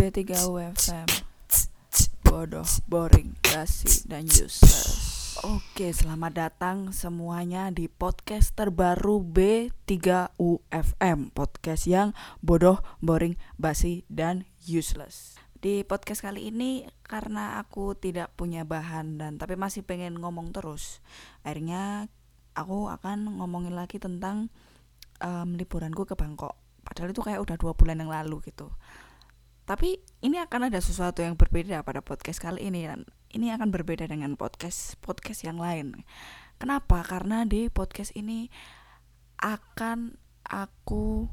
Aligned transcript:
B3 0.00 0.48
UFM 0.48 1.04
Bodoh, 2.24 2.64
boring, 2.88 3.36
basi, 3.44 4.08
dan 4.08 4.24
useless. 4.24 5.36
Oke, 5.44 5.92
selamat 5.92 6.32
datang 6.32 6.88
semuanya 6.96 7.68
di 7.68 7.84
podcast 7.84 8.56
terbaru 8.56 9.20
B3 9.20 9.92
UFM 10.40 11.28
Podcast 11.36 11.84
yang 11.84 12.16
bodoh, 12.40 12.80
boring, 13.04 13.36
basi, 13.60 14.08
dan 14.08 14.48
useless. 14.64 15.36
Di 15.60 15.84
podcast 15.84 16.24
kali 16.24 16.48
ini 16.48 16.88
karena 17.04 17.60
aku 17.60 17.92
tidak 17.92 18.32
punya 18.40 18.64
bahan 18.64 19.20
dan 19.20 19.36
tapi 19.36 19.60
masih 19.60 19.84
pengen 19.84 20.16
ngomong 20.16 20.56
terus 20.56 21.04
Akhirnya 21.44 22.08
aku 22.56 22.88
akan 22.88 23.36
ngomongin 23.36 23.76
lagi 23.76 24.00
tentang 24.00 24.48
um, 25.20 25.60
liburanku 25.60 26.08
ke 26.08 26.16
Bangkok. 26.16 26.56
Padahal 26.88 27.12
itu 27.12 27.20
kayak 27.20 27.44
udah 27.44 27.60
dua 27.60 27.76
bulan 27.76 28.00
yang 28.00 28.08
lalu 28.08 28.40
gitu 28.48 28.72
tapi 29.70 30.02
ini 30.18 30.42
akan 30.42 30.66
ada 30.66 30.82
sesuatu 30.82 31.22
yang 31.22 31.38
berbeda 31.38 31.86
pada 31.86 32.02
podcast 32.02 32.42
kali 32.42 32.66
ini 32.66 32.90
dan 32.90 33.06
ini 33.30 33.54
akan 33.54 33.70
berbeda 33.70 34.10
dengan 34.10 34.34
podcast 34.34 34.98
podcast 34.98 35.46
yang 35.46 35.62
lain. 35.62 36.02
Kenapa? 36.58 37.06
Karena 37.06 37.46
di 37.46 37.70
podcast 37.70 38.10
ini 38.18 38.50
akan 39.38 40.18
aku 40.42 41.30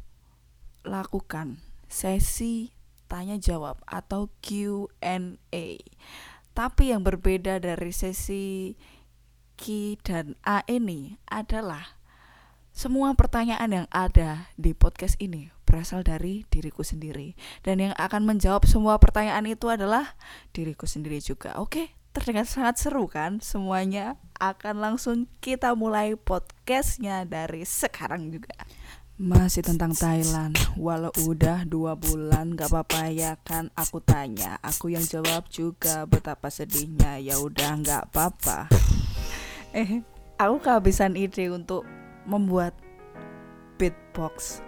lakukan 0.86 1.66
sesi 1.90 2.78
tanya 3.10 3.42
jawab 3.42 3.82
atau 3.90 4.30
Q&A. 4.46 5.66
Tapi 6.54 6.94
yang 6.94 7.02
berbeda 7.02 7.58
dari 7.58 7.90
sesi 7.90 8.78
Q 9.58 9.98
dan 10.06 10.38
A 10.46 10.62
ini 10.70 11.18
adalah 11.26 11.98
semua 12.70 13.18
pertanyaan 13.18 13.82
yang 13.82 13.88
ada 13.90 14.54
di 14.62 14.78
podcast 14.78 15.18
ini 15.18 15.57
berasal 15.68 16.08
dari 16.08 16.48
diriku 16.48 16.88
sendiri. 16.88 17.36
Dan 17.60 17.84
yang 17.84 17.94
akan 18.00 18.24
menjawab 18.24 18.64
semua 18.64 18.96
pertanyaan 18.98 19.44
itu 19.44 19.68
adalah 19.68 20.16
diriku 20.56 20.88
sendiri 20.88 21.20
juga. 21.20 21.60
Oke, 21.60 21.92
terdengar 22.16 22.48
sangat 22.48 22.80
seru 22.80 23.12
kan? 23.12 23.44
Semuanya 23.44 24.16
akan 24.40 24.80
langsung 24.80 25.28
kita 25.44 25.76
mulai 25.76 26.16
podcastnya 26.16 27.28
dari 27.28 27.68
sekarang 27.68 28.32
juga. 28.32 28.56
Masih 29.18 29.66
tentang 29.66 29.98
Thailand. 29.98 30.54
Walau 30.78 31.10
udah 31.26 31.66
dua 31.66 31.98
bulan 31.98 32.54
gak 32.54 32.70
apa-apa 32.70 33.10
ya 33.10 33.34
kan? 33.42 33.74
Aku 33.74 33.98
tanya 33.98 34.62
Aku 34.62 34.94
yang 34.94 35.02
jawab 35.02 35.50
juga 35.50 36.06
betapa 36.06 36.54
sedihnya. 36.54 37.18
Ya 37.18 37.42
udah 37.42 37.82
gak 37.82 38.14
apa-apa. 38.14 38.70
Eh 39.74 40.06
aku 40.38 40.62
kehabisan 40.62 41.18
ide 41.18 41.50
untuk 41.50 41.82
membuat 42.30 42.78
beatbox 43.82 44.62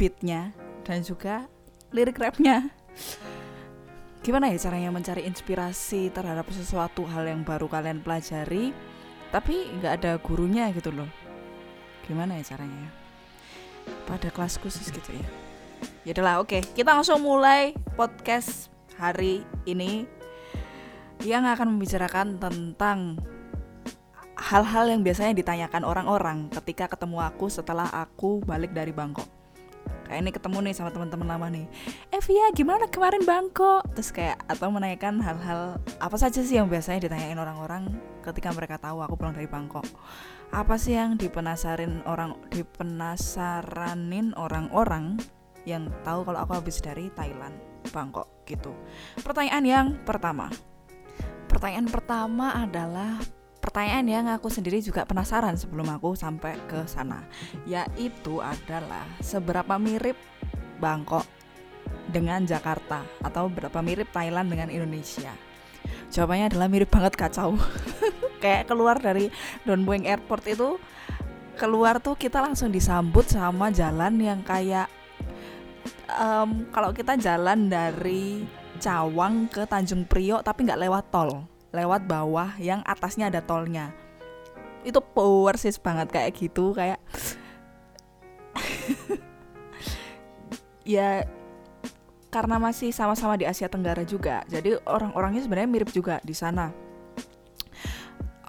beatnya 0.00 0.56
dan 0.88 1.04
juga 1.04 1.44
lirik 1.92 2.16
rapnya. 2.16 2.72
Gimana 4.24 4.48
ya 4.48 4.56
caranya 4.56 4.88
mencari 4.88 5.28
inspirasi 5.28 6.08
terhadap 6.08 6.48
sesuatu 6.48 7.04
hal 7.04 7.28
yang 7.28 7.44
baru 7.44 7.68
kalian 7.68 8.00
pelajari 8.00 8.72
tapi 9.28 9.68
nggak 9.76 9.92
ada 10.00 10.12
gurunya 10.16 10.72
gitu 10.72 10.88
loh? 10.88 11.08
Gimana 12.08 12.40
ya 12.40 12.56
caranya? 12.56 12.88
Pada 14.08 14.32
kelas 14.32 14.56
khusus 14.56 14.88
gitu 14.88 15.12
ya? 15.12 15.28
Ya 16.08 16.40
oke. 16.40 16.64
Kita 16.72 16.96
langsung 16.96 17.20
mulai 17.20 17.76
podcast 17.92 18.72
hari 18.96 19.44
ini 19.68 20.08
yang 21.20 21.44
akan 21.44 21.76
membicarakan 21.76 22.40
tentang 22.40 23.20
hal-hal 24.40 24.88
yang 24.88 25.04
biasanya 25.04 25.36
ditanyakan 25.36 25.84
orang-orang 25.84 26.48
ketika 26.48 26.88
ketemu 26.88 27.20
aku 27.20 27.52
setelah 27.52 27.88
aku 27.92 28.40
balik 28.40 28.72
dari 28.72 28.96
Bangkok 28.96 29.39
kayak 30.10 30.26
ini 30.26 30.34
ketemu 30.34 30.58
nih 30.66 30.74
sama 30.74 30.90
teman-teman 30.90 31.28
lama 31.30 31.46
nih. 31.46 31.70
Evia 32.10 32.50
gimana 32.50 32.90
kemarin 32.90 33.22
Bangkok 33.22 33.86
terus 33.94 34.10
kayak 34.10 34.42
atau 34.50 34.74
menanyakan 34.74 35.22
hal-hal 35.22 35.78
apa 36.02 36.16
saja 36.18 36.42
sih 36.42 36.58
yang 36.58 36.66
biasanya 36.66 37.06
ditanyain 37.06 37.38
orang-orang 37.38 37.94
ketika 38.26 38.50
mereka 38.50 38.74
tahu 38.82 39.06
aku 39.06 39.14
pulang 39.14 39.38
dari 39.38 39.46
Bangkok 39.46 39.86
apa 40.50 40.74
sih 40.74 40.98
yang 40.98 41.14
dipenasarin 41.14 42.02
orang 42.10 42.34
dipenasaranin 42.50 44.34
orang-orang 44.34 45.14
yang 45.62 45.86
tahu 46.02 46.26
kalau 46.26 46.42
aku 46.42 46.58
habis 46.58 46.82
dari 46.82 47.06
Thailand 47.14 47.54
Bangkok 47.94 48.42
gitu. 48.50 48.74
Pertanyaan 49.22 49.62
yang 49.62 49.86
pertama. 50.02 50.50
Pertanyaan 51.46 51.86
pertama 51.86 52.54
adalah 52.58 53.22
pertanyaan 53.60 54.06
yang 54.08 54.26
aku 54.32 54.48
sendiri 54.48 54.80
juga 54.80 55.04
penasaran 55.04 55.54
sebelum 55.54 55.86
aku 55.92 56.16
sampai 56.16 56.56
ke 56.66 56.88
sana 56.88 57.22
yaitu 57.68 58.40
adalah 58.40 59.04
seberapa 59.20 59.76
mirip 59.76 60.16
Bangkok 60.80 61.28
dengan 62.08 62.42
Jakarta 62.48 63.04
atau 63.20 63.46
berapa 63.52 63.78
mirip 63.84 64.08
Thailand 64.10 64.48
dengan 64.48 64.72
Indonesia? 64.72 65.30
Jawabannya 66.10 66.50
adalah 66.50 66.66
mirip 66.72 66.90
banget 66.90 67.14
kacau. 67.14 67.54
Kayak 68.42 68.72
keluar 68.72 68.96
dari 68.96 69.28
Don 69.68 69.84
Mueang 69.84 70.08
Airport 70.08 70.44
itu 70.48 70.80
keluar 71.60 72.00
tuh 72.00 72.16
kita 72.16 72.40
langsung 72.40 72.72
disambut 72.72 73.28
sama 73.28 73.68
jalan 73.68 74.16
yang 74.16 74.40
kayak 74.40 74.88
um, 76.08 76.64
kalau 76.72 76.88
kita 76.96 77.20
jalan 77.20 77.68
dari 77.68 78.48
Cawang 78.80 79.44
ke 79.52 79.68
Tanjung 79.68 80.08
Priok 80.08 80.40
tapi 80.40 80.64
nggak 80.64 80.80
lewat 80.88 81.12
tol 81.12 81.44
lewat 81.70 82.06
bawah 82.06 82.54
yang 82.58 82.82
atasnya 82.86 83.30
ada 83.30 83.42
tolnya. 83.42 83.94
Itu 84.82 85.00
power 85.02 85.54
sih 85.60 85.74
banget 85.78 86.08
kayak 86.10 86.30
gitu 86.34 86.72
kayak 86.72 86.98
ya 90.96 91.22
karena 92.30 92.56
masih 92.62 92.94
sama-sama 92.94 93.34
di 93.34 93.44
Asia 93.44 93.66
Tenggara 93.66 94.06
juga 94.06 94.46
jadi 94.46 94.78
orang-orangnya 94.86 95.42
sebenarnya 95.44 95.70
mirip 95.70 95.90
juga 95.90 96.18
di 96.22 96.34
sana. 96.34 96.70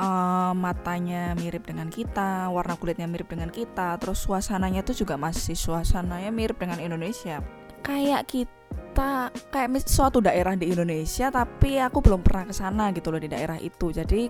Uh, 0.02 0.58
matanya 0.58 1.38
mirip 1.38 1.70
dengan 1.70 1.86
kita 1.86 2.50
warna 2.50 2.74
kulitnya 2.74 3.06
mirip 3.06 3.30
dengan 3.30 3.53
kita 3.53 4.02
terus 4.02 4.26
suasananya 4.26 4.82
tuh 4.82 4.98
juga 4.98 5.14
masih 5.14 5.53
suasananya 5.53 6.34
mirip 6.34 6.58
dengan 6.58 6.82
Indonesia. 6.82 7.46
Kayak 7.86 8.26
kita 8.26 8.61
kita 8.92 9.32
kayak 9.56 9.88
suatu 9.88 10.20
daerah 10.20 10.52
di 10.59 10.68
Indonesia 10.68 11.32
tapi 11.32 11.80
aku 11.80 12.04
belum 12.04 12.20
pernah 12.20 12.44
ke 12.44 12.52
sana 12.52 12.92
gitu 12.92 13.08
loh 13.08 13.24
di 13.24 13.32
daerah 13.32 13.56
itu. 13.56 13.88
Jadi 13.88 14.28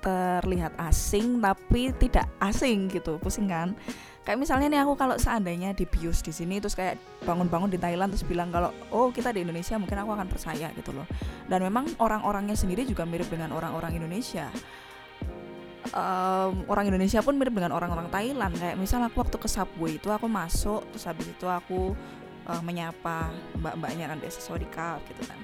terlihat 0.00 0.80
asing 0.80 1.44
tapi 1.44 1.92
tidak 1.92 2.24
asing 2.40 2.88
gitu 2.88 3.20
pusing 3.20 3.52
kan? 3.52 3.76
Kayak 4.24 4.44
misalnya 4.44 4.66
nih 4.72 4.80
aku 4.80 4.96
kalau 4.96 5.20
seandainya 5.20 5.76
di 5.76 5.84
bius 5.84 6.24
di 6.24 6.32
sini 6.32 6.56
terus 6.56 6.72
kayak 6.72 6.96
bangun-bangun 7.24 7.68
di 7.68 7.76
Thailand 7.76 8.08
terus 8.12 8.24
bilang 8.24 8.48
kalau 8.48 8.72
oh 8.96 9.12
kita 9.12 9.28
di 9.28 9.44
Indonesia 9.44 9.76
mungkin 9.76 10.00
aku 10.00 10.10
akan 10.16 10.28
percaya 10.32 10.72
gitu 10.72 10.96
loh. 10.96 11.04
Dan 11.44 11.68
memang 11.68 11.92
orang-orangnya 12.00 12.56
sendiri 12.56 12.88
juga 12.88 13.04
mirip 13.04 13.28
dengan 13.28 13.52
orang-orang 13.52 14.00
Indonesia. 14.00 14.48
Um, 15.88 16.68
orang 16.68 16.88
Indonesia 16.88 17.20
pun 17.20 17.36
mirip 17.36 17.52
dengan 17.52 17.76
orang-orang 17.76 18.08
Thailand. 18.08 18.56
Kayak 18.56 18.76
misal 18.80 19.04
aku 19.04 19.20
waktu 19.20 19.36
ke 19.36 19.48
subway 19.48 20.00
itu 20.00 20.08
aku 20.08 20.28
masuk 20.28 20.84
terus 20.96 21.04
habis 21.04 21.28
itu 21.28 21.44
aku 21.44 21.92
uh, 22.48 22.62
menyapa 22.64 23.30
mbak-mbaknya 23.60 24.10
nanti 24.10 24.32
sesuai 24.32 24.64
di 24.64 24.68
cup 24.72 25.04
gitu 25.06 25.22
kan. 25.28 25.38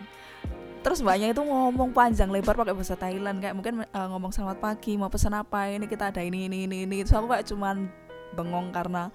Terus 0.84 1.00
mbaknya 1.00 1.32
itu 1.32 1.40
ngomong 1.40 1.96
panjang 1.96 2.28
lebar 2.28 2.56
pakai 2.56 2.76
bahasa 2.76 2.96
Thailand 2.96 3.40
kayak 3.40 3.54
mungkin 3.56 3.84
uh, 3.88 4.08
ngomong 4.12 4.32
selamat 4.32 4.58
pagi 4.60 4.96
mau 4.96 5.08
pesan 5.12 5.36
apa? 5.36 5.68
Ini 5.72 5.88
kita 5.88 6.12
ada 6.12 6.20
ini 6.20 6.48
ini 6.48 6.68
ini 6.68 6.84
ini. 6.84 7.04
Terus 7.04 7.16
aku 7.16 7.32
kayak 7.32 7.48
cuman 7.48 7.88
bengong 8.36 8.68
karena 8.72 9.08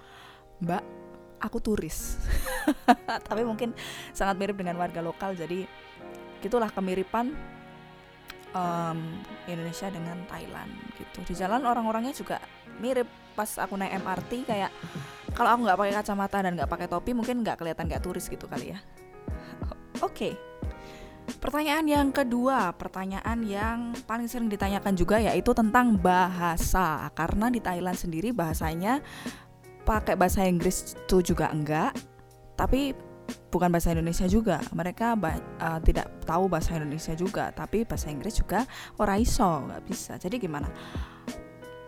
mbak 0.62 0.82
aku 1.42 1.58
turis. 1.58 2.18
Tapi 3.28 3.42
mungkin 3.42 3.74
sangat 4.14 4.38
mirip 4.38 4.58
dengan 4.58 4.78
warga 4.78 4.98
lokal 5.02 5.34
jadi 5.34 5.66
gitulah 6.40 6.72
kemiripan 6.72 7.36
um, 8.54 8.98
Indonesia 9.46 9.86
dengan 9.90 10.18
Thailand 10.26 10.70
gitu. 10.98 11.18
Di 11.22 11.34
jalan 11.38 11.62
orang-orangnya 11.66 12.14
juga 12.14 12.38
mirip. 12.78 13.06
Pas 13.30 13.46
aku 13.62 13.78
naik 13.78 13.94
MRT 14.02 14.42
kayak 14.42 14.74
kalau 15.40 15.56
aku 15.56 15.60
nggak 15.64 15.78
pakai 15.80 15.94
kacamata 15.96 16.38
dan 16.44 16.52
nggak 16.52 16.68
pakai 16.68 16.88
topi 16.92 17.16
mungkin 17.16 17.40
nggak 17.40 17.56
kelihatan 17.56 17.88
kayak 17.88 18.04
turis 18.04 18.28
gitu 18.28 18.44
kali 18.44 18.76
ya 18.76 18.78
oke 20.04 20.12
okay. 20.12 20.34
Pertanyaan 21.38 21.86
yang 21.86 22.08
kedua, 22.10 22.74
pertanyaan 22.74 23.46
yang 23.46 23.94
paling 24.02 24.26
sering 24.26 24.50
ditanyakan 24.50 24.98
juga 24.98 25.22
yaitu 25.22 25.54
tentang 25.54 25.94
bahasa. 25.94 27.06
Karena 27.14 27.46
di 27.46 27.62
Thailand 27.62 27.94
sendiri 27.94 28.34
bahasanya 28.34 28.98
pakai 29.86 30.18
bahasa 30.18 30.42
Inggris 30.42 30.98
itu 30.98 31.22
juga 31.22 31.54
enggak, 31.54 31.94
tapi 32.58 32.98
bukan 33.54 33.70
bahasa 33.70 33.94
Indonesia 33.94 34.26
juga. 34.26 34.58
Mereka 34.74 35.14
uh, 35.14 35.78
tidak 35.86 36.10
tahu 36.26 36.50
bahasa 36.50 36.74
Indonesia 36.74 37.14
juga, 37.14 37.54
tapi 37.54 37.86
bahasa 37.86 38.10
Inggris 38.10 38.34
juga 38.34 38.66
orang 38.98 39.22
iso, 39.22 39.70
nggak 39.70 39.82
bisa. 39.86 40.18
Jadi 40.18 40.34
gimana? 40.42 40.66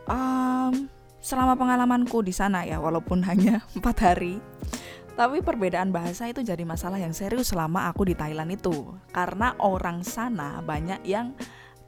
Um, 0.07 0.87
selama 1.23 1.55
pengalamanku 1.55 2.21
di 2.27 2.35
sana 2.35 2.67
ya 2.67 2.83
walaupun 2.83 3.23
hanya 3.31 3.63
empat 3.79 3.97
hari. 4.03 4.43
Tapi 5.13 5.45
perbedaan 5.45 5.93
bahasa 5.93 6.27
itu 6.27 6.41
jadi 6.41 6.65
masalah 6.65 6.97
yang 6.97 7.13
serius 7.13 7.53
selama 7.53 7.87
aku 7.89 8.09
di 8.09 8.17
Thailand 8.17 8.49
itu. 8.49 8.97
Karena 9.13 9.53
orang 9.61 10.01
sana 10.03 10.65
banyak 10.65 11.05
yang 11.05 11.37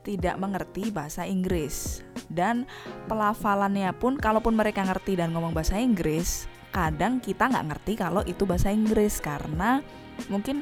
tidak 0.04 0.36
mengerti 0.36 0.92
bahasa 0.92 1.24
Inggris. 1.24 2.04
Dan 2.28 2.68
pelafalannya 3.08 3.96
pun 3.96 4.20
kalaupun 4.20 4.52
mereka 4.52 4.84
ngerti 4.84 5.16
dan 5.16 5.32
ngomong 5.32 5.56
bahasa 5.56 5.80
Inggris 5.80 6.46
kadang 6.68 7.22
kita 7.22 7.48
nggak 7.48 7.66
ngerti 7.70 7.92
kalau 7.96 8.20
itu 8.28 8.44
bahasa 8.44 8.68
Inggris. 8.68 9.24
Karena 9.24 9.80
mungkin 10.28 10.60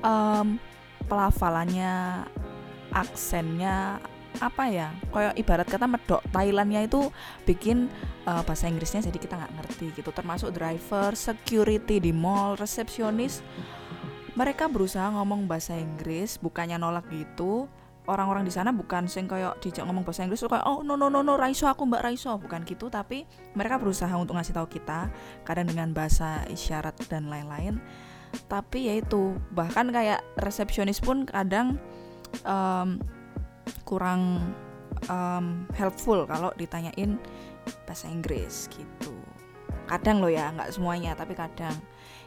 um, 0.00 0.56
pelafalannya 1.12 2.24
aksennya 2.88 4.00
apa 4.38 4.70
ya 4.70 4.88
kayak 5.10 5.34
ibarat 5.38 5.66
kata 5.66 5.86
medok 5.90 6.22
Thailandnya 6.30 6.86
itu 6.86 7.10
bikin 7.42 7.90
uh, 8.26 8.42
bahasa 8.46 8.70
Inggrisnya 8.70 9.02
jadi 9.10 9.18
kita 9.18 9.34
nggak 9.34 9.52
ngerti 9.58 9.86
gitu. 9.98 10.10
Termasuk 10.14 10.54
driver 10.54 11.14
security 11.18 11.98
di 11.98 12.14
mall 12.14 12.54
resepsionis 12.54 13.42
mereka 14.38 14.70
berusaha 14.70 15.10
ngomong 15.10 15.50
bahasa 15.50 15.74
Inggris 15.74 16.38
bukannya 16.38 16.78
nolak 16.78 17.10
gitu. 17.10 17.66
Orang-orang 18.08 18.46
di 18.46 18.54
sana 18.54 18.72
bukan 18.72 19.04
sing 19.04 19.28
kayak 19.28 19.60
dijak 19.60 19.84
ngomong 19.84 20.00
bahasa 20.00 20.24
Inggris 20.24 20.40
kayak 20.40 20.64
oh 20.64 20.80
no 20.80 20.96
no 20.96 21.12
no 21.12 21.20
no 21.20 21.36
Raiso 21.36 21.68
aku 21.68 21.84
Mbak 21.84 22.02
Raiso 22.08 22.32
bukan 22.40 22.64
gitu 22.64 22.88
tapi 22.88 23.28
mereka 23.52 23.76
berusaha 23.76 24.08
untuk 24.16 24.40
ngasih 24.40 24.56
tahu 24.56 24.64
kita 24.64 25.12
kadang 25.44 25.68
dengan 25.68 25.92
bahasa 25.92 26.46
isyarat 26.48 26.96
dan 27.10 27.28
lain-lain. 27.28 27.82
Tapi 28.48 28.88
yaitu 28.88 29.36
bahkan 29.52 29.90
kayak 29.92 30.24
resepsionis 30.40 31.04
pun 31.04 31.28
kadang 31.28 31.76
um, 32.48 33.02
kurang 33.88 34.52
um, 35.08 35.64
helpful 35.72 36.28
kalau 36.28 36.52
ditanyain 36.60 37.16
bahasa 37.88 38.04
Inggris 38.12 38.68
gitu. 38.68 39.16
Kadang 39.88 40.20
loh 40.20 40.28
ya 40.28 40.52
nggak 40.52 40.76
semuanya 40.76 41.16
tapi 41.16 41.32
kadang. 41.32 41.72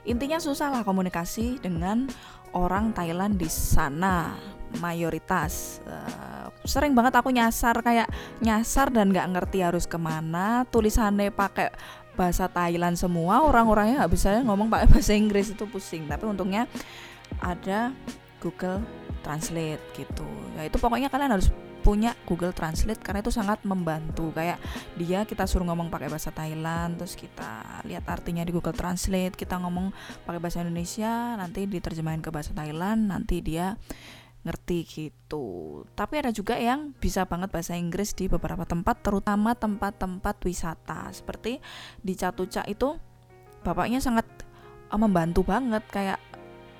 Intinya 0.01 0.41
susah 0.41 0.73
lah 0.73 0.81
komunikasi 0.81 1.61
dengan 1.61 2.09
orang 2.57 2.89
Thailand 2.97 3.37
di 3.37 3.45
sana 3.45 4.33
mayoritas. 4.81 5.77
Uh, 5.85 6.49
sering 6.65 6.97
banget 6.97 7.13
aku 7.13 7.29
nyasar 7.29 7.77
kayak 7.85 8.09
nyasar 8.41 8.89
dan 8.89 9.13
nggak 9.13 9.29
ngerti 9.29 9.61
harus 9.61 9.85
ke 9.85 10.01
mana 10.01 10.65
tulisannya 10.73 11.29
pakai 11.29 11.69
bahasa 12.17 12.49
Thailand 12.49 12.97
semua 12.97 13.45
orang-orangnya 13.45 14.03
nggak 14.03 14.13
bisa 14.13 14.41
ngomong 14.41 14.67
pakai 14.73 14.87
bahasa 14.89 15.13
Inggris 15.13 15.53
itu 15.53 15.69
pusing. 15.69 16.09
Tapi 16.09 16.25
untungnya 16.25 16.65
ada 17.37 17.93
Google 18.41 18.81
Translate 19.21 19.81
gitu 19.95 20.27
ya 20.57 20.67
itu 20.67 20.77
pokoknya 20.77 21.07
kalian 21.07 21.37
harus 21.37 21.49
punya 21.81 22.13
Google 22.29 22.53
Translate 22.53 23.01
karena 23.01 23.25
itu 23.25 23.33
sangat 23.33 23.65
membantu 23.65 24.29
kayak 24.37 24.61
dia 25.01 25.25
kita 25.25 25.49
suruh 25.49 25.65
ngomong 25.65 25.89
pakai 25.89 26.13
bahasa 26.13 26.29
Thailand 26.29 27.01
terus 27.01 27.17
kita 27.17 27.81
lihat 27.89 28.05
artinya 28.05 28.45
di 28.45 28.53
Google 28.53 28.77
Translate 28.77 29.33
kita 29.33 29.57
ngomong 29.57 29.89
pakai 30.29 30.37
bahasa 30.37 30.61
Indonesia 30.61 31.33
nanti 31.41 31.65
diterjemahin 31.65 32.21
ke 32.21 32.29
bahasa 32.29 32.53
Thailand 32.53 33.09
nanti 33.09 33.41
dia 33.41 33.73
ngerti 34.41 34.79
gitu. 34.89 35.81
Tapi 35.93 36.13
ada 36.17 36.33
juga 36.33 36.57
yang 36.57 36.97
bisa 36.97 37.29
banget 37.29 37.53
bahasa 37.53 37.77
Inggris 37.77 38.17
di 38.17 38.25
beberapa 38.25 38.65
tempat, 38.65 39.05
terutama 39.05 39.53
tempat-tempat 39.53 40.35
wisata. 40.41 41.13
Seperti 41.13 41.61
di 42.01 42.13
Catuca 42.17 42.65
itu 42.65 42.97
bapaknya 43.61 44.01
sangat 44.01 44.25
uh, 44.89 44.97
membantu 44.97 45.45
banget 45.45 45.85
kayak 45.93 46.19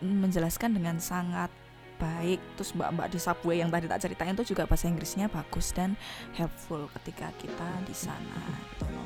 menjelaskan 0.01 0.73
dengan 0.73 0.97
sangat 0.97 1.53
baik 2.01 2.41
terus 2.57 2.73
mbak-mbak 2.73 3.13
di 3.13 3.21
subway 3.21 3.61
yang 3.61 3.69
tadi 3.69 3.85
tak 3.85 4.01
ceritain 4.01 4.33
itu 4.33 4.57
juga 4.57 4.65
bahasa 4.65 4.89
Inggrisnya 4.89 5.29
bagus 5.29 5.69
dan 5.69 5.93
helpful 6.33 6.89
ketika 6.97 7.29
kita 7.37 7.69
di 7.85 7.93
sana 7.93 8.41
gitu 8.73 8.89
loh. 8.89 9.05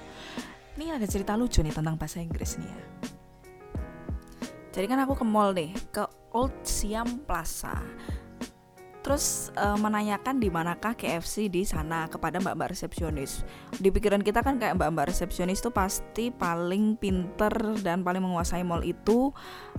Ini 0.79 0.95
ada 0.95 1.07
cerita 1.07 1.35
lucu 1.35 1.59
nih 1.59 1.75
tentang 1.75 1.99
bahasa 1.99 2.23
Inggris 2.23 2.55
nih 2.59 2.71
ya. 2.71 2.83
Jadi 4.75 4.91
kan 4.91 4.99
aku 5.07 5.15
ke 5.15 5.23
mall 5.23 5.55
nih, 5.55 5.71
ke 5.87 6.03
Old 6.35 6.51
Siam 6.67 7.23
Plaza. 7.23 7.79
Terus 8.99 9.53
e, 9.55 9.65
menanyakan 9.79 10.41
di 10.41 10.51
manakah 10.51 10.97
KFC 10.99 11.47
di 11.47 11.63
sana 11.63 12.11
kepada 12.11 12.43
mbak-mbak 12.43 12.75
resepsionis. 12.75 13.47
Di 13.71 13.87
pikiran 13.87 14.19
kita 14.19 14.43
kan 14.43 14.59
kayak 14.59 14.75
mbak-mbak 14.75 15.15
resepsionis 15.15 15.63
itu 15.63 15.71
pasti 15.71 16.27
paling 16.27 16.99
pinter 16.99 17.53
dan 17.85 18.03
paling 18.03 18.19
menguasai 18.19 18.67
mall 18.67 18.83
itu 18.83 19.31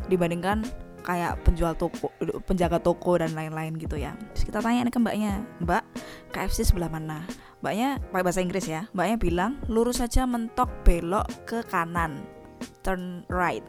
dibandingkan 0.08 0.64
kayak 1.06 1.38
penjual 1.47 1.73
toko 1.79 2.11
penjaga 2.50 2.82
toko 2.82 3.14
dan 3.23 3.31
lain-lain 3.32 3.79
gitu 3.79 3.94
ya. 3.94 4.19
Terus 4.35 4.43
kita 4.50 4.58
tanya 4.58 4.82
nih 4.82 4.93
ke 4.93 4.99
mbaknya 4.99 5.32
mbak 5.62 5.87
KFC 6.35 6.67
sebelah 6.67 6.91
mana? 6.91 7.23
Mbaknya 7.62 8.03
pakai 8.11 8.25
bahasa 8.26 8.43
Inggris 8.43 8.67
ya. 8.67 8.91
Mbaknya 8.91 9.17
bilang 9.17 9.53
lurus 9.70 10.03
saja 10.03 10.26
mentok 10.26 10.69
belok 10.82 11.31
ke 11.47 11.62
kanan 11.70 12.26
turn 12.82 13.23
right. 13.31 13.62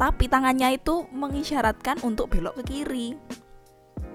Tapi 0.00 0.32
tangannya 0.32 0.80
itu 0.80 1.04
mengisyaratkan 1.12 2.00
untuk 2.00 2.32
belok 2.32 2.56
ke 2.64 2.80
kiri 2.80 3.20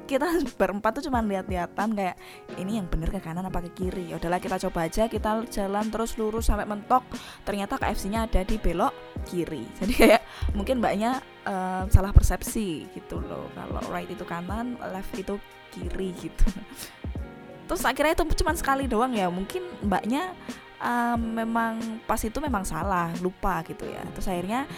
kita 0.06 0.30
berempat 0.60 1.02
tuh 1.02 1.10
cuma 1.10 1.20
lihat-lihatan 1.26 1.98
kayak 1.98 2.16
ini 2.62 2.78
yang 2.80 2.88
bener 2.88 3.10
ke 3.10 3.20
kanan 3.20 3.46
apa 3.50 3.66
ke 3.68 3.72
kiri? 3.74 4.14
Ya 4.14 4.22
udahlah 4.22 4.40
kita 4.40 4.62
coba 4.70 4.88
aja 4.88 5.10
kita 5.10 5.44
jalan 5.50 5.86
terus 5.90 6.16
lurus 6.16 6.48
sampai 6.48 6.70
mentok. 6.70 7.04
Ternyata 7.44 7.82
KFC-nya 7.82 8.30
ada 8.30 8.42
di 8.46 8.56
belok 8.62 8.94
kiri. 9.28 9.66
Jadi 9.82 9.94
kayak 9.94 10.22
mungkin 10.54 10.80
mbaknya 10.80 11.20
uh, 11.44 11.84
salah 11.90 12.14
persepsi 12.14 12.88
gitu 12.94 13.20
loh. 13.20 13.50
Kalau 13.58 13.82
right 13.92 14.08
itu 14.08 14.24
kanan 14.24 14.78
left 14.94 15.12
itu 15.18 15.36
kiri 15.74 16.14
gitu. 16.22 16.48
Terus 17.68 17.82
akhirnya 17.82 18.14
itu 18.14 18.24
cuma 18.46 18.54
sekali 18.54 18.86
doang 18.86 19.18
ya. 19.18 19.28
Mungkin 19.28 19.90
mbaknya 19.90 20.38
uh, 20.80 21.18
memang 21.18 22.06
pas 22.06 22.22
itu 22.22 22.38
memang 22.38 22.62
salah 22.62 23.10
lupa 23.20 23.66
gitu 23.66 23.90
ya. 23.90 24.06
Terus 24.14 24.30
akhirnya 24.30 24.70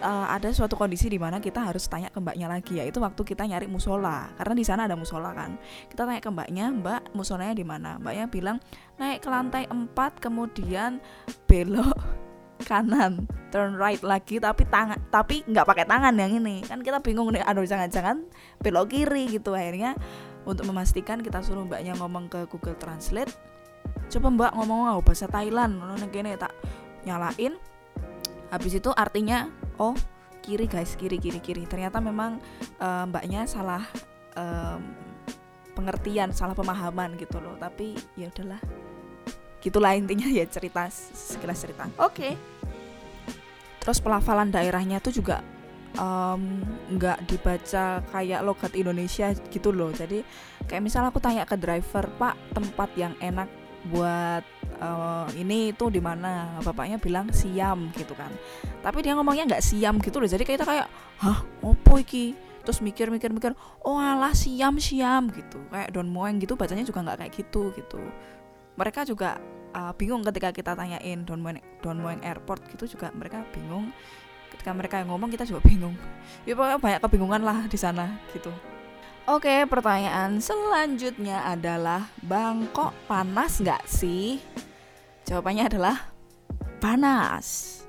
uh, 0.00 0.26
ada 0.28 0.52
suatu 0.52 0.76
kondisi 0.76 1.08
di 1.08 1.16
mana 1.16 1.40
kita 1.40 1.62
harus 1.62 1.86
tanya 1.88 2.12
ke 2.12 2.18
mbaknya 2.20 2.48
lagi 2.50 2.80
ya 2.80 2.84
itu 2.84 2.98
waktu 3.00 3.22
kita 3.22 3.46
nyari 3.46 3.68
musola. 3.68 4.28
Karena 4.36 4.54
di 4.56 4.64
sana 4.64 4.84
ada 4.84 4.96
musola 4.98 5.32
kan. 5.32 5.56
Kita 5.88 6.04
tanya 6.04 6.20
ke 6.20 6.30
mbaknya 6.32 6.64
mbak 6.72 7.00
musolanya 7.16 7.54
di 7.56 7.64
mana? 7.64 7.96
Mbaknya 8.00 8.26
bilang 8.28 8.56
naik 9.00 9.24
ke 9.24 9.28
lantai 9.28 9.64
4 9.68 9.92
kemudian 10.20 11.00
belok 11.48 11.96
kanan 12.68 13.28
turn 13.52 13.76
right 13.76 14.00
lagi 14.00 14.40
tapi 14.40 14.64
tangan 14.66 14.96
tapi 15.12 15.44
nggak 15.44 15.66
pakai 15.66 15.86
tangan 15.88 16.14
yang 16.16 16.32
ini. 16.36 16.64
Kan 16.64 16.84
kita 16.84 17.00
bingung 17.00 17.32
nih 17.32 17.44
aduh 17.44 17.64
jangan-jangan 17.64 18.24
belok 18.60 18.92
kiri 18.92 19.32
gitu. 19.32 19.56
Akhirnya 19.56 19.96
untuk 20.46 20.68
memastikan 20.68 21.20
kita 21.20 21.42
suruh 21.42 21.66
mbaknya 21.66 21.96
ngomong 21.98 22.30
ke 22.30 22.46
Google 22.48 22.78
Translate 22.78 23.56
coba 24.06 24.30
mbak 24.30 24.52
ngomong 24.54 24.86
ngomong 24.86 25.04
bahasa 25.04 25.26
Thailand. 25.26 25.82
Gini 26.12 26.36
tak 26.38 26.52
nyalain. 27.06 27.58
Habis 28.46 28.78
itu 28.78 28.94
artinya 28.94 29.50
oh 29.78 29.96
kiri 30.44 30.70
guys 30.70 30.94
kiri 30.94 31.18
kiri 31.18 31.42
kiri. 31.42 31.64
Ternyata 31.66 31.98
memang 31.98 32.38
uh, 32.78 33.04
mbaknya 33.10 33.44
salah 33.50 33.82
um, 34.38 34.80
pengertian 35.74 36.30
salah 36.30 36.54
pemahaman 36.54 37.18
gitu 37.18 37.42
loh. 37.42 37.58
Tapi 37.58 37.98
ya 38.14 38.30
udahlah. 38.30 38.62
Gitulah 39.60 39.98
intinya 39.98 40.30
ya 40.30 40.46
cerita 40.46 40.86
sekilas 40.92 41.58
cerita. 41.58 41.84
Oke. 41.98 42.14
Okay. 42.14 42.34
terus 43.86 44.02
pelafalan 44.02 44.50
daerahnya 44.50 44.98
tuh 44.98 45.14
juga 45.14 45.46
nggak 46.90 47.18
um, 47.22 47.26
dibaca 47.30 48.02
kayak 48.02 48.40
logat 48.42 48.74
Indonesia 48.74 49.30
gitu 49.48 49.70
loh. 49.70 49.94
Jadi 49.94 50.26
kayak 50.66 50.82
misal 50.82 51.06
aku 51.06 51.22
tanya 51.22 51.46
ke 51.46 51.54
driver 51.54 52.10
pak 52.18 52.34
tempat 52.50 52.90
yang 52.98 53.14
enak 53.22 53.46
buat 53.88 54.44
uh, 54.82 55.26
ini 55.34 55.72
itu 55.72 55.86
di 55.88 56.02
mana? 56.02 56.58
Bapaknya 56.62 56.98
bilang 56.98 57.30
siam 57.30 57.90
gitu 57.94 58.12
kan. 58.18 58.30
Tapi 58.82 59.02
dia 59.02 59.14
ngomongnya 59.14 59.46
nggak 59.46 59.64
siam 59.64 59.98
gitu 60.02 60.18
loh. 60.18 60.28
Jadi 60.28 60.42
kita 60.42 60.66
kayak 60.66 60.86
hah? 61.22 61.38
Opo 61.62 61.98
iki? 61.98 62.34
Terus 62.66 62.82
mikir 62.82 63.14
mikir 63.14 63.30
mikir 63.30 63.54
oh 63.86 63.98
alah 63.98 64.34
siam 64.34 64.76
siam 64.82 65.30
gitu. 65.30 65.62
Kayak 65.70 65.94
don 65.94 66.10
moeng 66.10 66.42
gitu 66.42 66.58
bacanya 66.58 66.82
juga 66.82 67.02
nggak 67.06 67.18
kayak 67.26 67.32
gitu 67.32 67.62
gitu. 67.78 68.02
Mereka 68.76 69.06
juga 69.08 69.40
uh, 69.72 69.94
bingung 69.94 70.20
ketika 70.26 70.52
kita 70.52 70.74
tanyain 70.74 71.22
don 71.22 71.40
moeng 71.40 71.62
don 71.80 72.02
moeng 72.02 72.20
airport 72.26 72.66
gitu 72.74 72.98
juga 72.98 73.14
mereka 73.14 73.46
bingung. 73.54 73.94
Ketika 74.50 74.70
mereka 74.74 75.02
yang 75.02 75.14
ngomong 75.14 75.30
kita 75.30 75.46
juga 75.46 75.62
bingung. 75.62 75.94
Ya 76.44 76.58
pokoknya 76.58 76.78
banyak 76.78 77.00
kebingungan 77.02 77.42
lah 77.42 77.58
di 77.70 77.78
sana 77.78 78.18
gitu 78.34 78.50
Oke, 79.26 79.66
pertanyaan 79.66 80.38
selanjutnya 80.38 81.42
adalah 81.42 82.06
Bangkok 82.22 82.94
panas 83.10 83.58
nggak 83.58 83.82
sih? 83.82 84.38
Jawabannya 85.26 85.66
adalah 85.66 86.14
panas. 86.78 87.82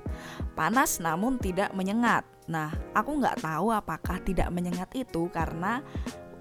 Panas 0.58 0.98
namun 0.98 1.38
tidak 1.38 1.70
menyengat. 1.78 2.26
Nah, 2.50 2.74
aku 2.90 3.22
nggak 3.22 3.38
tahu 3.38 3.70
apakah 3.70 4.18
tidak 4.26 4.50
menyengat 4.50 4.90
itu 4.98 5.30
karena 5.30 5.78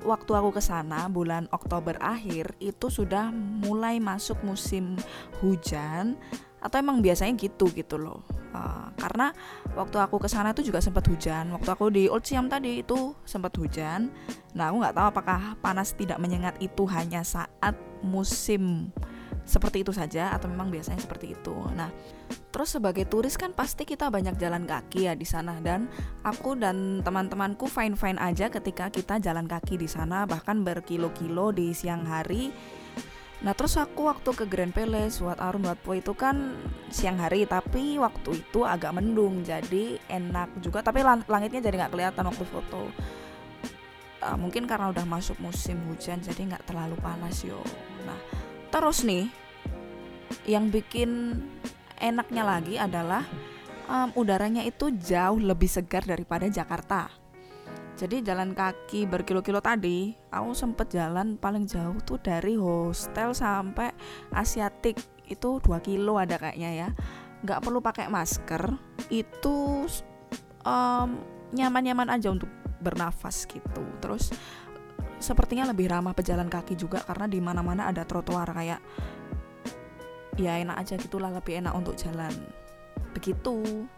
waktu 0.01 0.33
aku 0.33 0.57
ke 0.57 0.65
sana 0.65 1.05
bulan 1.05 1.45
Oktober 1.53 1.93
akhir 2.01 2.57
itu 2.57 2.89
sudah 2.89 3.29
mulai 3.29 4.01
masuk 4.01 4.41
musim 4.41 4.97
hujan 5.45 6.17
atau 6.57 6.75
emang 6.81 6.99
biasanya 6.99 7.37
gitu 7.37 7.69
gitu 7.73 8.01
loh. 8.01 8.25
Uh, 8.55 8.89
karena 8.97 9.29
waktu 9.77 10.01
aku 10.01 10.17
ke 10.17 10.29
sana 10.31 10.51
itu 10.55 10.65
juga 10.65 10.81
sempat 10.81 11.05
hujan. 11.05 11.53
Waktu 11.53 11.69
aku 11.69 11.85
di 11.93 12.03
Old 12.09 12.25
Siam 12.25 12.49
tadi 12.49 12.81
itu 12.81 13.13
sempat 13.23 13.53
hujan. 13.55 14.09
Nah 14.57 14.73
aku 14.73 14.81
nggak 14.81 14.95
tahu 14.97 15.07
apakah 15.13 15.39
panas 15.61 15.93
tidak 15.93 16.17
menyengat 16.17 16.57
itu 16.57 16.83
hanya 16.89 17.21
saat 17.21 17.77
musim 18.01 18.89
seperti 19.47 19.87
itu 19.87 19.95
saja 19.95 20.35
atau 20.35 20.51
memang 20.51 20.67
biasanya 20.67 20.99
seperti 20.99 21.31
itu. 21.31 21.55
Nah, 21.71 21.87
terus 22.51 22.75
sebagai 22.75 23.07
turis 23.07 23.39
kan 23.39 23.55
pasti 23.55 23.87
kita 23.87 24.11
banyak 24.11 24.35
jalan 24.35 24.67
kaki 24.67 25.07
ya 25.07 25.15
di 25.15 25.23
sana. 25.23 25.55
Dan 25.63 25.87
aku 26.27 26.59
dan 26.59 26.99
teman-temanku 26.99 27.71
fine-fine 27.71 28.19
aja 28.19 28.51
ketika 28.51 28.91
kita 28.91 29.23
jalan 29.23 29.47
kaki 29.47 29.79
di 29.79 29.87
sana 29.87 30.27
bahkan 30.27 30.67
berkilo-kilo 30.67 31.55
di 31.55 31.71
siang 31.71 32.03
hari 32.03 32.51
Nah 33.37 33.53
terus 33.53 33.77
aku 33.77 34.09
waktu 34.09 34.33
ke 34.33 34.49
Grand 34.49 34.73
Palace 34.73 35.21
buat 35.21 35.37
Arum 35.37 35.69
Po 35.85 35.93
itu 35.93 36.17
kan 36.17 36.57
siang 36.89 37.21
hari 37.21 37.45
tapi 37.45 38.01
waktu 38.01 38.41
itu 38.41 38.65
agak 38.65 38.97
mendung 38.97 39.45
jadi 39.45 40.01
enak 40.09 40.57
juga. 40.61 40.81
Tapi 40.81 41.05
langitnya 41.05 41.61
jadi 41.61 41.85
nggak 41.85 41.93
kelihatan 41.93 42.25
waktu 42.25 42.45
foto. 42.49 42.89
Uh, 44.17 44.33
mungkin 44.33 44.65
karena 44.65 44.89
udah 44.89 45.05
masuk 45.05 45.37
musim 45.37 45.77
hujan 45.85 46.17
jadi 46.17 46.49
nggak 46.49 46.65
terlalu 46.65 46.97
panas 46.97 47.45
yo. 47.45 47.61
Nah 48.09 48.17
terus 48.73 49.05
nih 49.05 49.29
yang 50.49 50.73
bikin 50.73 51.37
enaknya 52.01 52.41
lagi 52.41 52.75
adalah 52.81 53.21
um, 53.85 54.09
udaranya 54.17 54.65
itu 54.65 54.89
jauh 54.97 55.37
lebih 55.37 55.69
segar 55.69 56.01
daripada 56.03 56.49
Jakarta 56.49 57.26
jadi 57.97 58.21
jalan 58.21 58.53
kaki 58.53 59.09
berkilo-kilo 59.09 59.57
tadi 59.57 60.13
aku 60.29 60.53
sempet 60.53 60.93
jalan 60.93 61.33
paling 61.33 61.65
jauh 61.65 61.97
tuh 62.05 62.21
dari 62.21 62.53
hostel 62.53 63.33
sampai 63.33 63.89
Asiatik. 64.29 65.01
Itu 65.25 65.57
2 65.57 65.81
kilo 65.81 66.21
ada 66.21 66.37
kayaknya 66.37 66.71
ya. 66.77 66.89
Nggak 67.41 67.59
perlu 67.65 67.81
pakai 67.81 68.05
masker. 68.05 68.69
Itu 69.09 69.89
um, 70.61 71.09
nyaman-nyaman 71.57 72.13
aja 72.13 72.29
untuk 72.29 72.53
bernafas 72.77 73.49
gitu. 73.49 73.81
Terus 73.97 74.29
sepertinya 75.17 75.65
lebih 75.65 75.89
ramah 75.89 76.13
pejalan 76.13 76.53
kaki 76.53 76.77
juga 76.77 77.01
karena 77.01 77.25
di 77.25 77.41
mana-mana 77.41 77.89
ada 77.89 78.05
trotoar 78.05 78.53
kayak 78.53 78.77
ya 80.37 80.53
enak 80.61 80.77
aja 80.85 81.01
gitulah 81.01 81.33
lebih 81.33 81.65
enak 81.65 81.73
untuk 81.73 81.97
jalan. 81.97 82.31
Begitu 83.17 83.89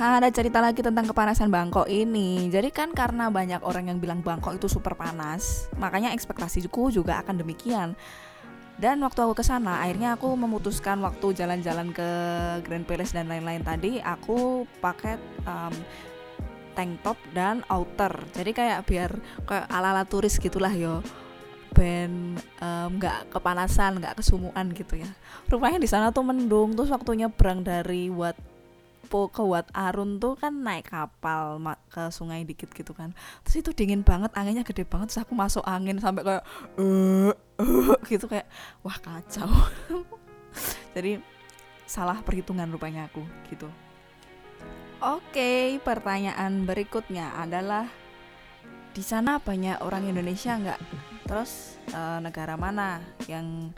Ha, 0.00 0.16
ada 0.16 0.32
cerita 0.32 0.64
lagi 0.64 0.80
tentang 0.80 1.04
kepanasan 1.12 1.52
Bangkok 1.52 1.84
ini. 1.84 2.48
Jadi 2.48 2.72
kan 2.72 2.96
karena 2.96 3.28
banyak 3.28 3.60
orang 3.60 3.92
yang 3.92 4.00
bilang 4.00 4.24
Bangkok 4.24 4.56
itu 4.56 4.64
super 4.64 4.96
panas, 4.96 5.68
makanya 5.76 6.16
ekspektasiku 6.16 6.88
juga 6.88 7.20
akan 7.20 7.44
demikian. 7.44 7.92
Dan 8.80 9.04
waktu 9.04 9.20
aku 9.20 9.36
ke 9.36 9.44
sana, 9.44 9.84
akhirnya 9.84 10.16
aku 10.16 10.32
memutuskan 10.40 11.04
waktu 11.04 11.36
jalan-jalan 11.36 11.92
ke 11.92 12.08
Grand 12.64 12.88
Palace 12.88 13.12
dan 13.12 13.28
lain-lain 13.28 13.60
tadi, 13.60 14.00
aku 14.00 14.64
pakai 14.80 15.20
um, 15.44 15.74
tank 16.72 16.96
top 17.04 17.20
dan 17.36 17.60
outer. 17.68 18.24
Jadi 18.32 18.56
kayak 18.56 18.88
biar 18.88 19.12
kayak 19.44 19.68
ala-ala 19.68 20.08
turis 20.08 20.40
gitulah 20.40 20.72
yo. 20.72 21.04
Ben 21.76 22.40
nggak 22.96 23.18
um, 23.28 23.30
kepanasan, 23.36 24.00
nggak 24.00 24.16
kesumuan 24.16 24.72
gitu 24.72 24.96
ya. 24.96 25.12
Rupanya 25.52 25.76
di 25.76 25.84
sana 25.84 26.08
tuh 26.08 26.24
mendung, 26.24 26.72
terus 26.72 26.88
waktunya 26.88 27.28
berang 27.28 27.60
dari 27.60 28.08
Wat 28.08 28.49
po 29.10 29.26
ke 29.26 29.42
Wat 29.42 29.66
Arun 29.74 30.22
tuh 30.22 30.38
kan 30.38 30.54
naik 30.62 30.94
kapal 30.94 31.58
ke 31.90 32.14
sungai 32.14 32.46
dikit 32.46 32.70
gitu 32.70 32.94
kan. 32.94 33.10
Terus 33.42 33.66
itu 33.66 33.70
dingin 33.74 34.06
banget 34.06 34.30
anginnya 34.38 34.62
gede 34.62 34.86
banget 34.86 35.10
terus 35.10 35.26
aku 35.26 35.34
masuk 35.34 35.66
angin 35.66 35.98
sampai 35.98 36.22
kayak 36.22 36.44
uh, 36.78 37.34
uh, 37.34 37.98
gitu 38.06 38.30
kayak 38.30 38.46
wah 38.86 38.94
kacau. 38.94 39.50
Jadi 40.94 41.18
salah 41.90 42.22
perhitungan 42.22 42.70
rupanya 42.70 43.10
aku 43.10 43.26
gitu. 43.50 43.66
Oke 45.02 45.82
pertanyaan 45.82 46.62
berikutnya 46.62 47.34
adalah 47.34 47.90
di 48.94 49.02
sana 49.02 49.42
banyak 49.42 49.82
orang 49.82 50.06
Indonesia 50.06 50.54
nggak? 50.54 50.80
Terus 51.26 51.82
uh, 51.90 52.22
negara 52.22 52.54
mana 52.54 53.02
yang 53.26 53.74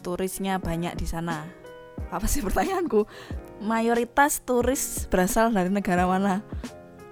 turisnya 0.00 0.56
banyak 0.56 0.96
di 0.96 1.04
sana 1.04 1.44
apa 2.08 2.26
sih 2.26 2.40
pertanyaanku? 2.40 3.04
Mayoritas 3.62 4.40
turis 4.42 5.08
berasal 5.10 5.50
dari 5.50 5.68
negara 5.68 6.06
mana? 6.06 6.40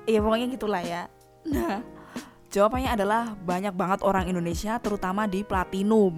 Iya 0.07 0.23
pokoknya 0.23 0.47
gitulah 0.53 0.83
ya. 0.83 1.11
Nah 1.47 1.83
jawabannya 2.51 2.91
adalah 2.95 3.35
banyak 3.37 3.75
banget 3.75 4.01
orang 4.07 4.31
Indonesia 4.31 4.79
terutama 4.79 5.27
di 5.27 5.43
Platinum. 5.43 6.17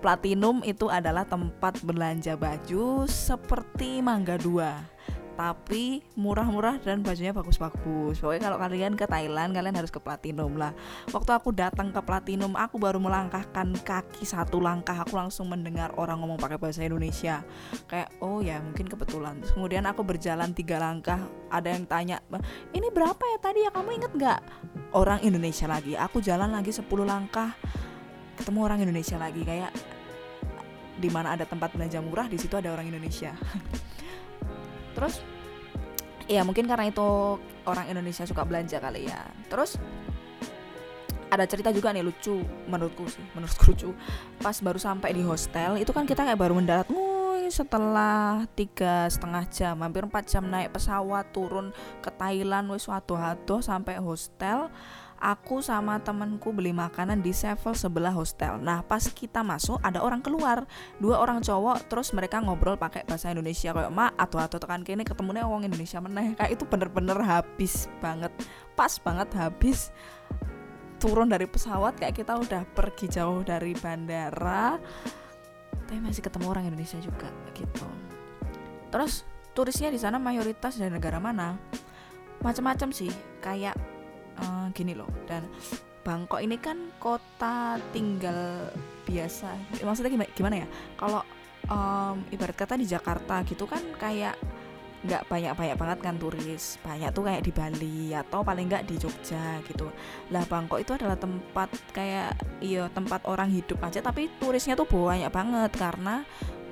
Platinum 0.00 0.62
itu 0.62 0.86
adalah 0.92 1.24
tempat 1.24 1.80
belanja 1.82 2.36
baju 2.36 3.04
seperti 3.08 4.00
Mangga 4.04 4.38
2 4.38 4.96
tapi 5.36 6.00
murah-murah 6.16 6.80
dan 6.80 7.04
bajunya 7.04 7.36
bagus-bagus. 7.36 8.18
Pokoknya 8.18 8.48
kalau 8.48 8.58
kalian 8.58 8.96
ke 8.96 9.04
Thailand 9.04 9.52
kalian 9.52 9.76
harus 9.76 9.92
ke 9.92 10.00
Platinum 10.00 10.56
lah. 10.56 10.72
Waktu 11.12 11.30
aku 11.36 11.52
datang 11.52 11.92
ke 11.92 12.00
Platinum, 12.00 12.56
aku 12.56 12.80
baru 12.80 12.96
melangkahkan 12.96 13.76
kaki 13.84 14.24
satu 14.24 14.58
langkah, 14.58 14.96
aku 14.96 15.12
langsung 15.14 15.52
mendengar 15.52 15.92
orang 16.00 16.24
ngomong 16.24 16.40
pakai 16.40 16.56
bahasa 16.56 16.82
Indonesia. 16.82 17.44
Kayak 17.84 18.16
oh 18.24 18.40
ya 18.40 18.64
mungkin 18.64 18.88
kebetulan. 18.88 19.44
Terus 19.44 19.52
kemudian 19.52 19.84
aku 19.84 20.00
berjalan 20.02 20.56
tiga 20.56 20.80
langkah, 20.80 21.20
ada 21.52 21.68
yang 21.68 21.84
tanya, 21.84 22.24
ini 22.72 22.88
berapa 22.88 23.20
ya 23.20 23.38
tadi 23.38 23.60
ya 23.68 23.70
kamu 23.70 23.90
inget 24.00 24.12
nggak? 24.16 24.40
Orang 24.96 25.20
Indonesia 25.20 25.68
lagi. 25.68 25.92
Aku 26.00 26.24
jalan 26.24 26.48
lagi 26.48 26.72
10 26.72 26.88
langkah, 27.04 27.52
ketemu 28.40 28.58
orang 28.64 28.80
Indonesia 28.80 29.20
lagi 29.20 29.44
kayak 29.44 29.72
di 30.96 31.12
mana 31.12 31.36
ada 31.36 31.44
tempat 31.44 31.76
belanja 31.76 32.00
murah 32.00 32.24
di 32.24 32.40
situ 32.40 32.56
ada 32.56 32.72
orang 32.72 32.88
Indonesia. 32.88 33.36
terus 34.96 35.20
ya 36.26 36.40
mungkin 36.42 36.64
karena 36.64 36.88
itu 36.88 37.36
orang 37.68 37.86
Indonesia 37.92 38.24
suka 38.24 38.42
belanja 38.48 38.80
kali 38.80 39.06
ya. 39.06 39.20
Terus 39.52 39.76
ada 41.26 41.42
cerita 41.44 41.74
juga 41.74 41.90
nih 41.90 42.06
lucu 42.06 42.38
menurutku 42.70 43.04
sih 43.10 43.22
menurutku 43.34 43.74
lucu. 43.74 43.90
Pas 44.40 44.56
baru 44.62 44.80
sampai 44.80 45.12
di 45.12 45.22
hostel 45.26 45.76
itu 45.76 45.92
kan 45.92 46.08
kita 46.08 46.24
kayak 46.24 46.38
baru 46.40 46.56
mendarat 46.56 46.88
nguy 46.88 47.50
setelah 47.52 48.46
tiga 48.58 49.06
setengah 49.06 49.44
jam 49.50 49.78
hampir 49.82 50.02
empat 50.06 50.26
jam 50.26 50.46
naik 50.46 50.74
pesawat 50.74 51.30
turun 51.30 51.74
ke 52.00 52.10
Thailand. 52.14 52.72
Wis 52.72 52.88
watu 52.88 53.18
sampai 53.60 54.00
hostel 54.00 54.72
aku 55.26 55.58
sama 55.58 55.98
temenku 55.98 56.54
beli 56.54 56.70
makanan 56.70 57.18
di 57.18 57.34
Sevel 57.34 57.74
sebelah 57.74 58.14
hostel. 58.14 58.62
Nah 58.62 58.86
pas 58.86 59.02
kita 59.02 59.42
masuk 59.42 59.82
ada 59.82 59.98
orang 59.98 60.22
keluar, 60.22 60.62
dua 61.02 61.18
orang 61.18 61.42
cowok, 61.42 61.90
terus 61.90 62.14
mereka 62.14 62.38
ngobrol 62.38 62.78
pakai 62.78 63.02
bahasa 63.02 63.34
Indonesia 63.34 63.74
kayak 63.74 63.90
mak 63.90 64.14
atau 64.14 64.38
atau 64.38 64.62
tekan 64.62 64.86
kini 64.86 65.02
ketemunya 65.02 65.42
orang 65.42 65.66
Indonesia 65.66 65.98
meneh. 65.98 66.38
Kayak 66.38 66.54
itu 66.54 66.64
bener-bener 66.70 67.18
habis 67.18 67.90
banget, 67.98 68.30
pas 68.78 68.94
banget 69.02 69.28
habis. 69.34 69.90
Turun 71.02 71.26
dari 71.26 71.50
pesawat 71.50 71.98
kayak 71.98 72.22
kita 72.22 72.38
udah 72.38 72.62
pergi 72.72 73.10
jauh 73.10 73.42
dari 73.42 73.74
bandara. 73.74 74.78
Tapi 75.74 75.98
masih 76.02 76.22
ketemu 76.22 76.46
orang 76.54 76.70
Indonesia 76.70 77.02
juga 77.02 77.28
gitu. 77.52 77.84
Terus 78.94 79.26
turisnya 79.52 79.90
di 79.90 79.98
sana 79.98 80.22
mayoritas 80.22 80.78
dari 80.78 80.94
negara 80.94 81.18
mana? 81.18 81.58
Macam-macam 82.40 82.94
sih. 82.94 83.12
Kayak 83.44 83.76
uh, 84.40 84.66
gini 84.72 84.92
loh 84.96 85.08
dan 85.24 85.46
Bangkok 86.06 86.38
ini 86.38 86.54
kan 86.62 86.94
kota 87.02 87.82
tinggal 87.90 88.70
biasa. 89.02 89.58
Maksudnya 89.82 90.14
gimana, 90.14 90.30
gimana 90.38 90.56
ya? 90.62 90.68
Kalau 90.94 91.22
um, 91.66 92.22
ibarat 92.30 92.54
kata 92.54 92.78
di 92.78 92.86
Jakarta 92.86 93.42
gitu 93.42 93.66
kan 93.66 93.82
kayak 93.98 94.38
nggak 95.02 95.26
banyak 95.26 95.52
banyak 95.58 95.74
banget 95.74 95.98
kan 95.98 96.14
turis. 96.14 96.78
Banyak 96.86 97.10
tuh 97.10 97.26
kayak 97.26 97.42
di 97.42 97.50
Bali 97.50 98.14
atau 98.14 98.46
paling 98.46 98.70
nggak 98.70 98.86
di 98.86 98.94
Jogja 99.02 99.58
gitu. 99.66 99.90
Lah 100.30 100.46
Bangkok 100.46 100.78
itu 100.78 100.94
adalah 100.94 101.18
tempat 101.18 101.74
kayak 101.90 102.62
iya 102.62 102.86
tempat 102.94 103.26
orang 103.26 103.50
hidup 103.50 103.82
aja 103.82 103.98
tapi 103.98 104.30
turisnya 104.38 104.78
tuh 104.78 104.86
banyak 104.86 105.34
banget 105.34 105.74
karena 105.74 106.22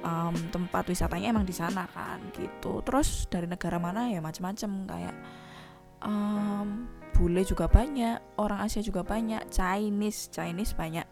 um, 0.07 0.35
tempat 0.55 0.87
wisatanya 0.87 1.35
emang 1.35 1.43
di 1.43 1.55
sana 1.55 1.91
kan 1.91 2.23
gitu. 2.39 2.87
Terus 2.87 3.27
dari 3.27 3.51
negara 3.51 3.83
mana 3.83 4.07
ya 4.07 4.23
macam-macam 4.23 4.71
kayak 4.87 5.15
um, 6.07 6.87
bule 7.15 7.47
juga 7.47 7.71
banyak 7.71 8.19
orang 8.37 8.61
Asia 8.67 8.83
juga 8.83 9.07
banyak 9.07 9.47
Chinese 9.49 10.29
Chinese 10.35 10.75
banyak 10.75 11.07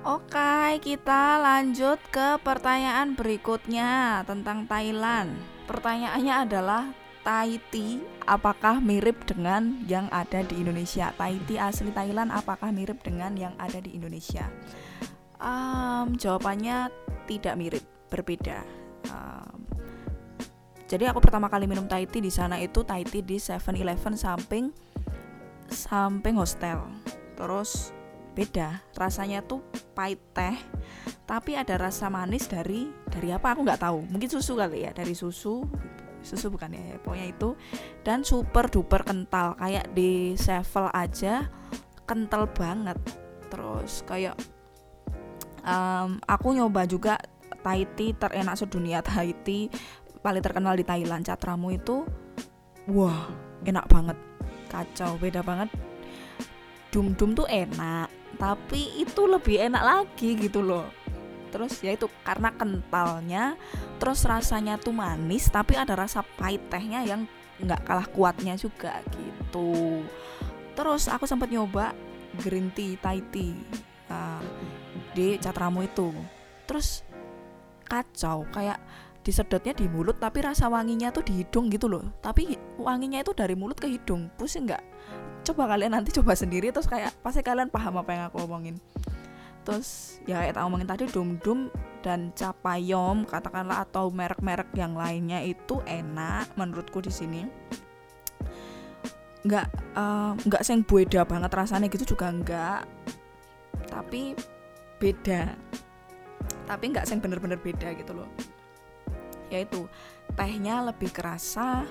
Oke, 0.00 0.80
kita 0.80 1.36
lanjut 1.40 2.00
ke 2.08 2.40
pertanyaan 2.40 3.16
berikutnya 3.16 4.24
tentang 4.24 4.64
Thailand. 4.64 5.36
Pertanyaannya 5.68 6.34
adalah 6.48 6.82
Tahiti 7.20 8.00
apakah 8.24 8.80
mirip 8.80 9.28
dengan 9.28 9.84
yang 9.84 10.08
ada 10.08 10.40
di 10.40 10.64
Indonesia? 10.64 11.12
Tahiti 11.12 11.60
asli 11.60 11.92
Thailand 11.92 12.32
apakah 12.32 12.72
mirip 12.72 13.04
dengan 13.04 13.36
yang 13.36 13.52
ada 13.60 13.76
di 13.76 13.92
Indonesia? 13.92 14.48
Um, 15.36 16.16
jawabannya 16.16 16.88
tidak 17.28 17.54
mirip, 17.60 17.84
berbeda. 18.08 18.64
Um, 19.12 19.68
jadi 20.88 21.12
aku 21.12 21.20
pertama 21.20 21.52
kali 21.52 21.68
minum 21.68 21.84
Tahiti 21.84 22.24
di 22.24 22.32
sana 22.32 22.56
itu 22.56 22.80
Tahiti 22.88 23.20
di 23.20 23.36
7-Eleven 23.36 24.16
samping 24.16 24.89
samping 25.70 26.36
hostel 26.36 26.82
terus 27.38 27.94
beda 28.34 28.82
rasanya 28.94 29.42
tuh 29.42 29.64
pahit 29.94 30.20
teh 30.34 30.58
tapi 31.30 31.54
ada 31.54 31.78
rasa 31.78 32.10
manis 32.10 32.50
dari 32.50 32.90
dari 33.06 33.30
apa? 33.30 33.54
Aku 33.54 33.62
nggak 33.62 33.86
tahu. 33.86 34.02
Mungkin 34.10 34.26
susu 34.26 34.58
kali 34.58 34.82
ya 34.82 34.90
dari 34.90 35.14
susu. 35.14 35.62
Susu 36.26 36.50
bukan 36.50 36.74
ya 36.74 36.98
pokoknya 36.98 37.30
itu. 37.30 37.54
Dan 38.02 38.26
super 38.26 38.66
duper 38.66 39.06
kental 39.06 39.54
kayak 39.54 39.94
di 39.94 40.34
sevel 40.34 40.90
aja 40.90 41.46
kental 42.02 42.50
banget. 42.50 42.98
Terus 43.46 44.02
kayak 44.10 44.34
um, 45.62 46.18
aku 46.26 46.50
nyoba 46.50 46.82
juga 46.90 47.14
tea 47.62 48.10
terenak 48.18 48.58
sedunia 48.58 48.98
tea 48.98 49.70
paling 50.18 50.42
terkenal 50.42 50.74
di 50.74 50.82
Thailand 50.82 51.22
catramu 51.22 51.72
itu 51.76 52.02
wah 52.88 53.28
enak 53.64 53.86
banget 53.88 54.18
kacau 54.70 55.18
beda 55.18 55.42
banget. 55.42 55.68
Dum 56.94 57.12
dum 57.18 57.34
tuh 57.34 57.50
enak 57.50 58.10
tapi 58.38 59.02
itu 59.02 59.26
lebih 59.26 59.58
enak 59.58 59.82
lagi 59.82 60.38
gitu 60.38 60.62
loh. 60.62 60.86
Terus 61.50 61.82
ya 61.82 61.92
itu 61.92 62.06
karena 62.22 62.54
kentalnya 62.54 63.58
terus 63.98 64.22
rasanya 64.22 64.78
tuh 64.78 64.94
manis 64.94 65.50
tapi 65.50 65.74
ada 65.74 65.98
rasa 65.98 66.22
pahit 66.38 66.62
tehnya 66.70 67.02
yang 67.02 67.26
nggak 67.60 67.82
kalah 67.84 68.08
kuatnya 68.08 68.54
juga 68.54 69.02
gitu. 69.10 70.06
Terus 70.78 71.10
aku 71.10 71.26
sempat 71.26 71.50
nyoba 71.50 71.92
green 72.38 72.70
tea 72.70 72.94
Thai 72.96 73.20
tea 73.28 73.52
uh, 74.08 74.40
di 75.12 75.36
catramu 75.36 75.84
itu. 75.84 76.14
Terus 76.64 77.02
kacau 77.84 78.46
kayak 78.54 78.78
disedotnya 79.20 79.76
di 79.76 79.84
mulut 79.84 80.16
tapi 80.16 80.40
rasa 80.40 80.72
wanginya 80.72 81.12
tuh 81.12 81.24
di 81.24 81.44
hidung 81.44 81.68
gitu 81.68 81.86
loh. 81.86 82.04
Tapi 82.24 82.56
wanginya 82.80 83.20
itu 83.20 83.36
dari 83.36 83.52
mulut 83.52 83.76
ke 83.76 83.88
hidung. 83.88 84.32
Pusing 84.40 84.68
nggak? 84.68 84.82
Coba 85.44 85.68
kalian 85.76 85.96
nanti 85.96 86.12
coba 86.16 86.32
sendiri 86.32 86.72
terus 86.72 86.88
kayak 86.88 87.12
pasti 87.20 87.44
kalian 87.44 87.68
paham 87.68 88.00
apa 88.00 88.10
yang 88.12 88.24
aku 88.32 88.44
omongin. 88.44 88.80
Terus 89.64 90.20
ya 90.24 90.40
kayak 90.40 90.56
tak 90.56 90.62
ngomongin 90.64 90.88
tadi 90.88 91.04
dum 91.12 91.36
dum 91.44 91.68
dan 92.00 92.32
capayom 92.32 93.28
katakanlah 93.28 93.84
atau 93.84 94.08
merek-merek 94.08 94.72
yang 94.72 94.96
lainnya 94.96 95.44
itu 95.44 95.84
enak 95.84 96.48
menurutku 96.56 97.04
di 97.04 97.12
sini. 97.12 97.44
Nggak 99.44 99.68
uh, 99.96 100.64
sing 100.64 100.80
beda 100.84 101.28
banget 101.28 101.52
rasanya 101.52 101.92
gitu 101.92 102.16
juga 102.16 102.32
nggak. 102.32 102.80
Tapi 103.92 104.32
beda. 104.96 105.52
Tapi 106.64 106.84
nggak 106.88 107.04
sing 107.04 107.20
bener-bener 107.20 107.60
beda 107.60 107.92
gitu 107.92 108.16
loh 108.16 108.28
yaitu 109.50 109.90
tehnya 110.38 110.80
lebih 110.86 111.10
kerasa 111.10 111.84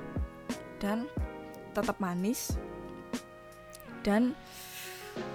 dan 0.79 1.05
tetap 1.75 1.99
manis 1.99 2.55
dan 4.01 4.33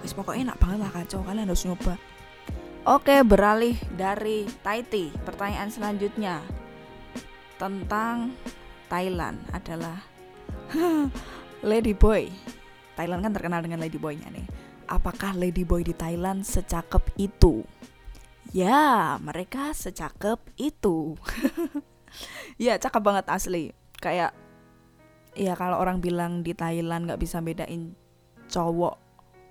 wis 0.01 0.11
pokoknya 0.17 0.51
enak 0.51 0.57
banget 0.57 0.79
lah 0.81 0.91
kacau 0.91 1.21
kalian 1.21 1.47
harus 1.47 1.65
nyoba. 1.65 1.95
Oke 2.85 3.25
beralih 3.25 3.77
dari 3.97 4.45
Thai 4.61 4.85
tea. 4.85 5.09
Pertanyaan 5.25 5.69
selanjutnya 5.73 6.41
tentang 7.57 8.37
Thailand 8.89 9.41
adalah 9.53 10.01
Lady 11.69 11.97
Boy. 11.97 12.29
Thailand 12.93 13.25
kan 13.25 13.33
terkenal 13.33 13.65
dengan 13.65 13.81
Lady 13.81 13.97
Boynya 13.97 14.29
nih. 14.29 14.45
Apakah 14.85 15.33
Lady 15.33 15.65
Boy 15.65 15.81
di 15.81 15.97
Thailand 15.97 16.45
secakep 16.45 17.09
itu? 17.17 17.65
Ya 18.53 19.17
mereka 19.17 19.73
secakep 19.73 20.39
itu 20.61 21.17
ya 22.61 22.79
cakep 22.79 23.01
banget 23.01 23.25
asli. 23.31 23.71
Kayak 23.99 24.35
ya 25.35 25.53
kalau 25.53 25.79
orang 25.79 25.99
bilang 25.99 26.41
di 26.41 26.55
Thailand 26.55 27.11
nggak 27.11 27.19
bisa 27.19 27.43
bedain 27.43 27.91
cowok 28.47 28.95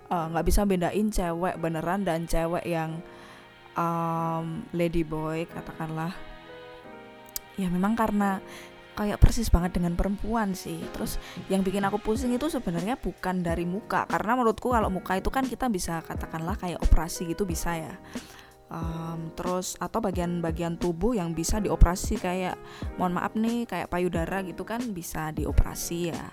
eh, 0.09 0.25
nggak 0.33 0.45
uh, 0.45 0.49
bisa 0.49 0.61
bedain 0.65 1.07
cewek 1.13 1.55
beneran 1.61 2.01
dan 2.01 2.25
cewek 2.25 2.65
yang 2.65 3.01
um, 3.77 4.65
lady 4.73 5.05
boy 5.05 5.45
katakanlah. 5.49 6.13
Ya 7.55 7.71
memang 7.71 7.95
karena 7.95 8.43
kayak 8.95 9.19
persis 9.19 9.51
banget 9.51 9.75
dengan 9.75 9.95
perempuan 9.95 10.55
sih. 10.55 10.79
Terus 10.95 11.19
yang 11.51 11.63
bikin 11.63 11.83
aku 11.83 11.99
pusing 11.99 12.31
itu 12.35 12.47
sebenarnya 12.47 12.95
bukan 12.99 13.43
dari 13.43 13.67
muka. 13.67 14.07
Karena 14.07 14.35
menurutku 14.39 14.71
kalau 14.71 14.87
muka 14.91 15.19
itu 15.19 15.27
kan 15.31 15.43
kita 15.47 15.67
bisa 15.71 16.03
katakanlah 16.03 16.55
kayak 16.59 16.79
operasi 16.83 17.27
gitu 17.31 17.43
bisa 17.47 17.75
ya 17.75 17.95
um, 18.69 19.31
terus 19.37 19.77
atau 19.77 20.01
bagian-bagian 20.01 20.77
tubuh 20.81 21.13
yang 21.17 21.33
bisa 21.37 21.61
dioperasi 21.61 22.17
kayak 22.17 22.57
mohon 22.97 23.17
maaf 23.17 23.33
nih 23.37 23.69
kayak 23.69 23.91
payudara 23.91 24.41
gitu 24.45 24.65
kan 24.65 24.81
bisa 24.93 25.29
dioperasi 25.35 26.13
ya. 26.13 26.25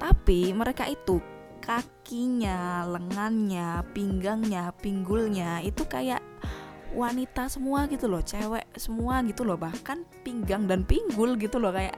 Tapi 0.00 0.52
mereka 0.56 0.88
itu 0.88 1.20
kakinya, 1.60 2.88
lengannya, 2.88 3.84
pinggangnya, 3.92 4.72
pinggulnya 4.80 5.60
itu 5.60 5.84
kayak 5.84 6.24
wanita 6.90 7.46
semua 7.46 7.86
gitu 7.86 8.10
loh, 8.10 8.18
cewek 8.24 8.66
semua 8.74 9.22
gitu 9.22 9.46
loh, 9.46 9.54
bahkan 9.54 10.02
pinggang 10.26 10.66
dan 10.66 10.82
pinggul 10.82 11.38
gitu 11.38 11.62
loh 11.62 11.70
kayak 11.70 11.94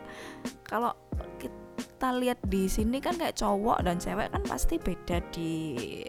kalau 0.66 0.92
kita 1.40 2.12
lihat 2.19 2.38
di 2.45 2.69
sini 2.69 3.00
kan 3.00 3.16
kayak 3.16 3.38
cowok 3.38 3.81
dan 3.87 3.97
cewek 3.97 4.28
kan 4.28 4.42
pasti 4.45 4.76
beda 4.76 5.23
di 5.33 6.03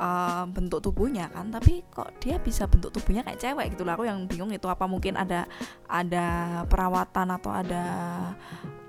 uh, 0.00 0.48
bentuk 0.48 0.80
tubuhnya 0.80 1.28
kan 1.28 1.52
tapi 1.52 1.84
kok 1.92 2.16
dia 2.18 2.40
bisa 2.40 2.64
bentuk 2.64 2.90
tubuhnya 2.90 3.20
kayak 3.20 3.38
cewek 3.38 3.76
gitu 3.76 3.84
lah 3.84 3.94
aku 3.94 4.08
yang 4.08 4.24
bingung 4.24 4.50
itu 4.50 4.64
apa 4.66 4.88
mungkin 4.88 5.20
ada 5.20 5.44
ada 5.86 6.26
perawatan 6.66 7.28
atau 7.36 7.52
ada 7.52 7.84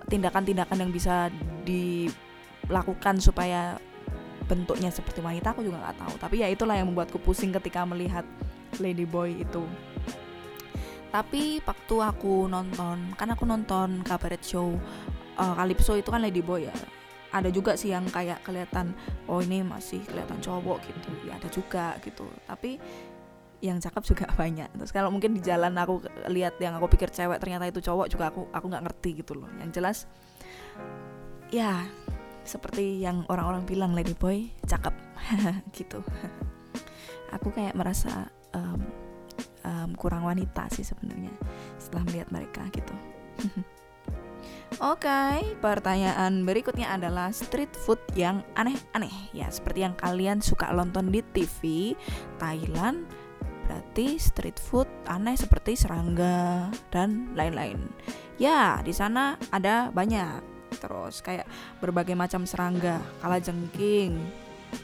tindakan-tindakan 0.07 0.87
yang 0.87 0.91
bisa 0.91 1.27
dilakukan 1.67 3.19
supaya 3.19 3.75
bentuknya 4.51 4.91
seperti 4.91 5.23
wanita 5.23 5.55
aku 5.55 5.63
juga 5.63 5.79
nggak 5.79 5.97
tahu. 6.03 6.13
Tapi 6.19 6.35
ya 6.43 6.51
itulah 6.51 6.75
yang 6.75 6.91
membuatku 6.91 7.23
pusing 7.23 7.55
ketika 7.55 7.87
melihat 7.87 8.27
Lady 8.83 9.07
Boy 9.07 9.39
itu. 9.39 9.63
Tapi 11.11 11.63
waktu 11.63 11.95
aku 11.95 12.51
nonton 12.51 13.15
kan 13.15 13.31
aku 13.31 13.47
nonton 13.47 14.03
kabaret 14.03 14.43
show 14.43 14.75
uh, 15.39 15.55
Calypso 15.55 15.95
itu 15.95 16.11
kan 16.11 16.19
Lady 16.19 16.43
Boy 16.43 16.67
ya 16.67 16.75
ada 17.31 17.49
juga 17.49 17.79
sih 17.79 17.95
yang 17.95 18.03
kayak 18.11 18.43
kelihatan 18.43 18.91
oh 19.31 19.39
ini 19.39 19.63
masih 19.63 20.03
kelihatan 20.03 20.39
cowok 20.43 20.83
gitu. 20.83 21.09
Ya 21.27 21.39
ada 21.39 21.49
juga 21.51 21.95
gitu. 22.03 22.27
Tapi 22.47 22.77
yang 23.63 23.79
cakep 23.79 24.03
juga 24.03 24.25
banyak. 24.41 24.69
Terus 24.75 24.91
kalau 24.91 25.09
mungkin 25.09 25.35
di 25.35 25.41
jalan 25.41 25.73
aku 25.79 26.03
lihat 26.27 26.59
yang 26.59 26.75
aku 26.75 26.91
pikir 26.91 27.09
cewek 27.09 27.39
ternyata 27.39 27.67
itu 27.67 27.79
cowok 27.79 28.07
juga 28.11 28.29
aku 28.29 28.47
aku 28.51 28.65
nggak 28.67 28.83
ngerti 28.85 29.09
gitu 29.23 29.33
loh. 29.39 29.47
Yang 29.59 29.69
jelas 29.81 29.97
ya 31.51 31.83
seperti 32.41 33.03
yang 33.03 33.23
orang-orang 33.29 33.63
bilang 33.63 33.91
lady 33.95 34.13
boy 34.13 34.49
cakep. 34.67 34.93
Gitu. 35.77 36.01
Aku 37.31 37.47
kayak 37.55 37.79
merasa 37.79 38.27
um, 38.51 38.81
um, 39.65 39.89
kurang 39.97 40.25
wanita 40.25 40.67
sih 40.73 40.85
sebenarnya 40.85 41.31
setelah 41.77 42.03
melihat 42.09 42.27
mereka 42.33 42.61
gitu 42.73 42.93
Oke, 44.79 45.03
okay, 45.03 45.43
pertanyaan 45.59 46.47
berikutnya 46.47 46.95
adalah 46.95 47.35
street 47.35 47.75
food 47.75 47.99
yang 48.15 48.39
aneh-aneh 48.55 49.11
ya 49.35 49.51
seperti 49.51 49.83
yang 49.83 49.99
kalian 49.99 50.39
suka 50.39 50.71
nonton 50.71 51.11
di 51.11 51.19
TV 51.19 51.91
Thailand. 52.39 53.03
Berarti 53.67 54.15
street 54.15 54.63
food 54.63 54.87
aneh 55.11 55.35
seperti 55.35 55.75
serangga 55.75 56.71
dan 56.87 57.35
lain-lain. 57.35 57.83
Ya, 58.39 58.79
di 58.79 58.95
sana 58.95 59.35
ada 59.51 59.91
banyak. 59.91 60.39
Terus 60.79 61.19
kayak 61.19 61.51
berbagai 61.83 62.15
macam 62.15 62.47
serangga, 62.47 63.03
kala 63.19 63.43
jengking. 63.43 64.23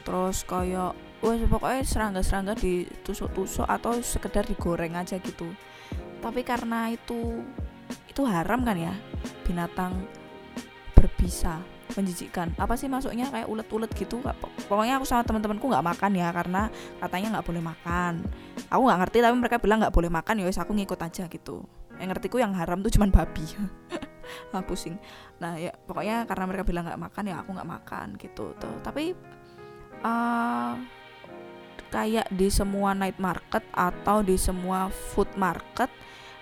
Terus 0.04 0.44
kayak 0.44 0.92
wah 1.24 1.40
pokoknya 1.48 1.88
serangga-serangga 1.88 2.60
ditusuk-tusuk 2.60 3.64
atau 3.64 3.96
sekedar 4.04 4.44
digoreng 4.44 5.00
aja 5.00 5.16
gitu. 5.16 5.48
Tapi 6.20 6.44
karena 6.44 6.92
itu 6.92 7.40
itu 8.18 8.26
haram 8.26 8.66
kan 8.66 8.74
ya? 8.74 8.90
Binatang 9.46 9.94
berbisa 10.98 11.62
menjijikkan. 11.94 12.50
Apa 12.58 12.74
sih 12.74 12.90
masuknya 12.90 13.30
kayak 13.30 13.46
ulet-ulet 13.46 13.86
gitu? 13.94 14.18
Pokoknya 14.66 14.98
aku 14.98 15.06
sama 15.06 15.22
teman-temanku 15.22 15.70
nggak 15.70 15.86
makan 15.86 16.18
ya 16.18 16.34
karena 16.34 16.66
katanya 16.98 17.38
nggak 17.38 17.46
boleh 17.46 17.62
makan. 17.62 18.26
Aku 18.74 18.82
nggak 18.90 18.98
ngerti 19.06 19.18
tapi 19.22 19.36
mereka 19.38 19.56
bilang 19.62 19.78
nggak 19.86 19.94
boleh 19.94 20.10
makan 20.10 20.34
ya 20.42 20.50
aku 20.50 20.74
ngikut 20.74 20.98
aja 20.98 21.30
gitu. 21.30 21.62
Yang 22.02 22.08
ngertiku 22.10 22.42
yang 22.42 22.58
haram 22.58 22.82
tuh 22.82 22.90
cuman 22.90 23.14
babi. 23.14 23.46
Nah, 24.50 24.62
pusing. 24.66 24.98
Nah 25.38 25.54
ya 25.54 25.70
pokoknya 25.86 26.26
karena 26.26 26.44
mereka 26.50 26.66
bilang 26.66 26.90
nggak 26.90 26.98
makan 26.98 27.22
ya 27.30 27.38
aku 27.38 27.54
nggak 27.54 27.70
makan 27.70 28.06
gitu 28.18 28.50
tuh. 28.58 28.74
Tapi 28.82 29.14
uh, 30.02 30.74
kayak 31.94 32.26
di 32.34 32.50
semua 32.50 32.98
night 32.98 33.22
market 33.22 33.62
atau 33.70 34.26
di 34.26 34.34
semua 34.34 34.90
food 34.90 35.30
market 35.38 35.86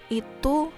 itu 0.08 0.72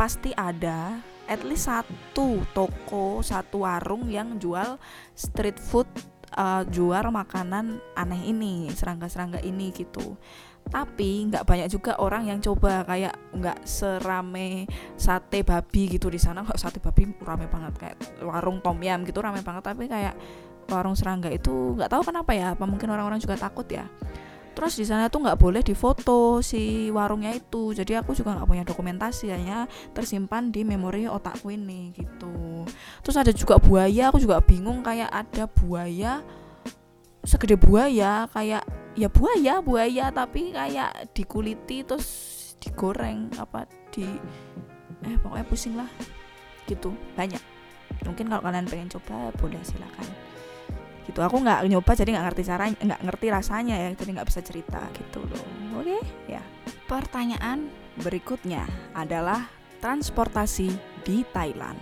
pasti 0.00 0.32
ada 0.32 0.96
at 1.28 1.44
least 1.44 1.68
satu 1.68 2.40
toko, 2.56 3.20
satu 3.20 3.68
warung 3.68 4.08
yang 4.08 4.40
jual 4.40 4.80
street 5.12 5.60
food, 5.60 5.84
uh, 6.40 6.64
jual 6.64 7.12
makanan 7.12 7.84
aneh 7.92 8.32
ini, 8.32 8.72
serangga-serangga 8.72 9.44
ini 9.44 9.68
gitu. 9.76 10.16
Tapi 10.72 11.28
nggak 11.28 11.44
banyak 11.44 11.68
juga 11.68 12.00
orang 12.00 12.32
yang 12.32 12.40
coba 12.40 12.80
kayak 12.88 13.12
nggak 13.36 13.60
serame 13.68 14.64
sate 14.96 15.44
babi 15.44 16.00
gitu 16.00 16.08
di 16.08 16.16
sana. 16.16 16.48
Kok 16.48 16.56
sate 16.56 16.80
babi 16.80 17.12
rame 17.20 17.44
banget 17.52 17.76
kayak 17.76 17.96
warung 18.24 18.64
tom 18.64 18.80
yam 18.80 19.04
gitu 19.04 19.20
rame 19.20 19.44
banget. 19.44 19.68
Tapi 19.68 19.84
kayak 19.84 20.16
warung 20.72 20.96
serangga 20.96 21.28
itu 21.28 21.76
nggak 21.76 21.92
tahu 21.92 22.08
kenapa 22.08 22.32
ya. 22.32 22.56
Apa 22.56 22.64
mungkin 22.64 22.88
orang-orang 22.88 23.20
juga 23.20 23.36
takut 23.36 23.68
ya 23.68 23.84
terus 24.52 24.74
di 24.76 24.84
sana 24.84 25.06
tuh 25.06 25.22
nggak 25.24 25.38
boleh 25.38 25.62
difoto 25.62 26.44
si 26.44 26.88
warungnya 26.90 27.34
itu. 27.34 27.72
Jadi 27.72 27.96
aku 27.96 28.12
juga 28.12 28.36
nggak 28.36 28.48
punya 28.48 28.64
dokumentasi 28.66 29.30
hanya 29.32 29.70
tersimpan 29.94 30.50
di 30.50 30.66
memori 30.66 31.06
otakku 31.06 31.50
ini 31.50 31.94
gitu. 31.94 32.66
Terus 33.02 33.16
ada 33.16 33.32
juga 33.32 33.56
buaya 33.56 34.10
aku 34.10 34.20
juga 34.20 34.42
bingung 34.42 34.84
kayak 34.84 35.10
ada 35.10 35.44
buaya 35.48 36.22
segede 37.20 37.60
buaya 37.60 38.24
kayak 38.32 38.64
ya 38.96 39.08
buaya 39.12 39.60
buaya 39.60 40.08
tapi 40.08 40.56
kayak 40.56 41.12
dikuliti 41.12 41.84
terus 41.84 42.08
digoreng 42.60 43.28
apa 43.36 43.68
di 43.92 44.08
eh 45.04 45.16
pokoknya 45.20 45.46
pusing 45.48 45.74
lah 45.76 45.88
gitu. 46.68 46.92
Banyak. 47.16 47.40
Mungkin 48.06 48.32
kalau 48.32 48.40
kalian 48.40 48.66
pengen 48.68 48.88
coba 48.88 49.28
boleh 49.36 49.60
silakan 49.60 50.29
gitu. 51.06 51.20
Aku 51.22 51.40
nggak 51.40 51.64
nyoba 51.68 51.92
jadi 51.96 52.10
nggak 52.16 52.26
ngerti 52.32 52.42
caranya 52.48 52.76
nggak 52.80 53.00
ngerti 53.06 53.26
rasanya 53.32 53.74
ya 53.76 53.88
jadi 53.96 54.10
nggak 54.20 54.28
bisa 54.28 54.40
cerita 54.44 54.80
gitu 54.96 55.24
loh. 55.24 55.44
Oke 55.80 55.98
ya. 56.28 56.42
Pertanyaan 56.90 57.70
berikutnya 58.00 58.66
adalah 58.92 59.46
transportasi 59.80 60.68
di 61.06 61.22
Thailand. 61.30 61.78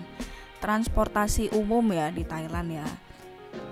Transportasi 0.58 1.54
umum 1.54 1.86
ya 1.94 2.10
di 2.10 2.26
Thailand 2.26 2.68
ya 2.82 2.86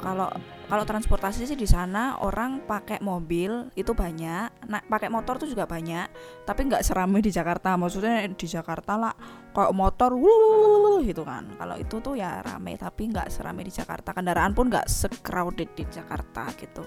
kalau 0.00 0.30
kalau 0.66 0.82
transportasi 0.82 1.46
sih 1.46 1.54
di 1.54 1.66
sana 1.66 2.18
orang 2.18 2.58
pakai 2.66 2.98
mobil 2.98 3.70
itu 3.78 3.94
banyak, 3.94 4.66
nah 4.66 4.82
pakai 4.82 5.06
motor 5.06 5.38
tuh 5.38 5.46
juga 5.46 5.62
banyak, 5.62 6.10
tapi 6.42 6.66
nggak 6.66 6.82
seramai 6.82 7.22
di 7.22 7.30
Jakarta. 7.30 7.78
Maksudnya 7.78 8.26
di 8.26 8.46
Jakarta 8.50 8.98
lah 8.98 9.14
kayak 9.54 9.70
motor 9.70 10.18
wuh 10.18 10.98
gitu 11.06 11.22
kan. 11.22 11.54
Kalau 11.54 11.78
itu 11.78 12.02
tuh 12.02 12.18
ya 12.18 12.42
rame, 12.42 12.74
tapi 12.74 13.14
nggak 13.14 13.30
seramai 13.30 13.62
di 13.62 13.70
Jakarta. 13.70 14.10
Kendaraan 14.10 14.58
pun 14.58 14.66
nggak 14.66 14.90
secrowded 14.90 15.70
di 15.78 15.86
Jakarta 15.86 16.50
gitu. 16.58 16.82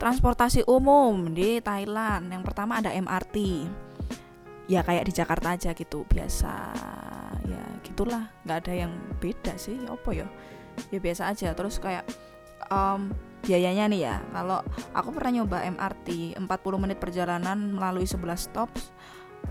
Transportasi 0.00 0.64
umum 0.64 1.36
di 1.36 1.60
Thailand 1.60 2.32
yang 2.32 2.40
pertama 2.40 2.80
ada 2.80 2.96
MRT. 2.96 3.36
Ya 4.72 4.80
kayak 4.80 5.04
di 5.04 5.12
Jakarta 5.12 5.52
aja 5.52 5.76
gitu, 5.76 6.08
biasa 6.08 6.52
ya 7.44 7.64
gitulah, 7.84 8.32
nggak 8.48 8.58
ada 8.64 8.72
yang 8.72 8.92
beda 9.20 9.60
sih. 9.60 9.76
Apa 9.84 10.16
ya? 10.16 10.26
Ya 10.90 10.98
biasa 10.98 11.30
aja. 11.30 11.52
Terus 11.52 11.78
kayak 11.78 12.04
um, 12.70 13.12
biayanya 13.46 13.86
nih 13.90 14.00
ya. 14.06 14.16
Kalau 14.34 14.60
aku 14.92 15.08
pernah 15.14 15.42
nyoba 15.42 15.62
MRT 15.64 16.38
40 16.40 16.82
menit 16.82 16.98
perjalanan 16.98 17.58
melalui 17.74 18.08
11 18.08 18.22
stop 18.36 18.70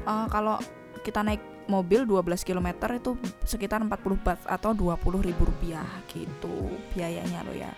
uh, 0.03 0.27
kalau 0.27 0.59
kita 1.05 1.21
naik 1.21 1.41
mobil 1.65 2.05
12 2.05 2.45
km 2.45 2.93
itu 2.93 3.17
sekitar 3.41 3.81
40 3.81 4.21
baht 4.21 4.41
atau 4.45 4.73
20 4.73 5.01
ribu 5.25 5.49
rupiah 5.49 5.85
gitu 6.09 6.69
biayanya 6.93 7.41
loh 7.45 7.55
ya. 7.57 7.71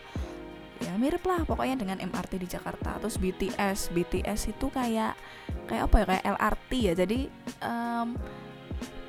Ya 0.77 0.93
mirip 0.93 1.25
lah 1.25 1.41
pokoknya 1.41 1.79
dengan 1.79 1.97
MRT 1.97 2.37
di 2.37 2.47
Jakarta. 2.47 3.01
Terus 3.01 3.17
BTS 3.17 3.89
BTS 3.95 4.53
itu 4.53 4.67
kayak 4.69 5.17
kayak 5.65 5.89
apa 5.89 5.95
ya? 5.97 6.05
Kayak 6.05 6.25
LRT 6.37 6.71
ya. 6.77 6.93
Jadi 6.93 7.19
um, 7.65 8.07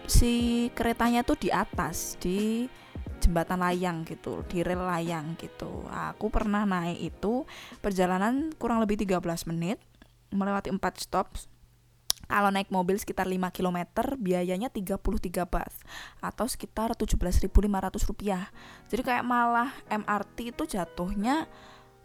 si 0.09 0.33
keretanya 0.73 1.21
tuh 1.21 1.37
di 1.37 1.53
atas 1.53 2.17
di 2.17 2.65
jembatan 3.19 3.61
layang 3.61 4.07
gitu, 4.07 4.43
di 4.47 4.63
rel 4.63 4.83
layang 4.83 5.35
gitu. 5.37 5.87
Aku 5.91 6.31
pernah 6.31 6.65
naik 6.65 7.15
itu 7.15 7.45
perjalanan 7.83 8.55
kurang 8.57 8.79
lebih 8.81 8.99
13 8.99 9.23
menit 9.51 9.79
melewati 10.31 10.73
4 10.73 10.81
stop. 10.99 11.35
Kalau 12.29 12.53
naik 12.53 12.69
mobil 12.69 13.01
sekitar 13.01 13.25
5 13.25 13.41
km 13.57 13.89
biayanya 14.21 14.69
33 14.69 15.49
baht 15.49 15.73
atau 16.21 16.45
sekitar 16.45 16.93
17.500 16.93 17.49
rupiah. 18.05 18.53
Jadi 18.93 19.01
kayak 19.01 19.25
malah 19.25 19.73
MRT 19.89 20.53
itu 20.53 20.69
jatuhnya 20.69 21.49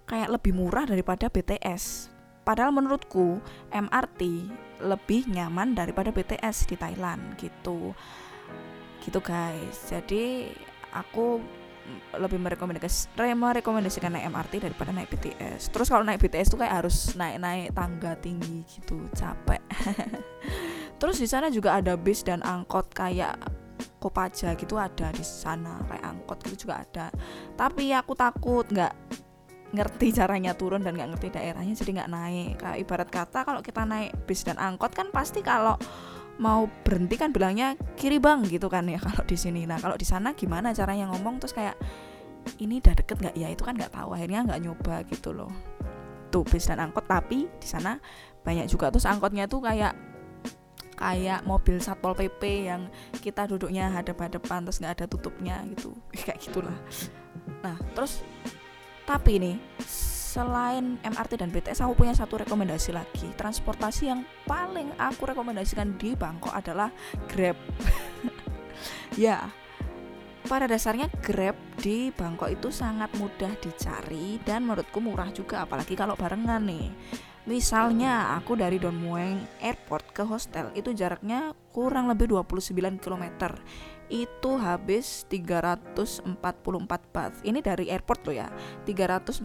kayak 0.07 0.31
lebih 0.31 0.55
murah 0.55 0.87
daripada 0.87 1.27
BTS. 1.27 2.07
Padahal 2.47 2.71
menurutku 2.71 3.43
MRT 3.71 4.47
lebih 4.83 5.27
nyaman 5.27 5.75
daripada 5.75 6.11
BTS 6.11 6.71
di 6.71 6.75
Thailand 6.79 7.35
gitu. 7.35 7.91
Gitu 9.03 9.19
guys. 9.19 9.91
Jadi 9.91 10.51
aku 10.93 11.41
lebih 12.15 12.39
merekomendasikan 12.39 14.15
naik 14.15 14.31
MRT 14.31 14.53
daripada 14.63 14.95
naik 14.95 15.11
BTS. 15.11 15.67
Terus 15.67 15.91
kalau 15.91 16.07
naik 16.07 16.23
BTS 16.23 16.55
tuh 16.55 16.59
kayak 16.63 16.79
harus 16.79 17.11
naik-naik 17.19 17.75
tangga 17.75 18.15
tinggi 18.15 18.63
gitu, 18.71 19.03
capek. 19.11 19.59
Terus 21.03 21.19
di 21.19 21.27
sana 21.27 21.51
juga 21.51 21.75
ada 21.75 21.99
bis 21.99 22.23
dan 22.23 22.39
angkot 22.39 22.87
kayak 22.95 23.35
Kopaja 23.99 24.55
gitu 24.55 24.75
ada 24.79 25.11
di 25.15 25.23
sana, 25.23 25.79
kayak 25.87 26.03
angkot 26.03 26.39
gitu 26.47 26.67
juga 26.67 26.83
ada. 26.83 27.07
Tapi 27.55 27.91
aku 27.91 28.15
takut 28.15 28.67
nggak 28.67 28.93
ngerti 29.73 30.13
caranya 30.13 30.53
turun 30.53 30.85
dan 30.85 30.93
nggak 30.93 31.17
ngerti 31.17 31.27
daerahnya 31.35 31.73
jadi 31.75 31.91
nggak 31.99 32.11
naik. 32.11 32.53
Kayak 32.63 32.77
ibarat 32.83 33.09
kata 33.11 33.39
kalau 33.43 33.59
kita 33.59 33.83
naik 33.83 34.11
bis 34.27 34.43
dan 34.47 34.59
angkot 34.59 34.91
kan 34.91 35.07
pasti 35.11 35.39
kalau 35.43 35.75
mau 36.41 36.65
berhenti 36.81 37.13
kan 37.13 37.29
bilangnya 37.29 37.77
kiri 37.93 38.17
bang 38.17 38.41
gitu 38.49 38.65
kan 38.71 38.89
ya 38.89 38.97
kalau 39.05 39.23
di 39.25 39.37
sini. 39.37 39.65
Nah 39.69 39.77
kalau 39.77 39.97
di 39.97 40.05
sana 40.07 40.33
gimana 40.33 40.73
caranya 40.73 41.09
ngomong? 41.13 41.41
Terus 41.43 41.53
kayak 41.53 41.75
ini 42.59 42.81
udah 42.83 42.93
deket 42.97 43.17
nggak? 43.21 43.35
Ya 43.37 43.47
itu 43.51 43.61
kan 43.61 43.77
nggak 43.77 43.93
tahu. 43.93 44.15
Akhirnya 44.17 44.45
nggak 44.45 44.59
nyoba 44.63 44.95
gitu 45.07 45.31
loh. 45.31 45.51
Tuh 46.33 46.43
bis 46.45 46.65
dan 46.65 46.81
angkot. 46.81 47.05
Tapi 47.05 47.45
di 47.45 47.67
sana 47.67 48.01
banyak 48.41 48.65
juga. 48.65 48.89
Terus 48.89 49.05
angkotnya 49.05 49.45
tuh 49.45 49.61
kayak 49.61 49.93
kayak 50.93 51.41
mobil 51.43 51.81
satpol 51.81 52.13
pp 52.13 52.69
yang 52.69 52.87
kita 53.17 53.49
duduknya 53.49 53.89
hadap-hadapan 53.89 54.61
terus 54.63 54.77
nggak 54.79 54.93
ada 55.01 55.05
tutupnya 55.09 55.59
gitu. 55.73 55.91
Kayak 56.23 56.39
gitulah. 56.39 56.77
Nah 57.65 57.75
terus 57.97 58.21
tapi 59.03 59.35
nih 59.41 59.55
selain 60.33 60.97
MRT 61.05 61.37
dan 61.37 61.53
BTS 61.53 61.85
aku 61.85 62.01
punya 62.01 62.17
satu 62.17 62.41
rekomendasi 62.41 62.89
lagi. 62.89 63.29
Transportasi 63.37 64.09
yang 64.09 64.25
paling 64.49 64.89
aku 64.97 65.29
rekomendasikan 65.29 65.93
di 66.01 66.17
Bangkok 66.17 66.53
adalah 66.57 66.89
Grab. 67.29 67.57
Ya 69.13 69.53
pada 70.43 70.67
dasarnya 70.67 71.07
Grab 71.23 71.55
di 71.79 72.11
Bangkok 72.11 72.51
itu 72.51 72.67
sangat 72.73 73.13
mudah 73.15 73.53
dicari 73.61 74.41
dan 74.43 74.67
menurutku 74.67 74.99
murah 74.99 75.31
juga 75.31 75.63
apalagi 75.63 75.95
kalau 75.95 76.19
barengan 76.19 76.59
nih 76.65 76.91
Misalnya 77.43 78.39
aku 78.39 78.55
dari 78.55 78.79
Don 78.79 78.95
Mueang 78.95 79.43
Airport 79.59 80.15
ke 80.15 80.23
hostel 80.23 80.71
itu 80.79 80.95
jaraknya 80.95 81.51
kurang 81.75 82.07
lebih 82.07 82.31
29 82.31 83.03
km 83.03 83.25
itu 84.07 84.51
habis 84.61 85.27
344 85.27 86.23
baht. 87.11 87.33
Ini 87.43 87.59
dari 87.59 87.91
airport 87.91 88.19
loh 88.29 88.35
ya. 88.35 88.47
344 88.87 89.43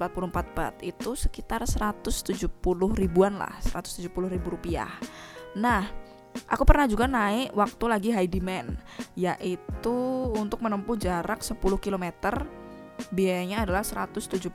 baht 0.55 0.77
itu 0.85 1.17
sekitar 1.19 1.67
170 1.67 2.47
ribuan 2.95 3.35
lah, 3.41 3.57
170 3.65 4.07
ribu 4.29 4.55
rupiah. 4.55 4.93
Nah, 5.57 5.89
aku 6.47 6.63
pernah 6.69 6.85
juga 6.87 7.09
naik 7.09 7.57
waktu 7.57 7.85
lagi 7.89 8.11
high 8.13 8.31
demand, 8.31 8.77
yaitu 9.17 9.97
untuk 10.37 10.61
menempuh 10.61 10.95
jarak 11.01 11.41
10 11.41 11.59
km 11.81 12.07
biayanya 13.15 13.65
adalah 13.65 13.83
174 13.87 14.49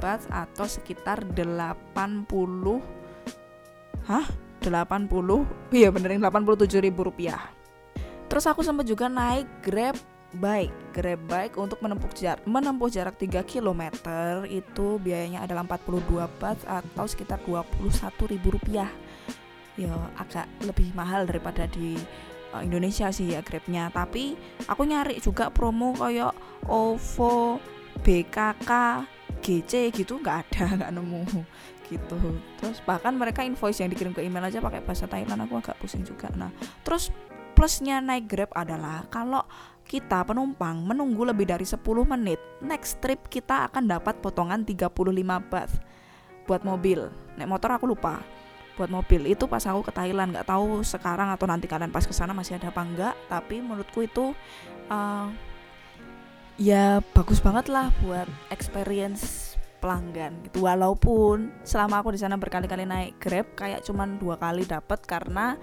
baht 0.00 0.22
atau 0.28 0.66
sekitar 0.66 1.24
80 1.28 2.26
Hah? 4.08 4.26
80? 4.62 5.10
Iya 5.74 5.88
benerin 5.90 6.22
87 6.22 6.78
ribu 6.78 7.06
rupiah 7.10 7.50
Terus 8.30 8.48
aku 8.48 8.64
sempat 8.64 8.88
juga 8.88 9.12
naik 9.12 9.44
Grab 9.60 9.98
bike, 10.32 10.96
Grab 10.96 11.20
bike 11.28 11.54
untuk 11.60 11.78
menempuh 11.84 12.08
jarak 12.16 12.40
menempuh 12.48 12.88
jarak 12.88 13.20
3 13.20 13.44
km 13.44 13.82
itu 14.48 14.96
biayanya 14.96 15.44
adalah 15.44 15.68
42 15.68 16.40
baht 16.40 16.58
atau 16.64 17.04
sekitar 17.04 17.44
21 17.44 18.32
ribu 18.32 18.56
rupiah. 18.56 18.88
Ya 19.76 19.92
agak 20.16 20.48
lebih 20.64 20.92
mahal 20.96 21.28
daripada 21.28 21.68
di 21.68 21.96
uh, 22.56 22.64
Indonesia 22.64 23.12
sih 23.12 23.36
ya 23.36 23.44
Grabnya. 23.44 23.92
Tapi 23.92 24.36
aku 24.68 24.82
nyari 24.88 25.20
juga 25.20 25.52
promo 25.52 25.92
kayak 25.96 26.32
OVO, 26.68 27.60
BKK, 28.00 28.70
GC 29.44 29.92
gitu 29.92 30.16
nggak 30.22 30.36
ada 30.48 30.64
nggak 30.80 30.92
nemu 30.96 31.22
gitu 31.92 32.18
terus 32.56 32.80
bahkan 32.88 33.12
mereka 33.12 33.44
invoice 33.44 33.84
yang 33.84 33.92
dikirim 33.92 34.16
ke 34.16 34.24
email 34.24 34.48
aja 34.48 34.64
pakai 34.64 34.80
bahasa 34.80 35.04
Thailand 35.04 35.44
aku 35.44 35.60
agak 35.60 35.76
pusing 35.76 36.00
juga 36.00 36.32
nah 36.32 36.48
terus 36.80 37.12
plusnya 37.52 38.00
naik 38.00 38.32
Grab 38.32 38.50
adalah 38.56 39.04
kalau 39.12 39.44
kita 39.86 40.24
penumpang 40.24 40.80
menunggu 40.82 41.26
lebih 41.26 41.44
dari 41.44 41.68
10 41.68 41.78
menit, 42.08 42.40
next 42.64 43.02
trip 43.04 43.28
kita 43.28 43.68
akan 43.68 43.90
dapat 43.90 44.18
potongan 44.24 44.64
35 44.64 44.88
baht 45.52 45.70
buat 46.48 46.62
mobil. 46.64 47.12
Naik 47.36 47.50
motor 47.50 47.76
aku 47.76 47.86
lupa. 47.90 48.22
Buat 48.72 48.88
mobil 48.88 49.36
itu 49.36 49.44
pas 49.44 49.60
aku 49.68 49.84
ke 49.84 49.92
Thailand 49.92 50.32
nggak 50.32 50.48
tahu 50.48 50.80
sekarang 50.80 51.28
atau 51.28 51.44
nanti 51.44 51.68
kalian 51.68 51.92
pas 51.92 52.08
ke 52.08 52.14
sana 52.16 52.32
masih 52.32 52.56
ada 52.56 52.72
apa 52.72 52.82
enggak, 52.82 53.14
tapi 53.28 53.60
menurutku 53.60 54.00
itu 54.00 54.32
uh, 54.88 55.28
ya 56.62 57.02
bagus 57.10 57.42
banget 57.42 57.66
lah 57.66 57.90
buat 58.06 58.30
experience 58.54 59.58
pelanggan 59.82 60.38
gitu. 60.46 60.62
Walaupun 60.62 61.50
selama 61.66 61.98
aku 61.98 62.14
di 62.14 62.22
sana 62.22 62.38
berkali-kali 62.38 62.86
naik 62.86 63.18
grab 63.18 63.50
kayak 63.58 63.82
cuman 63.82 64.22
dua 64.22 64.38
kali 64.38 64.62
dapat 64.62 65.02
karena 65.02 65.58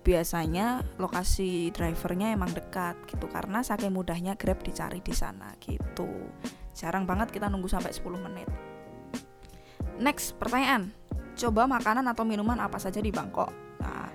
biasanya 0.00 0.80
lokasi 0.96 1.68
drivernya 1.76 2.32
emang 2.32 2.48
dekat 2.56 2.96
gitu. 3.04 3.28
Karena 3.28 3.60
saking 3.60 3.92
mudahnya 3.92 4.40
grab 4.40 4.64
dicari 4.64 5.04
di 5.04 5.12
sana 5.12 5.52
gitu. 5.60 6.08
Jarang 6.72 7.04
banget 7.04 7.28
kita 7.28 7.52
nunggu 7.52 7.68
sampai 7.68 7.92
10 7.92 8.16
menit. 8.16 8.48
Next 10.00 10.32
pertanyaan. 10.40 10.96
Coba 11.36 11.68
makanan 11.68 12.08
atau 12.08 12.24
minuman 12.24 12.56
apa 12.56 12.80
saja 12.80 13.04
di 13.04 13.12
Bangkok? 13.12 13.52
Nah 13.84 14.08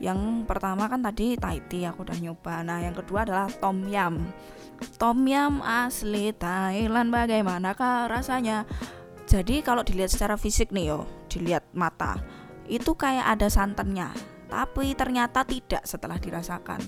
yang 0.00 0.48
pertama 0.48 0.88
kan 0.88 1.04
tadi 1.04 1.36
Thai 1.36 1.60
tea 1.68 1.92
aku 1.92 2.08
udah 2.08 2.16
nyoba. 2.16 2.64
Nah 2.64 2.80
yang 2.80 2.96
kedua 2.96 3.28
adalah 3.28 3.52
tom 3.52 3.84
yum. 3.84 4.16
Tom 4.96 5.28
yum 5.28 5.60
asli 5.60 6.32
Thailand 6.32 7.12
bagaimanakah 7.12 8.08
rasanya? 8.08 8.64
Jadi 9.28 9.60
kalau 9.60 9.84
dilihat 9.84 10.08
secara 10.08 10.40
fisik 10.40 10.72
nih 10.72 10.96
yo 10.96 11.04
dilihat 11.28 11.68
mata 11.76 12.18
itu 12.66 12.96
kayak 12.96 13.38
ada 13.38 13.46
santannya 13.52 14.10
tapi 14.48 14.96
ternyata 14.96 15.44
tidak 15.44 15.84
setelah 15.84 16.16
dirasakan. 16.16 16.80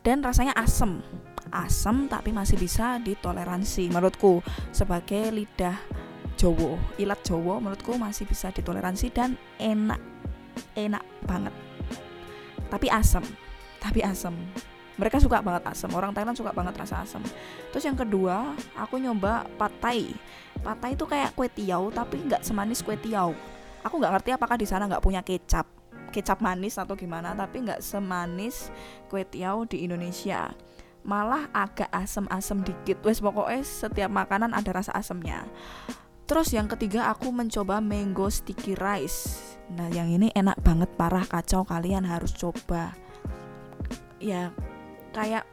Dan 0.00 0.24
rasanya 0.24 0.56
asem. 0.56 1.04
Asem 1.52 2.10
tapi 2.10 2.34
masih 2.34 2.58
bisa 2.58 2.98
ditoleransi 2.98 3.92
menurutku 3.92 4.42
sebagai 4.74 5.30
lidah 5.30 5.78
Jowo 6.36 6.76
ilat 7.00 7.22
Jowo 7.24 7.62
menurutku 7.62 7.96
masih 7.96 8.28
bisa 8.28 8.52
ditoleransi 8.52 9.08
dan 9.08 9.40
enak 9.56 10.02
enak 10.76 11.00
banget 11.24 11.65
tapi 12.68 12.90
asem. 12.90 13.22
Tapi 13.78 14.00
asem. 14.02 14.34
Mereka 14.96 15.20
suka 15.20 15.44
banget 15.44 15.68
asam 15.68 15.92
orang 15.92 16.16
Thailand 16.16 16.36
suka 16.40 16.56
banget 16.56 16.72
rasa 16.72 17.04
asam 17.04 17.20
terus 17.68 17.84
yang 17.84 18.00
kedua 18.00 18.56
aku 18.80 18.96
nyoba 18.96 19.44
patai 19.60 20.08
patai 20.64 20.96
itu 20.96 21.04
kayak 21.04 21.36
kue 21.36 21.52
tiaw 21.52 21.92
tapi 21.92 22.16
nggak 22.24 22.40
semanis 22.40 22.80
kue 22.80 22.96
tiaw. 22.96 23.36
Aku 23.84 24.00
nggak 24.00 24.18
ngerti 24.18 24.30
apakah 24.32 24.56
di 24.56 24.64
sana 24.64 24.88
nggak 24.88 25.04
punya 25.04 25.20
kecap. 25.20 25.68
Kecap 26.10 26.40
manis 26.40 26.80
atau 26.80 26.96
gimana 26.96 27.36
tapi 27.36 27.60
nggak 27.68 27.84
semanis 27.84 28.72
kue 29.12 29.20
tiaw 29.22 29.68
di 29.68 29.84
Indonesia. 29.84 30.48
Malah 31.06 31.46
agak 31.54 31.92
asem-asem 31.92 32.64
dikit. 32.64 32.98
Wes 33.04 33.20
pokoknya 33.20 33.62
setiap 33.62 34.10
makanan 34.10 34.56
ada 34.56 34.70
rasa 34.74 34.96
asemnya 34.96 35.44
terus 36.26 36.50
yang 36.50 36.66
ketiga 36.66 37.10
aku 37.10 37.30
mencoba 37.30 37.78
mango 37.78 38.26
sticky 38.28 38.74
rice. 38.74 39.54
Nah 39.72 39.90
yang 39.90 40.10
ini 40.10 40.30
enak 40.34 40.58
banget 40.62 40.90
parah 40.94 41.26
kacau 41.26 41.62
kalian 41.62 42.06
harus 42.06 42.34
coba. 42.34 42.94
Ya 44.18 44.50
kayak 45.14 45.46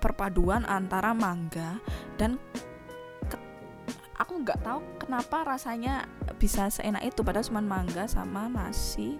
perpaduan 0.00 0.62
antara 0.68 1.16
mangga 1.16 1.80
dan 2.20 2.38
aku 4.16 4.32
nggak 4.40 4.60
tahu 4.64 4.80
kenapa 4.96 5.44
rasanya 5.44 6.08
bisa 6.40 6.72
seenak 6.72 7.04
itu 7.04 7.20
padahal 7.20 7.44
cuma 7.44 7.62
mangga 7.64 8.08
sama 8.08 8.48
nasi 8.48 9.16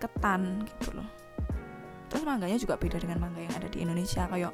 ketan 0.00 0.64
gitu 0.68 1.00
loh. 1.00 1.08
Terus 2.12 2.22
mangganya 2.22 2.60
juga 2.60 2.76
beda 2.76 3.00
dengan 3.00 3.24
mangga 3.24 3.40
yang 3.40 3.54
ada 3.56 3.68
di 3.72 3.82
Indonesia 3.82 4.28
kayak 4.28 4.52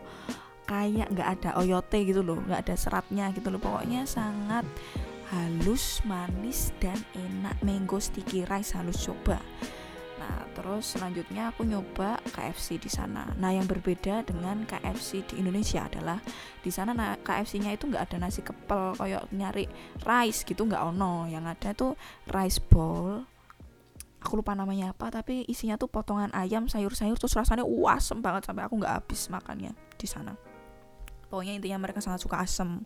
kayak 0.64 1.10
nggak 1.10 1.28
ada 1.38 1.50
oyote 1.58 1.98
gitu 2.06 2.22
loh 2.22 2.38
nggak 2.38 2.70
ada 2.70 2.74
seratnya 2.78 3.34
gitu 3.34 3.50
loh. 3.50 3.58
Pokoknya 3.58 4.06
sangat 4.06 4.62
halus 5.30 6.02
manis 6.02 6.74
dan 6.82 6.98
enak 7.14 7.54
mango 7.62 8.02
sticky 8.02 8.42
rice 8.50 8.74
halus 8.74 9.06
coba 9.06 9.38
Nah, 10.20 10.44
terus 10.52 10.84
selanjutnya 10.84 11.48
aku 11.48 11.64
nyoba 11.64 12.20
KFC 12.28 12.76
di 12.76 12.92
sana. 12.92 13.24
Nah, 13.40 13.56
yang 13.56 13.64
berbeda 13.64 14.20
dengan 14.28 14.68
KFC 14.68 15.24
di 15.24 15.40
Indonesia 15.40 15.88
adalah 15.88 16.20
di 16.60 16.68
sana 16.68 16.92
nah, 16.92 17.16
KFC-nya 17.16 17.72
itu 17.72 17.88
nggak 17.88 18.12
ada 18.12 18.16
nasi 18.20 18.44
kepel 18.44 19.00
kayak 19.00 19.32
nyari 19.32 19.64
rice 20.04 20.44
gitu 20.44 20.68
nggak 20.68 20.92
ono. 20.92 21.24
Yang 21.24 21.44
ada 21.56 21.68
tuh 21.72 21.92
rice 22.28 22.60
bowl. 22.60 23.24
Aku 24.20 24.36
lupa 24.36 24.52
namanya 24.52 24.92
apa, 24.92 25.08
tapi 25.08 25.48
isinya 25.48 25.80
tuh 25.80 25.88
potongan 25.88 26.28
ayam, 26.36 26.68
sayur-sayur, 26.68 27.16
terus 27.16 27.32
rasanya 27.32 27.64
asem 27.64 28.20
banget 28.20 28.44
sampai 28.44 28.68
aku 28.68 28.76
nggak 28.76 29.00
habis 29.00 29.32
makannya 29.32 29.72
di 29.96 30.04
sana. 30.04 30.36
Pokoknya 31.32 31.56
intinya 31.56 31.80
mereka 31.80 32.04
sangat 32.04 32.20
suka 32.20 32.44
asem. 32.44 32.84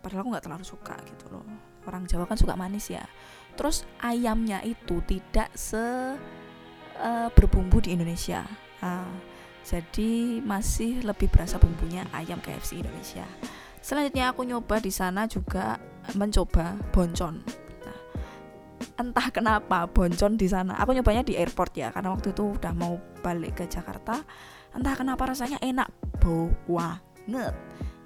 Padahal 0.00 0.22
aku 0.24 0.30
nggak 0.34 0.44
terlalu 0.44 0.64
suka 0.66 0.96
gitu 1.04 1.26
loh. 1.32 1.44
Orang 1.86 2.04
Jawa 2.04 2.28
kan 2.28 2.38
suka 2.38 2.54
manis 2.54 2.90
ya. 2.92 3.04
Terus 3.58 3.82
ayamnya 3.98 4.62
itu 4.62 5.02
tidak 5.06 5.50
se 5.56 5.78
uh, 6.98 7.28
berbumbu 7.34 7.82
di 7.82 7.94
Indonesia. 7.94 8.46
Uh, 8.78 9.10
jadi 9.66 10.40
masih 10.40 11.04
lebih 11.04 11.28
berasa 11.28 11.60
bumbunya 11.60 12.06
ayam 12.14 12.40
KFC 12.40 12.80
Indonesia. 12.80 13.26
Selanjutnya 13.82 14.32
aku 14.32 14.46
nyoba 14.46 14.80
di 14.80 14.92
sana 14.92 15.28
juga 15.28 15.76
mencoba 16.16 16.78
boncon. 16.94 17.44
Nah, 17.84 17.98
entah 18.96 19.28
kenapa 19.28 19.84
boncon 19.90 20.40
di 20.40 20.48
sana. 20.48 20.78
Aku 20.80 20.96
nyobanya 20.96 21.20
di 21.26 21.36
airport 21.36 21.76
ya 21.76 21.92
karena 21.92 22.14
waktu 22.14 22.32
itu 22.32 22.56
udah 22.56 22.72
mau 22.72 22.96
balik 23.20 23.60
ke 23.60 23.64
Jakarta. 23.68 24.24
Entah 24.72 24.94
kenapa 24.96 25.28
rasanya 25.28 25.60
enak 25.60 25.88
banget. 27.28 27.54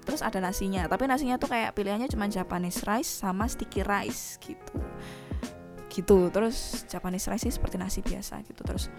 Terus 0.03 0.21
ada 0.21 0.39
nasinya, 0.43 0.85
tapi 0.85 1.07
nasinya 1.07 1.39
tuh 1.39 1.51
kayak 1.51 1.73
pilihannya 1.73 2.11
cuma 2.11 2.27
Japanese 2.27 2.83
rice 2.83 3.23
sama 3.23 3.47
sticky 3.47 3.81
rice 3.83 4.37
gitu. 4.43 4.75
Gitu. 5.87 6.17
Terus 6.29 6.87
Japanese 6.91 7.27
rice 7.31 7.47
sih 7.47 7.53
seperti 7.55 7.75
nasi 7.79 7.99
biasa 8.03 8.43
gitu. 8.43 8.61
Terus 8.63 8.91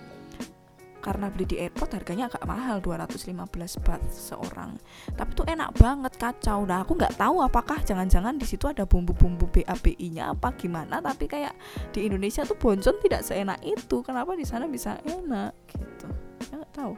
karena 1.04 1.28
beli 1.28 1.44
di 1.44 1.60
airport 1.60 2.00
harganya 2.00 2.32
agak 2.32 2.48
mahal 2.48 2.80
215 2.80 3.36
baht 3.84 4.00
seorang. 4.08 4.80
Tapi 5.12 5.30
tuh 5.36 5.44
enak 5.44 5.76
banget 5.76 6.16
kacau. 6.16 6.64
Nah 6.64 6.80
aku 6.80 6.96
nggak 6.96 7.20
tahu 7.20 7.44
apakah 7.44 7.84
jangan-jangan 7.84 8.40
di 8.40 8.48
situ 8.48 8.64
ada 8.64 8.88
bumbu-bumbu 8.88 9.52
BABI 9.52 10.16
nya 10.16 10.32
apa 10.32 10.56
gimana 10.56 11.04
tapi 11.04 11.28
kayak 11.28 11.52
di 11.92 12.08
Indonesia 12.08 12.48
tuh 12.48 12.56
boncon 12.56 12.96
tidak 13.04 13.20
seenak 13.20 13.60
itu. 13.60 14.00
Kenapa 14.00 14.32
di 14.32 14.48
sana 14.48 14.64
bisa 14.64 14.96
enak 15.04 15.52
gitu? 15.76 16.08
Nggak 16.56 16.72
tahu. 16.72 16.96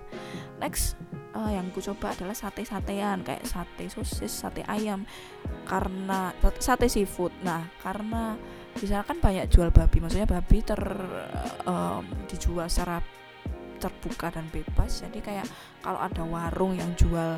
Next 0.63 0.95
uh, 1.37 1.53
yang 1.53 1.69
ku 1.69 1.85
coba 1.85 2.17
adalah 2.17 2.33
sate-satean 2.33 3.21
kayak 3.21 3.45
sate 3.45 3.93
sosis 3.93 4.33
sate 4.33 4.65
ayam. 4.65 5.05
Karena 5.69 6.33
sate 6.57 6.89
seafood. 6.89 7.37
Nah 7.45 7.69
karena 7.85 8.35
di 8.73 8.89
sana 8.89 9.05
kan 9.05 9.21
banyak 9.21 9.53
jual 9.53 9.69
babi. 9.69 10.01
Maksudnya 10.01 10.29
babi 10.29 10.65
ter 10.65 10.81
um, 11.69 12.05
dijual 12.27 12.67
secara 12.73 13.05
terbuka 13.77 14.33
dan 14.33 14.49
bebas. 14.49 15.05
Jadi 15.05 15.21
kayak 15.21 15.47
kalau 15.85 16.01
ada 16.01 16.25
warung 16.25 16.73
yang 16.73 16.97
jual 16.97 17.37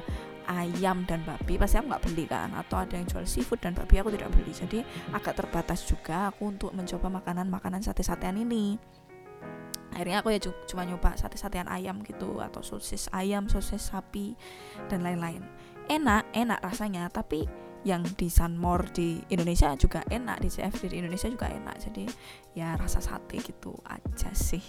ayam 0.48 1.04
dan 1.04 1.20
babi 1.28 1.61
pasti 1.61 1.76
aku 1.76 1.92
nggak 1.92 2.04
beli 2.08 2.24
kan? 2.24 2.54
Atau 2.54 2.80
ada 2.80 2.94
yang 2.96 3.04
jual 3.04 3.26
seafood 3.26 3.61
dan 3.61 3.74
babi 3.74 4.00
aku 4.00 4.14
tidak 4.14 4.30
beli. 4.32 4.52
Jadi 4.54 4.78
agak 5.12 5.34
terbatas 5.44 5.84
juga 5.84 6.30
aku 6.30 6.54
untuk 6.54 6.70
mencoba 6.72 7.11
makanan-makanan 7.20 7.82
sate-satean 7.84 8.38
ini 8.40 8.78
akhirnya 9.94 10.20
aku 10.20 10.35
ya 10.35 10.40
cuma 10.42 10.85
nyoba 10.85 11.16
sate-satean 11.16 11.66
ayam 11.68 12.05
gitu 12.05 12.38
atau 12.38 12.61
sosis 12.61 13.09
ayam 13.12 13.48
sosis 13.48 13.90
sapi 13.90 14.37
dan 14.92 15.03
lain-lain. 15.03 15.44
Enak 15.88 16.29
enak 16.37 16.61
rasanya 16.61 17.09
tapi 17.09 17.48
yang 17.87 18.03
di 18.18 18.27
Sunmore 18.27 18.90
di 18.90 19.22
Indonesia 19.31 19.70
juga 19.79 20.03
enak 20.11 20.42
di 20.42 20.48
CFD 20.51 20.92
di 20.92 20.96
Indonesia 21.01 21.31
juga 21.31 21.48
enak. 21.48 21.77
Jadi 21.79 22.05
ya 22.59 22.74
rasa 22.74 22.98
sate 22.98 23.38
gitu 23.40 23.72
aja 23.87 24.31
sih 24.35 24.62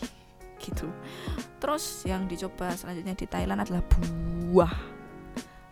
gitu. 0.61 0.91
Terus 1.57 2.05
yang 2.05 2.27
dicoba 2.27 2.75
selanjutnya 2.75 3.15
di 3.15 3.25
Thailand 3.25 3.63
adalah 3.65 3.83
buah. 3.83 4.75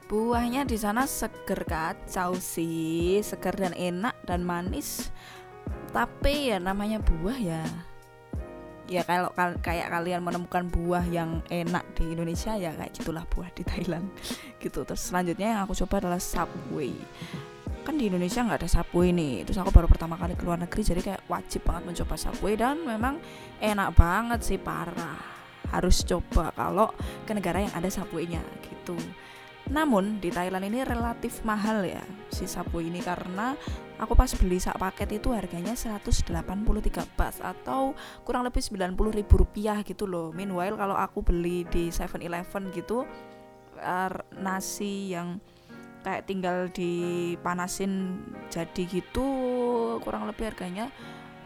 Buahnya 0.08 0.64
di 0.64 0.80
sana 0.80 1.04
seger 1.04 1.68
kacau 1.68 2.40
sih 2.40 3.20
seger 3.20 3.54
dan 3.60 3.76
enak 3.76 4.16
dan 4.24 4.42
manis. 4.42 5.12
Tapi 5.92 6.56
ya 6.56 6.64
namanya 6.64 7.04
buah 7.04 7.38
ya 7.38 7.64
ya 8.88 9.04
kalau 9.04 9.30
kal 9.36 9.60
kayak 9.60 9.92
kalian 9.92 10.24
menemukan 10.24 10.64
buah 10.72 11.04
yang 11.12 11.44
enak 11.52 11.84
di 11.94 12.16
Indonesia 12.16 12.56
ya 12.56 12.72
kayak 12.74 12.96
gitulah 12.96 13.28
buah 13.28 13.52
di 13.52 13.64
Thailand. 13.68 14.08
Gitu. 14.64 14.84
Terus 14.84 15.02
selanjutnya 15.04 15.54
yang 15.54 15.62
aku 15.68 15.76
coba 15.86 16.08
adalah 16.08 16.20
Subway. 16.24 16.96
Kan 17.84 17.96
di 18.00 18.10
Indonesia 18.10 18.44
nggak 18.44 18.64
ada 18.64 18.70
Subway 18.72 19.12
nih. 19.12 19.44
Terus 19.46 19.60
aku 19.60 19.72
baru 19.72 19.88
pertama 19.92 20.16
kali 20.16 20.34
ke 20.34 20.44
luar 20.48 20.60
negeri 20.60 20.82
jadi 20.82 21.02
kayak 21.04 21.22
wajib 21.28 21.62
banget 21.68 21.84
mencoba 21.94 22.16
Subway 22.16 22.56
dan 22.56 22.82
memang 22.84 23.20
enak 23.60 23.94
banget 23.94 24.40
sih 24.42 24.60
parah. 24.60 25.20
Harus 25.68 26.02
coba 26.08 26.56
kalau 26.56 26.90
ke 27.28 27.36
negara 27.36 27.60
yang 27.60 27.74
ada 27.76 27.92
Subway-nya 27.92 28.40
gitu 28.64 28.96
namun 29.68 30.24
di 30.24 30.32
Thailand 30.32 30.64
ini 30.68 30.84
relatif 30.88 31.44
mahal 31.44 31.84
ya 31.84 32.04
si 32.32 32.48
Subway 32.48 32.88
ini 32.88 33.04
karena 33.04 33.56
aku 34.00 34.14
pas 34.16 34.32
beli 34.38 34.62
sak 34.62 34.80
paket 34.80 35.20
itu 35.20 35.34
harganya 35.34 35.76
183 35.76 36.32
baht 37.18 37.36
atau 37.44 37.92
kurang 38.24 38.46
lebih 38.48 38.64
90 38.64 38.96
ribu 39.12 39.34
rupiah 39.44 39.82
gitu 39.84 40.06
loh. 40.08 40.32
Meanwhile 40.32 40.78
kalau 40.78 40.96
aku 40.96 41.26
beli 41.26 41.66
di 41.68 41.90
7-Eleven 41.90 42.72
gitu 42.72 43.04
nasi 44.42 45.14
yang 45.14 45.38
kayak 46.02 46.26
tinggal 46.26 46.72
dipanasin 46.72 48.24
jadi 48.48 48.84
gitu 48.88 49.28
kurang 50.02 50.26
lebih 50.26 50.50
harganya 50.50 50.88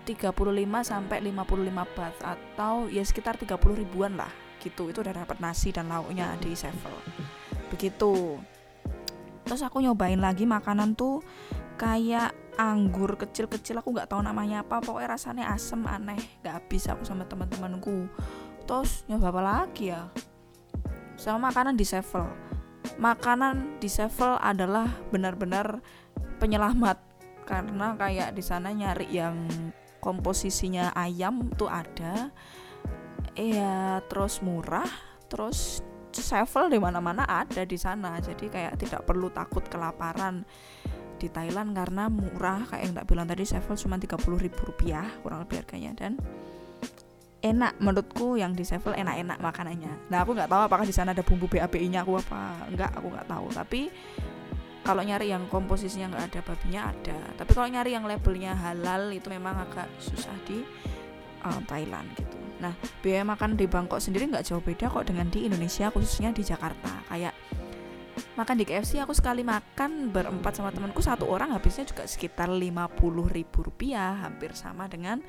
35 0.05 0.37
sampai 0.85 1.17
55 1.23 1.97
baht 1.97 2.15
atau 2.21 2.85
ya 2.87 3.01
sekitar 3.01 3.41
30 3.41 3.57
ribuan 3.81 4.15
lah 4.15 4.29
gitu 4.61 4.93
itu 4.93 5.01
udah 5.01 5.25
dapat 5.25 5.41
nasi 5.41 5.73
dan 5.73 5.89
lauknya 5.89 6.37
di 6.37 6.53
Sevel 6.53 6.93
begitu. 7.71 8.37
Terus 9.47 9.61
aku 9.63 9.79
nyobain 9.79 10.19
lagi 10.19 10.43
makanan 10.43 10.93
tuh 10.93 11.23
kayak 11.79 12.35
anggur 12.59 13.17
kecil-kecil 13.17 13.79
aku 13.79 13.95
nggak 13.95 14.11
tahu 14.11 14.21
namanya 14.21 14.61
apa 14.61 14.83
pokoknya 14.83 15.17
rasanya 15.17 15.45
asem 15.49 15.81
aneh 15.87 16.19
nggak 16.43 16.61
habis 16.61 16.85
aku 16.91 17.07
sama 17.07 17.23
teman-temanku. 17.25 18.11
Terus 18.67 19.07
nyoba 19.07 19.33
apa 19.33 19.41
lagi 19.41 19.89
ya? 19.89 20.11
Sama 21.15 21.49
makanan 21.49 21.79
di 21.79 21.85
Sevel. 21.87 22.27
Makanan 22.99 23.81
di 23.81 23.89
Sevel 23.89 24.37
adalah 24.37 24.89
benar-benar 25.09 25.81
penyelamat 26.37 26.97
karena 27.45 27.93
kayak 27.97 28.33
di 28.33 28.43
sana 28.45 28.73
nyari 28.73 29.09
yang 29.09 29.45
komposisinya 30.01 30.91
ayam 30.97 31.53
tuh 31.53 31.69
ada 31.69 32.33
ya 33.37 34.01
terus 34.09 34.41
murah 34.41 34.89
terus 35.29 35.85
sevel 36.19 36.67
di 36.67 36.79
mana-mana 36.83 37.23
ada 37.23 37.63
di 37.63 37.79
sana. 37.79 38.19
Jadi 38.19 38.51
kayak 38.51 38.75
tidak 38.75 39.07
perlu 39.07 39.31
takut 39.31 39.63
kelaparan 39.71 40.43
di 41.15 41.31
Thailand 41.31 41.71
karena 41.71 42.11
murah. 42.11 42.67
Kayak 42.67 42.81
yang 42.83 42.93
tak 42.99 43.05
bilang 43.07 43.25
tadi 43.31 43.47
sevel 43.47 43.79
cuma 43.79 43.95
30 43.95 44.19
ribu 44.43 44.59
rupiah 44.67 45.07
kurang 45.23 45.47
lebih 45.47 45.63
harganya. 45.63 45.95
Dan 45.95 46.19
enak 47.41 47.79
menurutku 47.81 48.37
yang 48.37 48.51
di 48.53 48.67
sevel 48.67 48.93
enak-enak 48.93 49.39
makanannya. 49.39 50.11
Nah 50.11 50.19
aku 50.21 50.37
nggak 50.37 50.51
tahu 50.51 50.61
apakah 50.67 50.85
di 50.85 50.93
sana 50.93 51.15
ada 51.15 51.25
bumbu 51.25 51.49
BABI 51.49 51.89
nya 51.89 52.05
aku 52.05 52.19
apa 52.19 52.69
enggak 52.69 52.91
aku 52.93 53.07
nggak 53.09 53.27
tahu. 53.31 53.47
Tapi 53.55 53.81
kalau 54.81 55.01
nyari 55.05 55.29
yang 55.29 55.45
komposisinya 55.49 56.13
nggak 56.13 56.25
ada 56.33 56.39
babinya 56.45 56.81
ada. 56.89 57.19
Tapi 57.39 57.51
kalau 57.53 57.69
nyari 57.69 57.91
yang 57.97 58.05
labelnya 58.05 58.53
halal 58.53 59.09
itu 59.09 59.29
memang 59.29 59.57
agak 59.57 59.89
susah 59.97 60.33
di 60.45 60.61
uh, 61.45 61.61
Thailand 61.65 62.07
gitu 62.17 62.30
Nah, 62.61 62.77
biaya 63.01 63.25
makan 63.25 63.57
di 63.57 63.65
Bangkok 63.65 63.97
sendiri 63.97 64.29
nggak 64.29 64.45
jauh 64.45 64.61
beda 64.61 64.85
kok 64.87 65.09
dengan 65.09 65.27
di 65.33 65.49
Indonesia, 65.49 65.89
khususnya 65.89 66.29
di 66.29 66.45
Jakarta. 66.45 67.01
Kayak 67.09 67.33
makan 68.37 68.55
di 68.61 68.65
KFC 68.69 69.01
aku 69.01 69.17
sekali 69.17 69.41
makan 69.41 70.13
berempat 70.13 70.61
sama 70.61 70.69
temanku 70.69 71.01
satu 71.01 71.25
orang 71.25 71.57
habisnya 71.57 71.89
juga 71.89 72.05
sekitar 72.05 72.53
50 72.53 73.01
ribu 73.33 73.65
rupiah 73.65 74.21
hampir 74.21 74.53
sama 74.53 74.85
dengan 74.85 75.19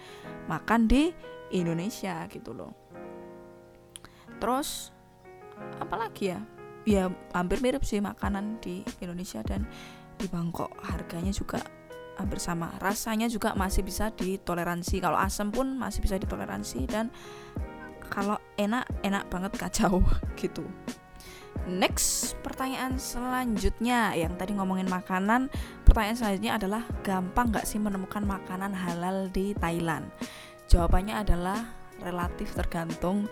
makan 0.47 0.87
di 0.87 1.11
Indonesia 1.57 2.29
gitu 2.29 2.53
loh. 2.53 2.77
Terus 4.37 4.93
apalagi 5.81 6.37
ya? 6.37 6.41
Ya 6.83 7.07
hampir 7.31 7.63
mirip 7.63 7.87
sih 7.87 8.03
makanan 8.03 8.59
di 8.59 8.83
Indonesia 8.99 9.41
dan 9.47 9.65
di 10.19 10.27
Bangkok. 10.27 10.75
Harganya 10.83 11.31
juga 11.31 11.63
hampir 12.17 12.39
sama 12.41 12.73
rasanya 12.79 13.27
juga 13.29 13.57
masih 13.57 13.85
bisa 13.85 14.13
ditoleransi. 14.13 15.01
Kalau 15.01 15.17
asam 15.17 15.49
pun 15.49 15.77
masih 15.77 16.05
bisa 16.05 16.17
ditoleransi 16.21 16.81
dan 16.89 17.09
kalau 18.13 18.37
enak 18.61 18.85
enak 19.01 19.25
banget 19.33 19.53
kacau 19.57 20.05
gitu. 20.41 20.65
Next, 21.69 22.35
pertanyaan 22.43 22.99
selanjutnya. 22.99 24.19
Yang 24.19 24.35
tadi 24.35 24.53
ngomongin 24.59 24.91
makanan, 24.91 25.47
pertanyaan 25.87 26.19
selanjutnya 26.19 26.53
adalah 26.59 26.83
gampang 27.07 27.55
nggak 27.55 27.69
sih 27.69 27.79
menemukan 27.79 28.25
makanan 28.25 28.75
halal 28.75 29.31
di 29.31 29.55
Thailand? 29.55 30.11
Jawabannya 30.67 31.23
adalah 31.23 31.63
relatif 32.03 32.51
tergantung 32.59 33.31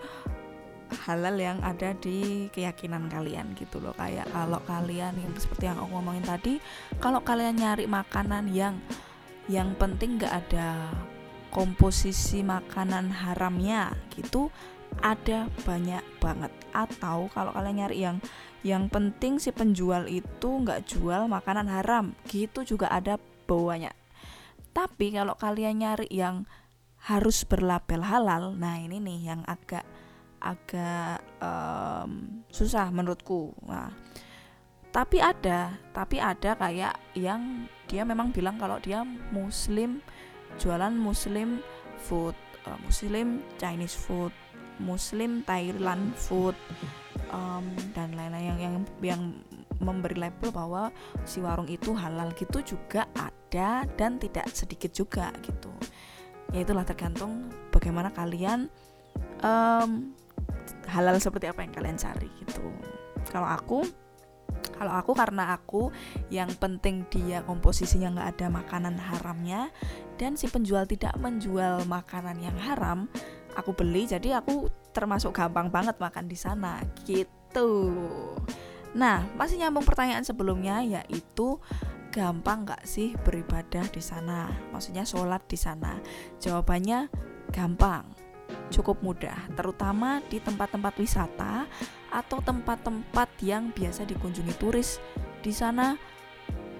halal 1.07 1.35
yang 1.39 1.59
ada 1.63 1.95
di 1.95 2.47
keyakinan 2.51 3.07
kalian 3.07 3.55
gitu 3.55 3.79
loh. 3.79 3.95
Kayak 3.95 4.27
kalau 4.31 4.59
kalian 4.67 5.15
yang 5.15 5.33
seperti 5.39 5.71
yang 5.71 5.79
aku 5.79 5.89
ngomongin 5.95 6.25
tadi 6.25 6.53
kalau 6.99 7.23
kalian 7.23 7.57
nyari 7.57 7.87
makanan 7.87 8.51
yang 8.51 8.75
yang 9.47 9.73
penting 9.79 10.19
nggak 10.19 10.47
ada 10.47 10.91
komposisi 11.51 12.43
makanan 12.43 13.11
haramnya 13.11 13.95
gitu 14.13 14.51
ada 14.99 15.47
banyak 15.63 16.03
banget. 16.19 16.51
Atau 16.75 17.31
kalau 17.31 17.51
kalian 17.55 17.77
nyari 17.83 17.97
yang 18.03 18.17
yang 18.61 18.91
penting 18.93 19.41
si 19.41 19.49
penjual 19.49 20.05
itu 20.05 20.49
nggak 20.61 20.85
jual 20.85 21.25
makanan 21.25 21.65
haram 21.65 22.13
gitu 22.29 22.61
juga 22.61 22.93
ada 22.93 23.17
banyak 23.49 23.93
tapi 24.71 25.11
kalau 25.11 25.35
kalian 25.35 25.83
nyari 25.83 26.07
yang 26.07 26.47
harus 27.09 27.43
berlabel 27.43 28.05
halal 28.05 28.55
nah 28.55 28.79
ini 28.79 29.01
nih 29.03 29.19
yang 29.33 29.41
agak 29.49 29.83
agak 30.41 31.21
um, 31.39 32.43
susah 32.49 32.89
menurutku. 32.89 33.53
Nah 33.69 33.93
tapi 34.91 35.23
ada 35.23 35.79
tapi 35.95 36.19
ada 36.19 36.51
kayak 36.59 36.99
yang 37.15 37.69
dia 37.87 38.03
memang 38.03 38.35
bilang 38.35 38.59
kalau 38.59 38.75
dia 38.83 39.07
muslim 39.31 40.03
jualan 40.59 40.91
muslim 40.91 41.63
food 42.03 42.35
uh, 42.67 42.75
muslim 42.83 43.39
Chinese 43.55 43.95
food 43.95 44.35
Muslim 44.81 45.45
Thailand 45.45 46.17
food 46.17 46.57
um, 47.29 47.69
dan 47.93 48.17
lain-lain. 48.17 48.49
Yang 48.49 48.59
yang 48.59 48.75
yang 48.99 49.21
memberi 49.81 50.17
label 50.17 50.49
bahwa 50.49 50.89
si 51.25 51.41
warung 51.41 51.69
itu 51.69 51.93
halal 51.93 52.33
gitu 52.37 52.61
juga 52.65 53.05
ada 53.13 53.85
dan 53.97 54.17
tidak 54.17 54.49
sedikit 54.51 54.91
juga 54.91 55.29
gitu. 55.45 55.71
Ya 56.51 56.65
itulah 56.65 56.83
tergantung 56.83 57.47
bagaimana 57.71 58.11
kalian 58.11 58.67
um, 59.45 60.11
halal 60.91 61.15
seperti 61.17 61.47
apa 61.47 61.63
yang 61.63 61.71
kalian 61.71 61.97
cari 61.97 62.27
gitu. 62.43 62.67
Kalau 63.31 63.47
aku 63.47 63.87
kalau 64.75 64.93
aku 64.97 65.13
karena 65.13 65.53
aku 65.55 65.93
yang 66.33 66.49
penting 66.57 67.05
dia 67.09 67.45
komposisinya 67.45 68.17
nggak 68.17 68.29
ada 68.37 68.47
makanan 68.49 68.97
haramnya 68.97 69.69
dan 70.17 70.35
si 70.35 70.49
penjual 70.49 70.85
tidak 70.85 71.15
menjual 71.21 71.85
makanan 71.85 72.41
yang 72.41 72.57
haram 72.57 73.05
aku 73.55 73.77
beli 73.77 74.09
jadi 74.09 74.41
aku 74.41 74.69
termasuk 74.91 75.37
gampang 75.37 75.71
banget 75.71 75.95
makan 76.01 76.27
di 76.27 76.35
sana 76.35 76.83
gitu. 77.07 77.93
Nah 78.97 79.23
masih 79.39 79.59
nyambung 79.61 79.87
pertanyaan 79.87 80.25
sebelumnya 80.27 80.83
yaitu 80.83 81.61
gampang 82.11 82.67
nggak 82.67 82.83
sih 82.83 83.15
beribadah 83.23 83.87
di 83.87 84.03
sana? 84.03 84.51
Maksudnya 84.75 85.07
sholat 85.07 85.47
di 85.47 85.55
sana? 85.55 85.95
Jawabannya 86.43 87.07
gampang 87.55 88.03
cukup 88.71 89.03
mudah 89.03 89.35
terutama 89.53 90.23
di 90.31 90.39
tempat-tempat 90.39 90.93
wisata 90.97 91.67
atau 92.11 92.39
tempat-tempat 92.39 93.29
yang 93.43 93.71
biasa 93.71 94.07
dikunjungi 94.07 94.55
turis. 94.59 94.99
Di 95.41 95.51
sana 95.51 95.95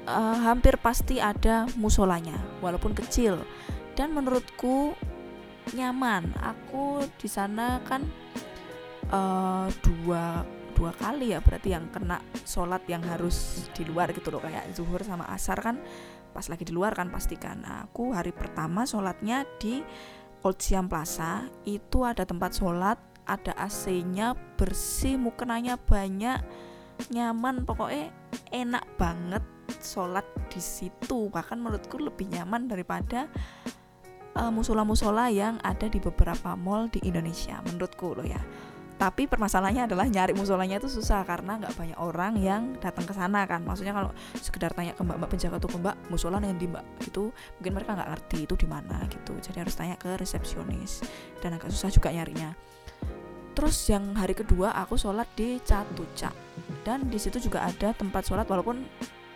uh, 0.08 0.38
hampir 0.44 0.80
pasti 0.80 1.20
ada 1.20 1.68
musolanya 1.76 2.38
walaupun 2.64 2.96
kecil. 2.96 3.44
Dan 3.92 4.16
menurutku 4.16 4.96
nyaman. 5.76 6.32
Aku 6.40 7.04
di 7.20 7.28
sana 7.28 7.84
kan 7.84 8.08
uh, 9.12 9.68
dua 9.84 10.48
dua 10.72 10.92
kali 10.98 11.36
ya 11.36 11.44
berarti 11.44 11.78
yang 11.78 11.92
kena 11.94 12.18
sholat 12.48 12.82
yang 12.90 13.04
harus 13.06 13.68
di 13.76 13.84
luar 13.84 14.16
gitu 14.16 14.32
loh. 14.32 14.42
Kayak 14.42 14.72
zuhur 14.74 15.04
sama 15.04 15.28
asar 15.30 15.60
kan 15.60 15.78
pas 16.32 16.48
lagi 16.48 16.64
di 16.64 16.72
luar 16.72 16.96
kan 16.96 17.12
pastikan 17.12 17.60
nah, 17.60 17.84
aku 17.86 18.16
hari 18.16 18.32
pertama 18.32 18.88
sholatnya 18.88 19.44
di 19.60 19.84
Old 20.42 20.58
Siam 20.62 20.90
Plaza 20.90 21.46
itu 21.64 22.02
ada 22.02 22.26
tempat 22.26 22.58
sholat 22.58 22.98
ada 23.30 23.54
AC-nya 23.56 24.34
bersih 24.58 25.16
mukenanya 25.16 25.78
banyak 25.78 26.42
nyaman 27.14 27.64
pokoknya 27.64 28.10
enak 28.54 28.86
banget 28.98 29.44
sholat 29.82 30.26
di 30.52 30.62
situ. 30.62 31.30
Bahkan 31.30 31.58
menurutku 31.58 31.98
lebih 32.02 32.30
nyaman 32.30 32.68
daripada 32.68 33.30
uh, 34.36 34.52
musola-musola 34.52 35.32
yang 35.32 35.58
ada 35.64 35.88
di 35.88 35.98
beberapa 35.98 36.56
mall 36.56 36.88
di 36.92 37.04
Indonesia 37.08 37.60
menurutku 37.66 38.16
loh 38.16 38.28
ya 38.28 38.40
tapi 39.02 39.26
permasalahannya 39.26 39.90
adalah 39.90 40.06
nyari 40.06 40.38
musolanya 40.38 40.78
itu 40.78 40.86
susah 40.86 41.26
karena 41.26 41.58
nggak 41.58 41.74
banyak 41.74 41.98
orang 41.98 42.38
yang 42.38 42.78
datang 42.78 43.02
ke 43.02 43.18
sana 43.18 43.50
kan. 43.50 43.66
Maksudnya 43.66 43.98
kalau 43.98 44.14
sekedar 44.38 44.78
tanya 44.78 44.94
ke 44.94 45.02
mbak-mbak 45.02 45.26
penjaga 45.26 45.58
toko 45.58 45.82
mbak 45.82 45.98
musola 46.14 46.38
yang 46.38 46.62
di 46.62 46.70
mbak? 46.70 46.86
Itu 47.02 47.34
mungkin 47.58 47.82
mereka 47.82 47.98
nggak 47.98 48.10
ngerti 48.14 48.38
itu 48.46 48.54
di 48.54 48.70
mana 48.70 49.02
gitu. 49.10 49.34
Jadi 49.42 49.58
harus 49.58 49.74
tanya 49.74 49.98
ke 49.98 50.14
resepsionis 50.22 51.02
dan 51.42 51.58
agak 51.58 51.74
susah 51.74 51.90
juga 51.90 52.14
nyarinya. 52.14 52.54
Terus 53.58 53.90
yang 53.90 54.14
hari 54.14 54.38
kedua 54.38 54.70
aku 54.78 54.94
sholat 55.02 55.26
di 55.34 55.58
Catuca. 55.66 56.30
Dan 56.86 57.10
di 57.10 57.18
situ 57.18 57.42
juga 57.42 57.66
ada 57.66 57.98
tempat 57.98 58.30
sholat 58.30 58.46
walaupun 58.46 58.86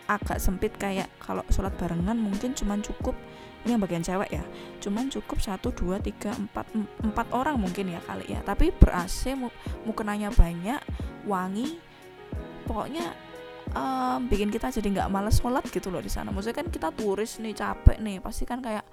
agak 0.05 0.37
sempit 0.37 0.77
kayak 0.77 1.09
kalau 1.17 1.41
sholat 1.49 1.73
barengan 1.81 2.13
mungkin 2.13 2.53
cuman 2.53 2.85
cukup 2.85 3.17
ini 3.65 3.73
yang 3.73 3.81
bagian 3.81 4.05
cewek 4.05 4.29
ya. 4.29 4.45
Cuman 4.77 5.09
cukup 5.09 5.41
satu 5.41 5.73
dua 5.73 5.97
tiga 5.97 6.31
empat 6.37 6.69
empat 7.01 7.27
orang 7.33 7.57
mungkin 7.57 7.89
ya 7.89 7.99
kali 8.05 8.29
ya. 8.29 8.45
Tapi 8.45 8.69
ber 8.69 8.93
AC 8.93 9.33
mu 9.33 9.49
mukenanya 9.89 10.29
banyak 10.29 10.77
wangi 11.25 11.81
pokoknya 12.69 13.09
um, 13.73 14.29
bikin 14.29 14.53
kita 14.53 14.69
jadi 14.69 14.85
nggak 14.85 15.09
males 15.09 15.41
sholat 15.41 15.65
gitu 15.73 15.89
loh 15.89 15.97
di 15.97 16.13
sana. 16.13 16.29
Maksudnya 16.29 16.61
kan 16.61 16.67
kita 16.69 16.93
turis 16.93 17.41
nih 17.41 17.57
capek 17.57 17.97
nih 17.97 18.21
pasti 18.21 18.45
kan 18.45 18.61
kayak 18.61 18.85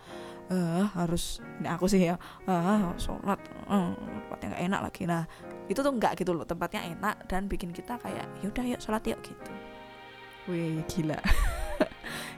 uh, 0.48 0.88
harus 0.96 1.44
ini 1.60 1.68
aku 1.68 1.84
sih 1.84 2.08
ya 2.08 2.16
uh, 2.48 2.96
sholat 2.96 3.38
uh, 3.68 3.92
tempatnya 3.92 4.46
nggak 4.56 4.62
enak 4.72 4.80
lagi. 4.88 5.02
Nah 5.04 5.22
itu 5.68 5.84
tuh 5.84 5.92
nggak 5.92 6.24
gitu 6.24 6.32
loh 6.32 6.48
tempatnya 6.48 6.88
enak 6.96 7.28
dan 7.28 7.44
bikin 7.44 7.76
kita 7.76 8.00
kayak 8.00 8.24
yaudah 8.40 8.64
yuk 8.64 8.80
sholat 8.80 9.04
yuk 9.04 9.20
gitu. 9.20 9.52
Wih 10.48 10.80
gila. 10.88 11.20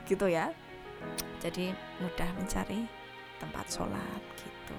Gitu 0.04 0.28
ya 0.28 0.52
jadi 1.42 1.76
mudah 2.00 2.30
mencari 2.36 2.88
tempat 3.36 3.66
sholat 3.68 4.22
gitu 4.40 4.76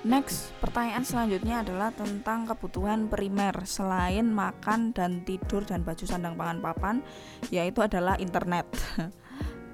Next, 0.00 0.56
pertanyaan 0.64 1.04
selanjutnya 1.04 1.60
adalah 1.60 1.92
tentang 1.92 2.48
kebutuhan 2.48 3.12
primer 3.12 3.52
selain 3.68 4.32
makan 4.32 4.96
dan 4.96 5.20
tidur 5.28 5.60
dan 5.60 5.84
baju 5.84 6.00
sandang 6.08 6.40
pangan 6.40 6.64
papan, 6.64 6.96
yaitu 7.52 7.84
adalah 7.84 8.16
internet. 8.16 8.64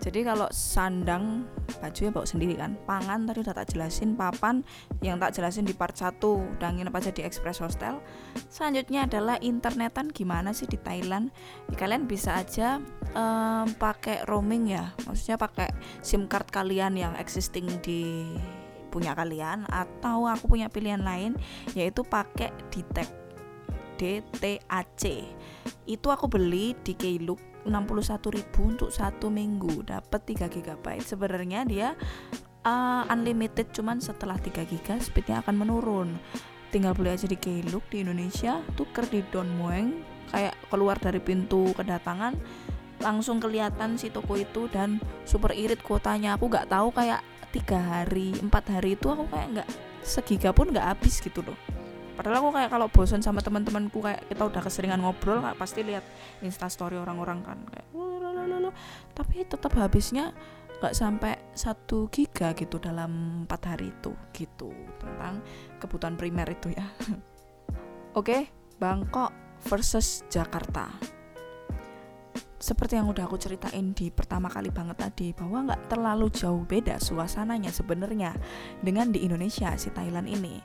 jadi 0.07 0.23
kalau 0.23 0.47
sandang 0.55 1.51
baju 1.83 1.99
ya 1.99 2.15
bawa 2.15 2.23
sendiri 2.23 2.55
kan. 2.55 2.79
Pangan 2.87 3.27
tadi 3.27 3.43
udah 3.43 3.55
tak 3.59 3.75
jelasin 3.75 4.15
papan 4.15 4.63
yang 5.03 5.19
tak 5.19 5.35
jelasin 5.35 5.67
di 5.67 5.75
part 5.75 5.99
1 5.99 6.23
dan 6.63 6.79
nginep 6.79 6.95
aja 6.95 7.11
di 7.11 7.27
Express 7.27 7.59
Hostel. 7.59 7.99
Selanjutnya 8.47 9.11
adalah 9.11 9.35
internetan 9.43 10.15
gimana 10.15 10.55
sih 10.55 10.71
di 10.71 10.79
Thailand? 10.79 11.35
Ya, 11.75 11.75
kalian 11.75 12.07
bisa 12.07 12.39
aja 12.39 12.79
um, 13.19 13.67
pakai 13.83 14.23
roaming 14.31 14.71
ya. 14.71 14.95
Maksudnya 15.11 15.43
pakai 15.43 15.75
SIM 16.07 16.31
card 16.31 16.55
kalian 16.55 16.95
yang 16.95 17.19
existing 17.19 17.67
di 17.83 18.31
punya 18.95 19.11
kalian 19.19 19.67
atau 19.67 20.31
aku 20.31 20.55
punya 20.55 20.71
pilihan 20.71 21.03
lain 21.03 21.35
yaitu 21.75 22.07
pakai 22.07 22.55
DTAC 22.71 23.26
DTAC 23.97 25.03
itu 25.87 26.09
aku 26.11 26.27
beli 26.31 26.75
di 26.85 26.95
Klook 26.95 27.67
61.000 27.67 28.55
untuk 28.63 28.91
satu 28.95 29.27
minggu. 29.27 29.83
Dapat 29.87 30.21
3 30.23 30.47
GB 30.47 30.85
sebenarnya 31.03 31.61
dia 31.67 31.89
uh, 32.63 33.03
unlimited 33.11 33.75
cuman 33.75 33.99
setelah 33.99 34.39
3 34.39 34.63
GB 34.67 34.89
speednya 35.03 35.43
akan 35.43 35.67
menurun. 35.67 36.15
Tinggal 36.71 36.95
beli 36.95 37.15
aja 37.15 37.27
di 37.27 37.39
Klook 37.39 37.87
di 37.91 38.07
Indonesia 38.07 38.63
tuker 38.79 39.07
di 39.11 39.25
Don 39.31 39.51
Mueng. 39.59 40.03
Kayak 40.31 40.59
keluar 40.71 40.99
dari 40.99 41.23
pintu 41.23 41.71
kedatangan 41.75 42.35
langsung 42.97 43.39
kelihatan 43.39 44.01
si 44.01 44.09
toko 44.11 44.35
itu 44.35 44.67
dan 44.71 44.99
super 45.23 45.55
irit 45.55 45.83
kuotanya. 45.83 46.35
Aku 46.35 46.51
nggak 46.51 46.71
tahu 46.71 46.91
kayak 46.91 47.23
tiga 47.55 47.79
hari 47.79 48.35
empat 48.37 48.69
hari 48.69 48.99
itu 48.99 49.07
aku 49.09 49.25
kayak 49.33 49.49
nggak 49.59 49.69
segiga 50.05 50.51
pun 50.53 50.71
nggak 50.71 50.87
habis 50.93 51.25
gitu 51.25 51.41
loh 51.41 51.57
padahal 52.17 52.41
aku 52.41 52.51
kayak 52.57 52.71
kalau 52.73 52.87
bosan 52.89 53.21
sama 53.21 53.45
teman-temanku 53.45 54.01
kayak 54.01 54.25
kita 54.27 54.43
udah 54.49 54.63
keseringan 54.65 55.05
ngobrol 55.05 55.45
kayak 55.45 55.61
pasti 55.61 55.85
lihat 55.85 56.05
instastory 56.41 56.97
orang-orang 56.97 57.45
kan. 57.45 57.59
Kayak 57.69 57.87
lalalala. 57.95 58.71
tapi 59.13 59.45
tetap 59.45 59.73
habisnya 59.77 60.33
nggak 60.77 60.93
sampai 60.93 61.33
satu 61.57 62.13
giga 62.13 62.53
gitu 62.53 62.77
dalam 62.77 63.45
empat 63.45 63.77
hari 63.77 63.93
itu 63.93 64.13
gitu. 64.33 64.73
Tentang 64.97 65.45
kebutuhan 65.79 66.17
primer 66.17 66.49
itu 66.49 66.73
ya. 66.73 66.85
Oke 68.19 68.49
Bangkok 68.77 69.33
versus 69.65 70.25
Jakarta. 70.29 70.93
Seperti 72.57 72.97
yang 72.97 73.13
udah 73.13 73.29
aku 73.29 73.37
ceritain 73.37 73.93
di 73.93 74.09
pertama 74.09 74.49
kali 74.49 74.73
banget 74.73 74.97
tadi 74.97 75.31
bahwa 75.37 75.71
nggak 75.71 75.93
terlalu 75.93 76.33
jauh 76.33 76.65
beda 76.65 76.97
suasananya 76.99 77.69
sebenarnya 77.69 78.33
dengan 78.81 79.13
di 79.13 79.29
Indonesia 79.29 79.77
si 79.77 79.93
Thailand 79.93 80.25
ini 80.25 80.59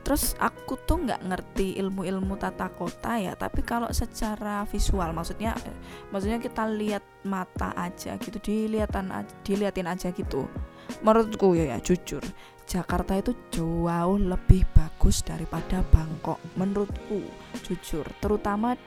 terus 0.00 0.32
aku 0.40 0.80
tuh 0.88 1.04
nggak 1.04 1.20
ngerti 1.28 1.76
ilmu-ilmu 1.80 2.40
tata 2.40 2.72
kota 2.72 3.20
ya 3.20 3.36
tapi 3.36 3.60
kalau 3.60 3.92
secara 3.92 4.64
visual 4.68 5.12
maksudnya 5.12 5.52
maksudnya 6.08 6.40
kita 6.40 6.64
lihat 6.66 7.04
mata 7.26 7.76
aja 7.76 8.16
gitu 8.16 8.40
dilihatin 8.40 9.12
diliatin 9.44 9.88
aja 9.88 10.08
gitu. 10.10 10.48
Menurutku 11.04 11.54
ya 11.54 11.76
ya 11.76 11.78
jujur 11.78 12.24
Jakarta 12.70 13.18
itu 13.18 13.34
jauh 13.50 14.14
lebih 14.14 14.62
bagus 14.70 15.26
daripada 15.26 15.82
Bangkok 15.90 16.38
menurutku 16.54 17.26
jujur. 17.66 18.06
Terutama 18.22 18.78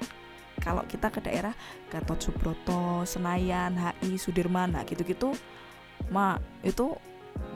kalau 0.63 0.87
kita 0.87 1.11
ke 1.11 1.19
daerah 1.19 1.51
Gatot 1.91 2.15
Subroto, 2.15 3.03
Senayan, 3.03 3.75
HI, 3.75 4.15
Sudirman, 4.15 4.71
nah 4.71 4.87
gitu-gitu, 4.87 5.35
ma 6.07 6.39
itu 6.63 6.95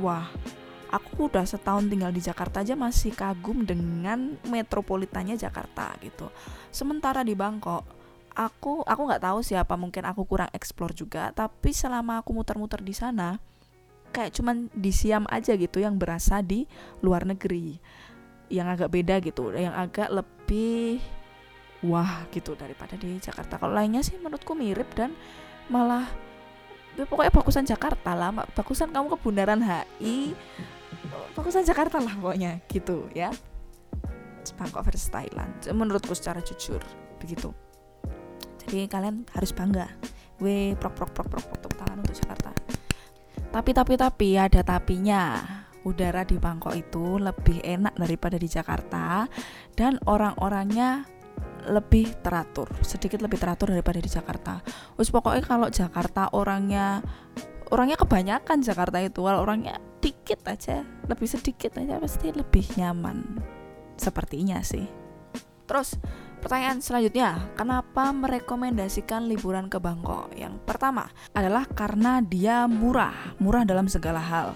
wah 0.04 0.28
aku 0.88 1.28
udah 1.28 1.44
setahun 1.44 1.88
tinggal 1.88 2.12
di 2.12 2.24
Jakarta 2.24 2.64
aja 2.64 2.74
masih 2.74 3.12
kagum 3.12 3.68
dengan 3.68 4.40
metropolitannya 4.48 5.36
Jakarta 5.36 5.96
gitu. 6.00 6.32
Sementara 6.72 7.24
di 7.24 7.36
Bangkok, 7.36 7.84
aku 8.38 8.86
aku 8.86 9.02
nggak 9.08 9.24
tahu 9.24 9.40
siapa 9.44 9.74
mungkin 9.76 10.08
aku 10.08 10.24
kurang 10.24 10.52
eksplor 10.54 10.94
juga, 10.96 11.34
tapi 11.36 11.74
selama 11.76 12.22
aku 12.24 12.32
muter-muter 12.32 12.80
di 12.80 12.96
sana, 12.96 13.42
kayak 14.16 14.32
cuman 14.38 14.72
di 14.72 14.92
Siam 14.96 15.28
aja 15.28 15.58
gitu 15.58 15.84
yang 15.84 16.00
berasa 16.00 16.40
di 16.40 16.64
luar 17.04 17.28
negeri, 17.28 17.76
yang 18.48 18.72
agak 18.72 18.94
beda 18.94 19.20
gitu, 19.20 19.52
yang 19.52 19.76
agak 19.76 20.08
lebih 20.08 21.04
wah 21.84 22.26
gitu 22.34 22.56
daripada 22.58 22.96
di 22.98 23.20
Jakarta. 23.20 23.60
Kalau 23.60 23.76
lainnya 23.76 24.02
sih 24.02 24.18
menurutku 24.18 24.58
mirip 24.58 24.88
dan 24.98 25.14
malah 25.68 26.08
ya 26.98 27.06
pokoknya 27.06 27.30
bagusan 27.30 27.66
Jakarta 27.70 28.18
lah 28.18 28.34
bagusan 28.58 28.90
kamu 28.90 29.14
ke 29.14 29.18
Bundaran 29.22 29.62
HI 29.62 30.34
bagusan 31.36 31.68
Jakarta 31.68 32.02
lah 32.02 32.14
pokoknya 32.18 32.62
gitu 32.70 33.08
ya. 33.14 33.32
Bangkok 34.56 34.88
versus 34.88 35.12
Thailand. 35.12 35.52
Menurutku 35.70 36.16
secara 36.16 36.40
jujur 36.40 36.80
begitu. 37.20 37.52
Jadi 38.64 38.88
kalian 38.88 39.28
harus 39.36 39.52
bangga. 39.52 39.92
Gue 40.40 40.74
prok 40.80 40.96
prok 40.96 41.12
prok 41.12 41.28
prok 41.28 41.46
prok 41.52 41.74
tangan 41.76 42.00
untuk 42.00 42.16
Jakarta. 42.16 42.52
Tapi 43.52 43.72
tapi 43.76 43.94
tapi 44.00 44.28
ada 44.40 44.62
tapinya. 44.64 45.24
Udara 45.88 46.28
di 46.28 46.36
Bangkok 46.36 46.76
itu 46.76 47.16
lebih 47.16 47.64
enak 47.64 47.96
daripada 47.96 48.36
di 48.36 48.52
Jakarta 48.52 49.24
dan 49.72 49.96
orang-orangnya 50.04 51.08
lebih 51.68 52.12
teratur 52.24 52.68
sedikit 52.84 53.24
lebih 53.24 53.40
teratur 53.40 53.72
daripada 53.72 54.04
di 54.04 54.12
Jakarta. 54.12 54.60
Us 55.00 55.08
pokoknya 55.08 55.44
kalau 55.48 55.68
Jakarta 55.72 56.28
orangnya 56.36 57.00
orangnya 57.72 57.98
kebanyakan 58.00 58.64
Jakarta 58.64 58.98
itu. 59.04 59.24
Kalau 59.24 59.44
orangnya 59.44 59.80
dikit 60.00 60.44
aja 60.48 60.86
lebih 61.10 61.28
sedikit 61.28 61.76
aja 61.80 62.00
pasti 62.00 62.32
lebih 62.32 62.66
nyaman. 62.78 63.42
Sepertinya 63.98 64.62
sih. 64.62 64.86
Terus 65.68 66.00
pertanyaan 66.40 66.80
selanjutnya 66.80 67.52
kenapa 67.60 68.16
merekomendasikan 68.16 69.28
liburan 69.28 69.68
ke 69.68 69.84
Bangkok? 69.84 70.32
Yang 70.32 70.64
pertama 70.64 71.12
adalah 71.36 71.68
karena 71.68 72.24
dia 72.24 72.70
murah. 72.72 73.36
Murah 73.42 73.68
dalam 73.68 73.92
segala 73.92 74.24
hal. 74.24 74.56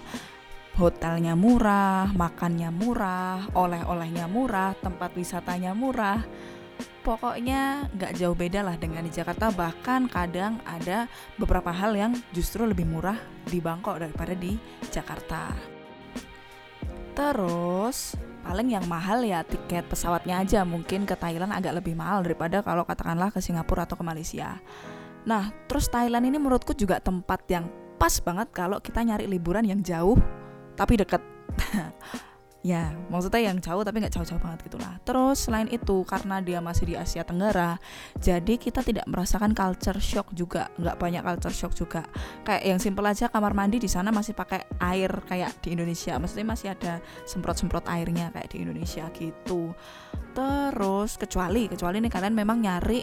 Hotelnya 0.72 1.36
murah, 1.36 2.08
makannya 2.16 2.72
murah, 2.72 3.44
oleh-olehnya 3.52 4.24
murah, 4.24 4.72
tempat 4.80 5.12
wisatanya 5.12 5.76
murah, 5.76 6.24
pokoknya 7.02 7.90
nggak 7.94 8.18
jauh 8.18 8.36
beda 8.36 8.62
lah 8.62 8.76
dengan 8.78 9.02
di 9.04 9.12
Jakarta. 9.12 9.50
Bahkan 9.50 10.08
kadang 10.10 10.60
ada 10.62 11.10
beberapa 11.36 11.70
hal 11.70 11.96
yang 11.96 12.12
justru 12.30 12.64
lebih 12.64 12.86
murah 12.88 13.18
di 13.46 13.58
Bangkok 13.58 14.00
daripada 14.00 14.32
di 14.32 14.56
Jakarta. 14.88 15.52
Terus 17.12 18.16
paling 18.42 18.74
yang 18.74 18.84
mahal 18.90 19.22
ya 19.22 19.44
tiket 19.44 19.86
pesawatnya 19.86 20.42
aja. 20.42 20.64
Mungkin 20.64 21.04
ke 21.04 21.14
Thailand 21.14 21.52
agak 21.52 21.82
lebih 21.82 21.94
mahal 21.94 22.24
daripada 22.24 22.64
kalau 22.64 22.82
katakanlah 22.88 23.28
ke 23.30 23.38
Singapura 23.38 23.84
atau 23.84 23.98
ke 23.98 24.04
Malaysia. 24.06 24.58
Nah 25.28 25.52
terus 25.68 25.86
Thailand 25.92 26.26
ini 26.26 26.40
menurutku 26.40 26.74
juga 26.74 26.98
tempat 26.98 27.44
yang 27.52 27.68
pas 28.00 28.18
banget 28.18 28.50
kalau 28.50 28.82
kita 28.82 28.98
nyari 28.98 29.30
liburan 29.30 29.62
yang 29.62 29.78
jauh 29.78 30.18
tapi 30.74 30.98
deket 30.98 31.22
ya 32.62 32.94
maksudnya 33.10 33.50
yang 33.50 33.58
jauh 33.58 33.82
tapi 33.82 33.98
nggak 33.98 34.14
jauh-jauh 34.14 34.38
banget 34.38 34.70
gitulah. 34.70 34.94
Terus 35.02 35.50
selain 35.50 35.66
itu 35.66 36.06
karena 36.06 36.38
dia 36.38 36.62
masih 36.62 36.84
di 36.86 36.94
Asia 36.94 37.26
Tenggara 37.26 37.76
jadi 38.22 38.54
kita 38.54 38.86
tidak 38.86 39.06
merasakan 39.10 39.50
culture 39.52 39.98
shock 39.98 40.30
juga. 40.30 40.70
Nggak 40.78 40.96
banyak 40.96 41.22
culture 41.26 41.54
shock 41.54 41.74
juga. 41.74 42.06
Kayak 42.46 42.62
yang 42.62 42.78
simple 42.78 43.04
aja 43.04 43.26
kamar 43.26 43.52
mandi 43.52 43.82
di 43.82 43.90
sana 43.90 44.14
masih 44.14 44.32
pakai 44.38 44.62
air 44.78 45.10
kayak 45.26 45.58
di 45.58 45.74
Indonesia. 45.74 46.14
Maksudnya 46.22 46.46
masih 46.46 46.68
ada 46.70 47.02
semprot-semprot 47.26 47.84
airnya 47.90 48.30
kayak 48.30 48.54
di 48.54 48.62
Indonesia 48.62 49.10
gitu. 49.10 49.74
Terus 50.32 51.18
kecuali 51.18 51.66
kecuali 51.66 51.98
nih 51.98 52.12
kalian 52.14 52.34
memang 52.34 52.62
nyari 52.62 53.02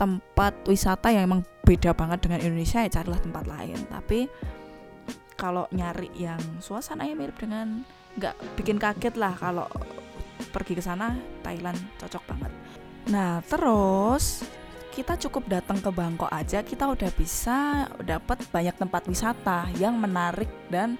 tempat 0.00 0.64
wisata 0.64 1.12
yang 1.12 1.28
emang 1.28 1.40
beda 1.60 1.92
banget 1.92 2.24
dengan 2.24 2.40
Indonesia 2.40 2.80
ya 2.80 2.88
carilah 2.88 3.20
tempat 3.20 3.44
lain. 3.44 3.78
Tapi 3.92 4.20
kalau 5.38 5.70
nyari 5.70 6.10
yang 6.18 6.40
suasananya 6.58 7.14
mirip 7.14 7.38
dengan 7.38 7.86
nggak 8.18 8.34
bikin 8.58 8.76
kaget 8.76 9.14
lah 9.14 9.32
kalau 9.38 9.70
pergi 10.50 10.74
ke 10.78 10.82
sana 10.82 11.14
Thailand 11.46 11.78
cocok 12.02 12.22
banget. 12.26 12.52
Nah 13.08 13.40
terus 13.46 14.42
kita 14.92 15.14
cukup 15.14 15.46
datang 15.46 15.78
ke 15.78 15.90
Bangkok 15.94 16.30
aja 16.34 16.66
kita 16.66 16.90
udah 16.90 17.10
bisa 17.14 17.86
dapat 18.02 18.42
banyak 18.50 18.74
tempat 18.74 19.06
wisata 19.06 19.70
yang 19.78 19.94
menarik 19.94 20.50
dan 20.66 20.98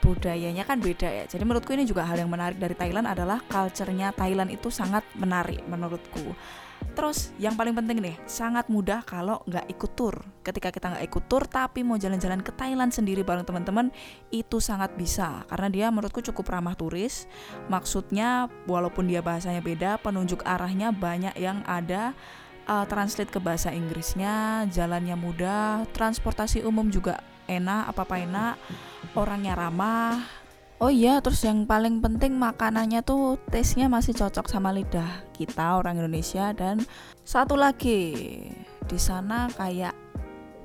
budayanya 0.00 0.64
kan 0.64 0.80
beda 0.80 1.08
ya. 1.08 1.24
Jadi 1.28 1.44
menurutku 1.44 1.72
ini 1.76 1.84
juga 1.84 2.04
hal 2.08 2.20
yang 2.20 2.32
menarik 2.32 2.56
dari 2.56 2.72
Thailand 2.72 3.08
adalah 3.08 3.40
culture-nya 3.44 4.12
Thailand 4.16 4.48
itu 4.52 4.72
sangat 4.72 5.04
menarik 5.16 5.60
menurutku. 5.68 6.36
Terus 6.92 7.30
yang 7.38 7.54
paling 7.54 7.72
penting 7.72 8.02
nih, 8.02 8.16
sangat 8.26 8.66
mudah 8.68 9.04
kalau 9.06 9.40
nggak 9.46 9.70
ikut 9.72 9.92
tour. 9.94 10.16
Ketika 10.44 10.74
kita 10.74 10.92
nggak 10.92 11.04
ikut 11.06 11.24
tour 11.30 11.44
tapi 11.46 11.86
mau 11.86 11.96
jalan-jalan 11.96 12.42
ke 12.44 12.52
Thailand 12.52 12.90
sendiri 12.90 13.22
bareng 13.22 13.46
teman-teman, 13.46 13.94
itu 14.34 14.58
sangat 14.58 14.92
bisa 14.98 15.44
karena 15.48 15.68
dia 15.70 15.86
menurutku 15.88 16.20
cukup 16.20 16.50
ramah 16.50 16.74
turis. 16.74 17.30
Maksudnya 17.70 18.50
walaupun 18.66 19.06
dia 19.06 19.22
bahasanya 19.22 19.62
beda, 19.62 20.00
penunjuk 20.02 20.42
arahnya 20.44 20.90
banyak 20.90 21.34
yang 21.38 21.62
ada 21.64 22.12
uh, 22.66 22.84
translate 22.86 23.30
ke 23.30 23.40
bahasa 23.42 23.74
Inggrisnya, 23.74 24.66
jalannya 24.70 25.14
mudah, 25.18 25.86
transportasi 25.94 26.62
umum 26.62 26.90
juga 26.90 27.22
enak, 27.50 27.90
apa-apa 27.90 28.16
enak, 28.22 28.54
orangnya 29.18 29.58
ramah, 29.58 30.22
Oh 30.80 30.88
iya, 30.88 31.20
terus 31.20 31.44
yang 31.44 31.68
paling 31.68 32.00
penting 32.00 32.40
makanannya 32.40 33.04
tuh 33.04 33.36
taste-nya 33.52 33.92
masih 33.92 34.16
cocok 34.16 34.48
sama 34.48 34.72
lidah 34.72 35.28
kita 35.36 35.76
orang 35.76 36.00
Indonesia 36.00 36.56
dan 36.56 36.80
satu 37.20 37.52
lagi 37.52 38.08
di 38.88 38.96
sana 38.96 39.52
kayak 39.60 39.92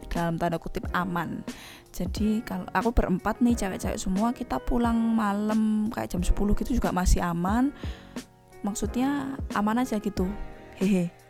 dalam 0.07 0.39
tanda 0.39 0.55
kutip 0.55 0.88
aman. 0.95 1.43
Jadi 1.91 2.39
kalau 2.47 2.63
aku 2.72 2.95
berempat 2.95 3.43
nih 3.43 3.59
cewek-cewek 3.59 3.99
semua 3.99 4.32
kita 4.32 4.55
pulang 4.63 4.95
malam 4.95 5.91
kayak 5.91 6.16
jam 6.16 6.24
10 6.24 6.32
gitu 6.63 6.80
juga 6.80 6.95
masih 6.95 7.20
aman. 7.20 7.76
Maksudnya 8.63 9.36
aman 9.51 9.84
aja 9.84 9.99
gitu. 9.99 10.24
Hehe 10.80 11.24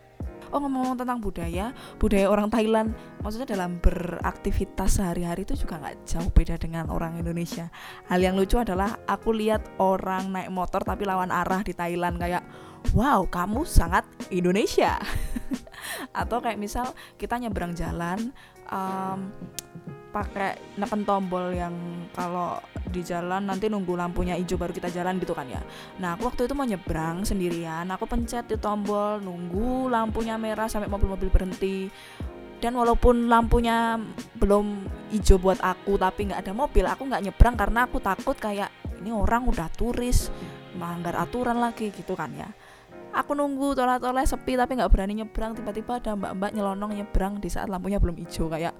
oh 0.52 0.60
ngomong-ngomong 0.62 1.00
tentang 1.00 1.20
budaya 1.22 1.72
budaya 1.98 2.28
orang 2.30 2.50
Thailand 2.52 2.94
maksudnya 3.22 3.50
dalam 3.58 3.78
beraktivitas 3.82 5.02
sehari-hari 5.02 5.48
itu 5.48 5.58
juga 5.58 5.82
nggak 5.82 5.96
jauh 6.06 6.30
beda 6.30 6.56
dengan 6.62 6.90
orang 6.94 7.18
Indonesia. 7.18 7.70
Hal 8.10 8.22
yang 8.22 8.38
lucu 8.38 8.60
adalah 8.60 9.00
aku 9.10 9.34
lihat 9.34 9.66
orang 9.82 10.30
naik 10.30 10.52
motor 10.54 10.86
tapi 10.86 11.06
lawan 11.06 11.34
arah 11.34 11.66
di 11.66 11.74
Thailand 11.74 12.22
kayak 12.22 12.44
wow 12.94 13.26
kamu 13.26 13.66
sangat 13.66 14.06
Indonesia. 14.30 15.00
Atau 16.22 16.42
kayak 16.42 16.62
misal 16.62 16.94
kita 17.18 17.38
nyebrang 17.38 17.74
jalan 17.74 18.34
um, 18.70 19.30
pakai 20.16 20.80
neken 20.80 21.04
tombol 21.04 21.52
yang 21.52 21.76
kalau 22.16 22.56
di 22.88 23.04
jalan 23.04 23.44
nanti 23.44 23.68
nunggu 23.68 24.00
lampunya 24.00 24.40
hijau 24.40 24.56
baru 24.56 24.72
kita 24.72 24.88
jalan 24.88 25.20
gitu 25.20 25.36
kan 25.36 25.44
ya. 25.52 25.60
Nah 26.00 26.16
aku 26.16 26.32
waktu 26.32 26.48
itu 26.48 26.56
mau 26.56 26.64
nyebrang 26.64 27.28
sendirian 27.28 27.84
aku 27.92 28.08
pencet 28.08 28.48
di 28.48 28.56
tombol 28.56 29.20
nunggu 29.20 29.92
lampunya 29.92 30.40
merah 30.40 30.72
sampai 30.72 30.88
mobil-mobil 30.88 31.28
berhenti. 31.28 31.92
Dan 32.64 32.80
walaupun 32.80 33.28
lampunya 33.28 34.00
belum 34.40 34.88
hijau 35.12 35.36
buat 35.36 35.60
aku 35.60 36.00
tapi 36.00 36.32
nggak 36.32 36.48
ada 36.48 36.56
mobil 36.56 36.88
aku 36.88 37.04
nggak 37.12 37.24
nyebrang 37.28 37.60
karena 37.60 37.84
aku 37.84 38.00
takut 38.00 38.40
kayak 38.40 38.72
ini 39.04 39.12
orang 39.12 39.44
udah 39.44 39.68
turis 39.76 40.32
melanggar 40.80 41.20
aturan 41.20 41.60
lagi 41.60 41.92
gitu 41.92 42.16
kan 42.16 42.32
ya. 42.32 42.48
Aku 43.12 43.36
nunggu 43.36 43.76
tolak-tolak 43.76 44.24
sepi 44.28 44.56
tapi 44.56 44.80
nggak 44.80 44.92
berani 44.92 45.20
nyebrang. 45.20 45.56
Tiba-tiba 45.56 46.00
ada 46.00 46.16
mbak-mbak 46.16 46.52
nyelonong 46.56 46.92
nyebrang 47.00 47.44
di 47.44 47.52
saat 47.52 47.68
lampunya 47.68 48.00
belum 48.00 48.16
hijau 48.16 48.48
kayak 48.48 48.76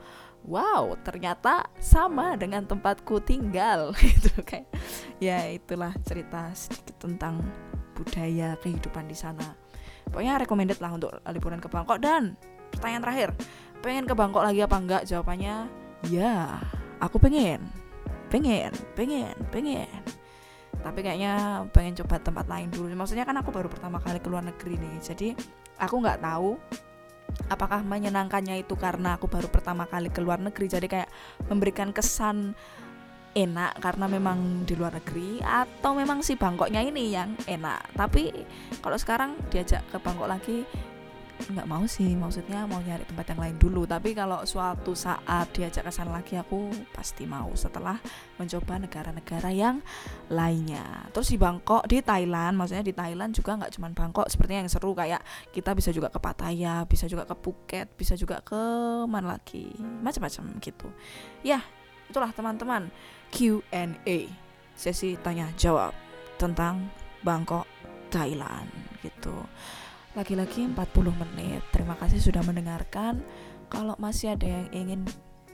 wow 0.46 0.94
ternyata 1.02 1.66
sama 1.82 2.38
dengan 2.38 2.64
tempatku 2.64 3.22
tinggal. 3.26 3.92
Gitu 4.00 4.32
kayak 4.46 4.70
ya 5.18 5.50
itulah 5.50 5.92
cerita 6.06 6.54
sedikit 6.54 7.02
tentang 7.02 7.42
budaya 7.98 8.56
kehidupan 8.62 9.10
di 9.10 9.18
sana. 9.18 9.58
Pokoknya 10.06 10.38
recommended 10.38 10.78
lah 10.80 10.94
untuk 10.94 11.12
liburan 11.26 11.60
ke 11.60 11.68
Bangkok. 11.68 11.98
Dan 11.98 12.38
pertanyaan 12.70 13.04
terakhir 13.04 13.30
pengen 13.82 14.06
ke 14.06 14.14
Bangkok 14.14 14.46
lagi 14.46 14.62
apa 14.62 14.78
enggak? 14.78 15.04
Jawabannya 15.10 15.68
ya 16.08 16.62
aku 17.02 17.18
pengen. 17.18 17.66
Pengen 18.30 18.72
pengen 18.94 19.36
pengen. 19.50 19.90
Tapi 20.86 21.02
kayaknya 21.02 21.66
pengen 21.74 21.98
coba 21.98 22.22
tempat 22.22 22.46
lain 22.46 22.70
dulu. 22.70 22.94
Maksudnya 22.94 23.26
kan 23.26 23.34
aku 23.42 23.50
baru 23.50 23.66
pertama 23.66 23.98
kali 23.98 24.22
ke 24.22 24.30
luar 24.30 24.46
negeri 24.46 24.78
nih. 24.78 24.96
Jadi 25.02 25.34
aku 25.82 25.98
nggak 25.98 26.22
tahu 26.22 26.56
apakah 27.48 27.86
menyenangkannya 27.86 28.62
itu 28.62 28.74
karena 28.76 29.16
aku 29.16 29.30
baru 29.30 29.48
pertama 29.50 29.86
kali 29.86 30.10
ke 30.10 30.20
luar 30.20 30.42
negeri? 30.42 30.66
Jadi 30.68 30.88
kayak 30.90 31.10
memberikan 31.50 31.92
kesan 31.92 32.56
enak 33.36 33.84
karena 33.84 34.08
memang 34.08 34.64
di 34.64 34.74
luar 34.80 34.96
negeri 34.96 35.44
atau 35.44 35.92
memang 35.92 36.24
si 36.24 36.40
Bangkoknya 36.40 36.82
ini 36.82 37.12
yang 37.12 37.36
enak. 37.46 37.92
Tapi 37.94 38.32
kalau 38.80 38.96
sekarang 38.96 39.36
diajak 39.52 39.84
ke 39.92 40.00
Bangkok 40.00 40.32
lagi 40.32 40.64
nggak 41.36 41.68
mau 41.68 41.84
sih 41.86 42.16
maksudnya 42.16 42.64
mau 42.66 42.80
nyari 42.82 43.04
tempat 43.06 43.36
yang 43.36 43.40
lain 43.44 43.58
dulu. 43.60 43.84
Tapi 43.84 44.16
kalau 44.16 44.42
suatu 44.48 44.96
saat 44.96 45.52
diajak 45.52 45.86
ke 45.86 45.92
sana 45.92 46.16
lagi 46.16 46.40
aku 46.40 46.72
pasti 46.96 47.28
mau 47.28 47.52
setelah 47.54 48.00
mencoba 48.40 48.82
negara-negara 48.82 49.52
yang 49.52 49.84
lainnya. 50.32 51.12
Terus 51.12 51.36
di 51.36 51.38
Bangkok 51.38 51.86
di 51.86 52.00
Thailand 52.02 52.56
maksudnya 52.58 52.86
di 52.86 52.96
Thailand 52.96 53.36
juga 53.36 53.60
nggak 53.60 53.72
cuma 53.78 53.88
Bangkok 53.92 54.28
sepertinya 54.32 54.66
yang 54.66 54.72
seru. 54.72 54.92
Kayak 54.96 55.22
kita 55.52 55.76
bisa 55.76 55.92
juga 55.92 56.08
ke 56.10 56.20
Pattaya 56.20 56.88
bisa 56.88 57.06
juga 57.06 57.28
ke 57.28 57.36
Phuket 57.38 57.88
bisa 57.94 58.18
juga 58.18 58.42
ke 58.42 58.62
mana 59.06 59.38
lagi? 59.38 59.70
Macam-macam 59.80 60.44
gitu. 60.64 60.88
Ya 61.46 61.62
itulah 62.10 62.32
teman-teman 62.32 62.90
Q&A 63.34 64.30
sesi 64.76 65.18
tanya 65.20 65.50
jawab 65.58 65.92
tentang 66.38 66.90
Bangkok 67.26 67.66
Thailand 68.12 68.70
gitu 69.02 69.34
lagi-lagi 70.16 70.66
40 70.72 70.76
menit. 71.14 71.62
Terima 71.76 72.00
kasih 72.00 72.24
sudah 72.24 72.42
mendengarkan. 72.42 73.22
Kalau 73.68 73.94
masih 74.00 74.34
ada 74.34 74.48
yang 74.48 74.68
ingin 74.72 75.02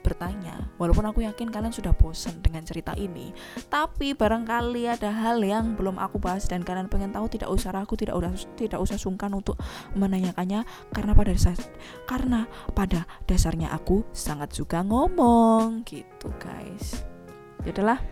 bertanya 0.02 0.66
walaupun 0.82 1.06
aku 1.06 1.22
yakin 1.22 1.48
kalian 1.48 1.70
sudah 1.70 1.94
bosan 1.94 2.42
dengan 2.42 2.66
cerita 2.66 2.92
ini 2.98 3.30
tapi 3.70 4.12
barangkali 4.18 4.90
ada 4.90 5.14
hal 5.14 5.38
yang 5.40 5.78
belum 5.78 5.96
aku 5.96 6.18
bahas 6.18 6.50
dan 6.50 6.66
kalian 6.66 6.90
pengen 6.90 7.14
tahu 7.14 7.30
tidak 7.30 7.48
usah 7.48 7.70
ragu 7.70 7.94
tidak 7.94 8.18
usah 8.18 8.50
tidak 8.58 8.82
usah 8.82 8.98
sungkan 8.98 9.30
untuk 9.30 9.54
menanyakannya 9.94 10.66
karena 10.90 11.12
pada 11.14 11.30
dasar 11.30 11.56
karena 12.04 12.50
pada 12.74 13.06
dasarnya 13.30 13.70
aku 13.70 14.02
sangat 14.10 14.50
suka 14.52 14.82
ngomong. 14.82 15.86
Gitu 15.86 16.28
guys. 16.42 17.06
Yaudahlah. 17.62 18.02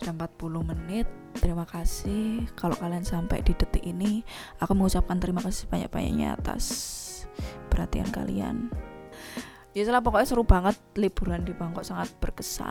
Sudah 0.00 0.14
40 0.14 0.27
menit. 0.46 1.10
Terima 1.34 1.66
kasih. 1.66 2.46
Kalau 2.54 2.78
kalian 2.78 3.02
sampai 3.02 3.42
di 3.42 3.50
detik 3.58 3.82
ini 3.82 4.22
aku 4.62 4.78
mengucapkan 4.78 5.18
terima 5.18 5.42
kasih 5.42 5.66
banyak-banyaknya 5.66 6.38
atas 6.38 6.64
perhatian 7.66 8.06
kalian. 8.14 8.70
Ya 9.74 9.82
salah 9.82 10.02
pokoknya 10.02 10.26
seru 10.30 10.46
banget 10.46 10.78
liburan 10.94 11.42
di 11.42 11.50
Bangkok 11.50 11.82
sangat 11.82 12.14
berkesan. 12.22 12.66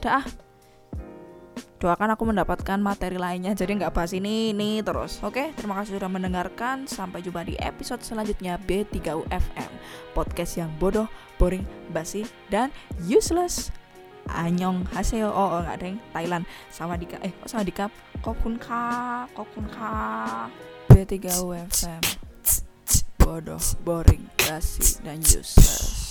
Dah. 0.00 0.24
Doakan 1.82 2.14
aku 2.14 2.22
mendapatkan 2.30 2.78
materi 2.78 3.18
lainnya 3.18 3.58
jadi 3.58 3.74
nggak 3.74 3.90
bahas 3.90 4.14
ini 4.14 4.54
ini 4.54 4.80
terus. 4.86 5.18
Oke 5.20 5.52
terima 5.56 5.76
kasih 5.80 5.98
sudah 5.98 6.08
mendengarkan. 6.08 6.86
Sampai 6.88 7.20
jumpa 7.20 7.44
di 7.44 7.58
episode 7.58 8.00
selanjutnya 8.06 8.56
B3UFM 8.62 9.70
podcast 10.14 10.56
yang 10.56 10.70
bodoh 10.78 11.10
boring 11.42 11.66
basi 11.90 12.22
dan 12.52 12.70
useless 13.02 13.74
Anyong 14.30 14.86
hasil 14.94 15.26
oh, 15.26 15.58
oh 15.58 15.60
nggak 15.62 15.78
deng 15.82 15.96
Thailand. 16.14 16.44
Sama 16.70 16.94
dika 16.94 17.18
eh 17.24 17.32
kok 17.32 17.48
sama 17.50 17.62
dika 17.66 17.90
kokun 18.22 18.60
ka 18.60 19.26
kokun 19.34 19.66
ka. 19.70 19.92
B3UFM 20.92 22.02
bodoh 23.16 23.62
boring 23.86 24.28
basi 24.36 25.00
dan 25.00 25.22
useless 25.24 26.01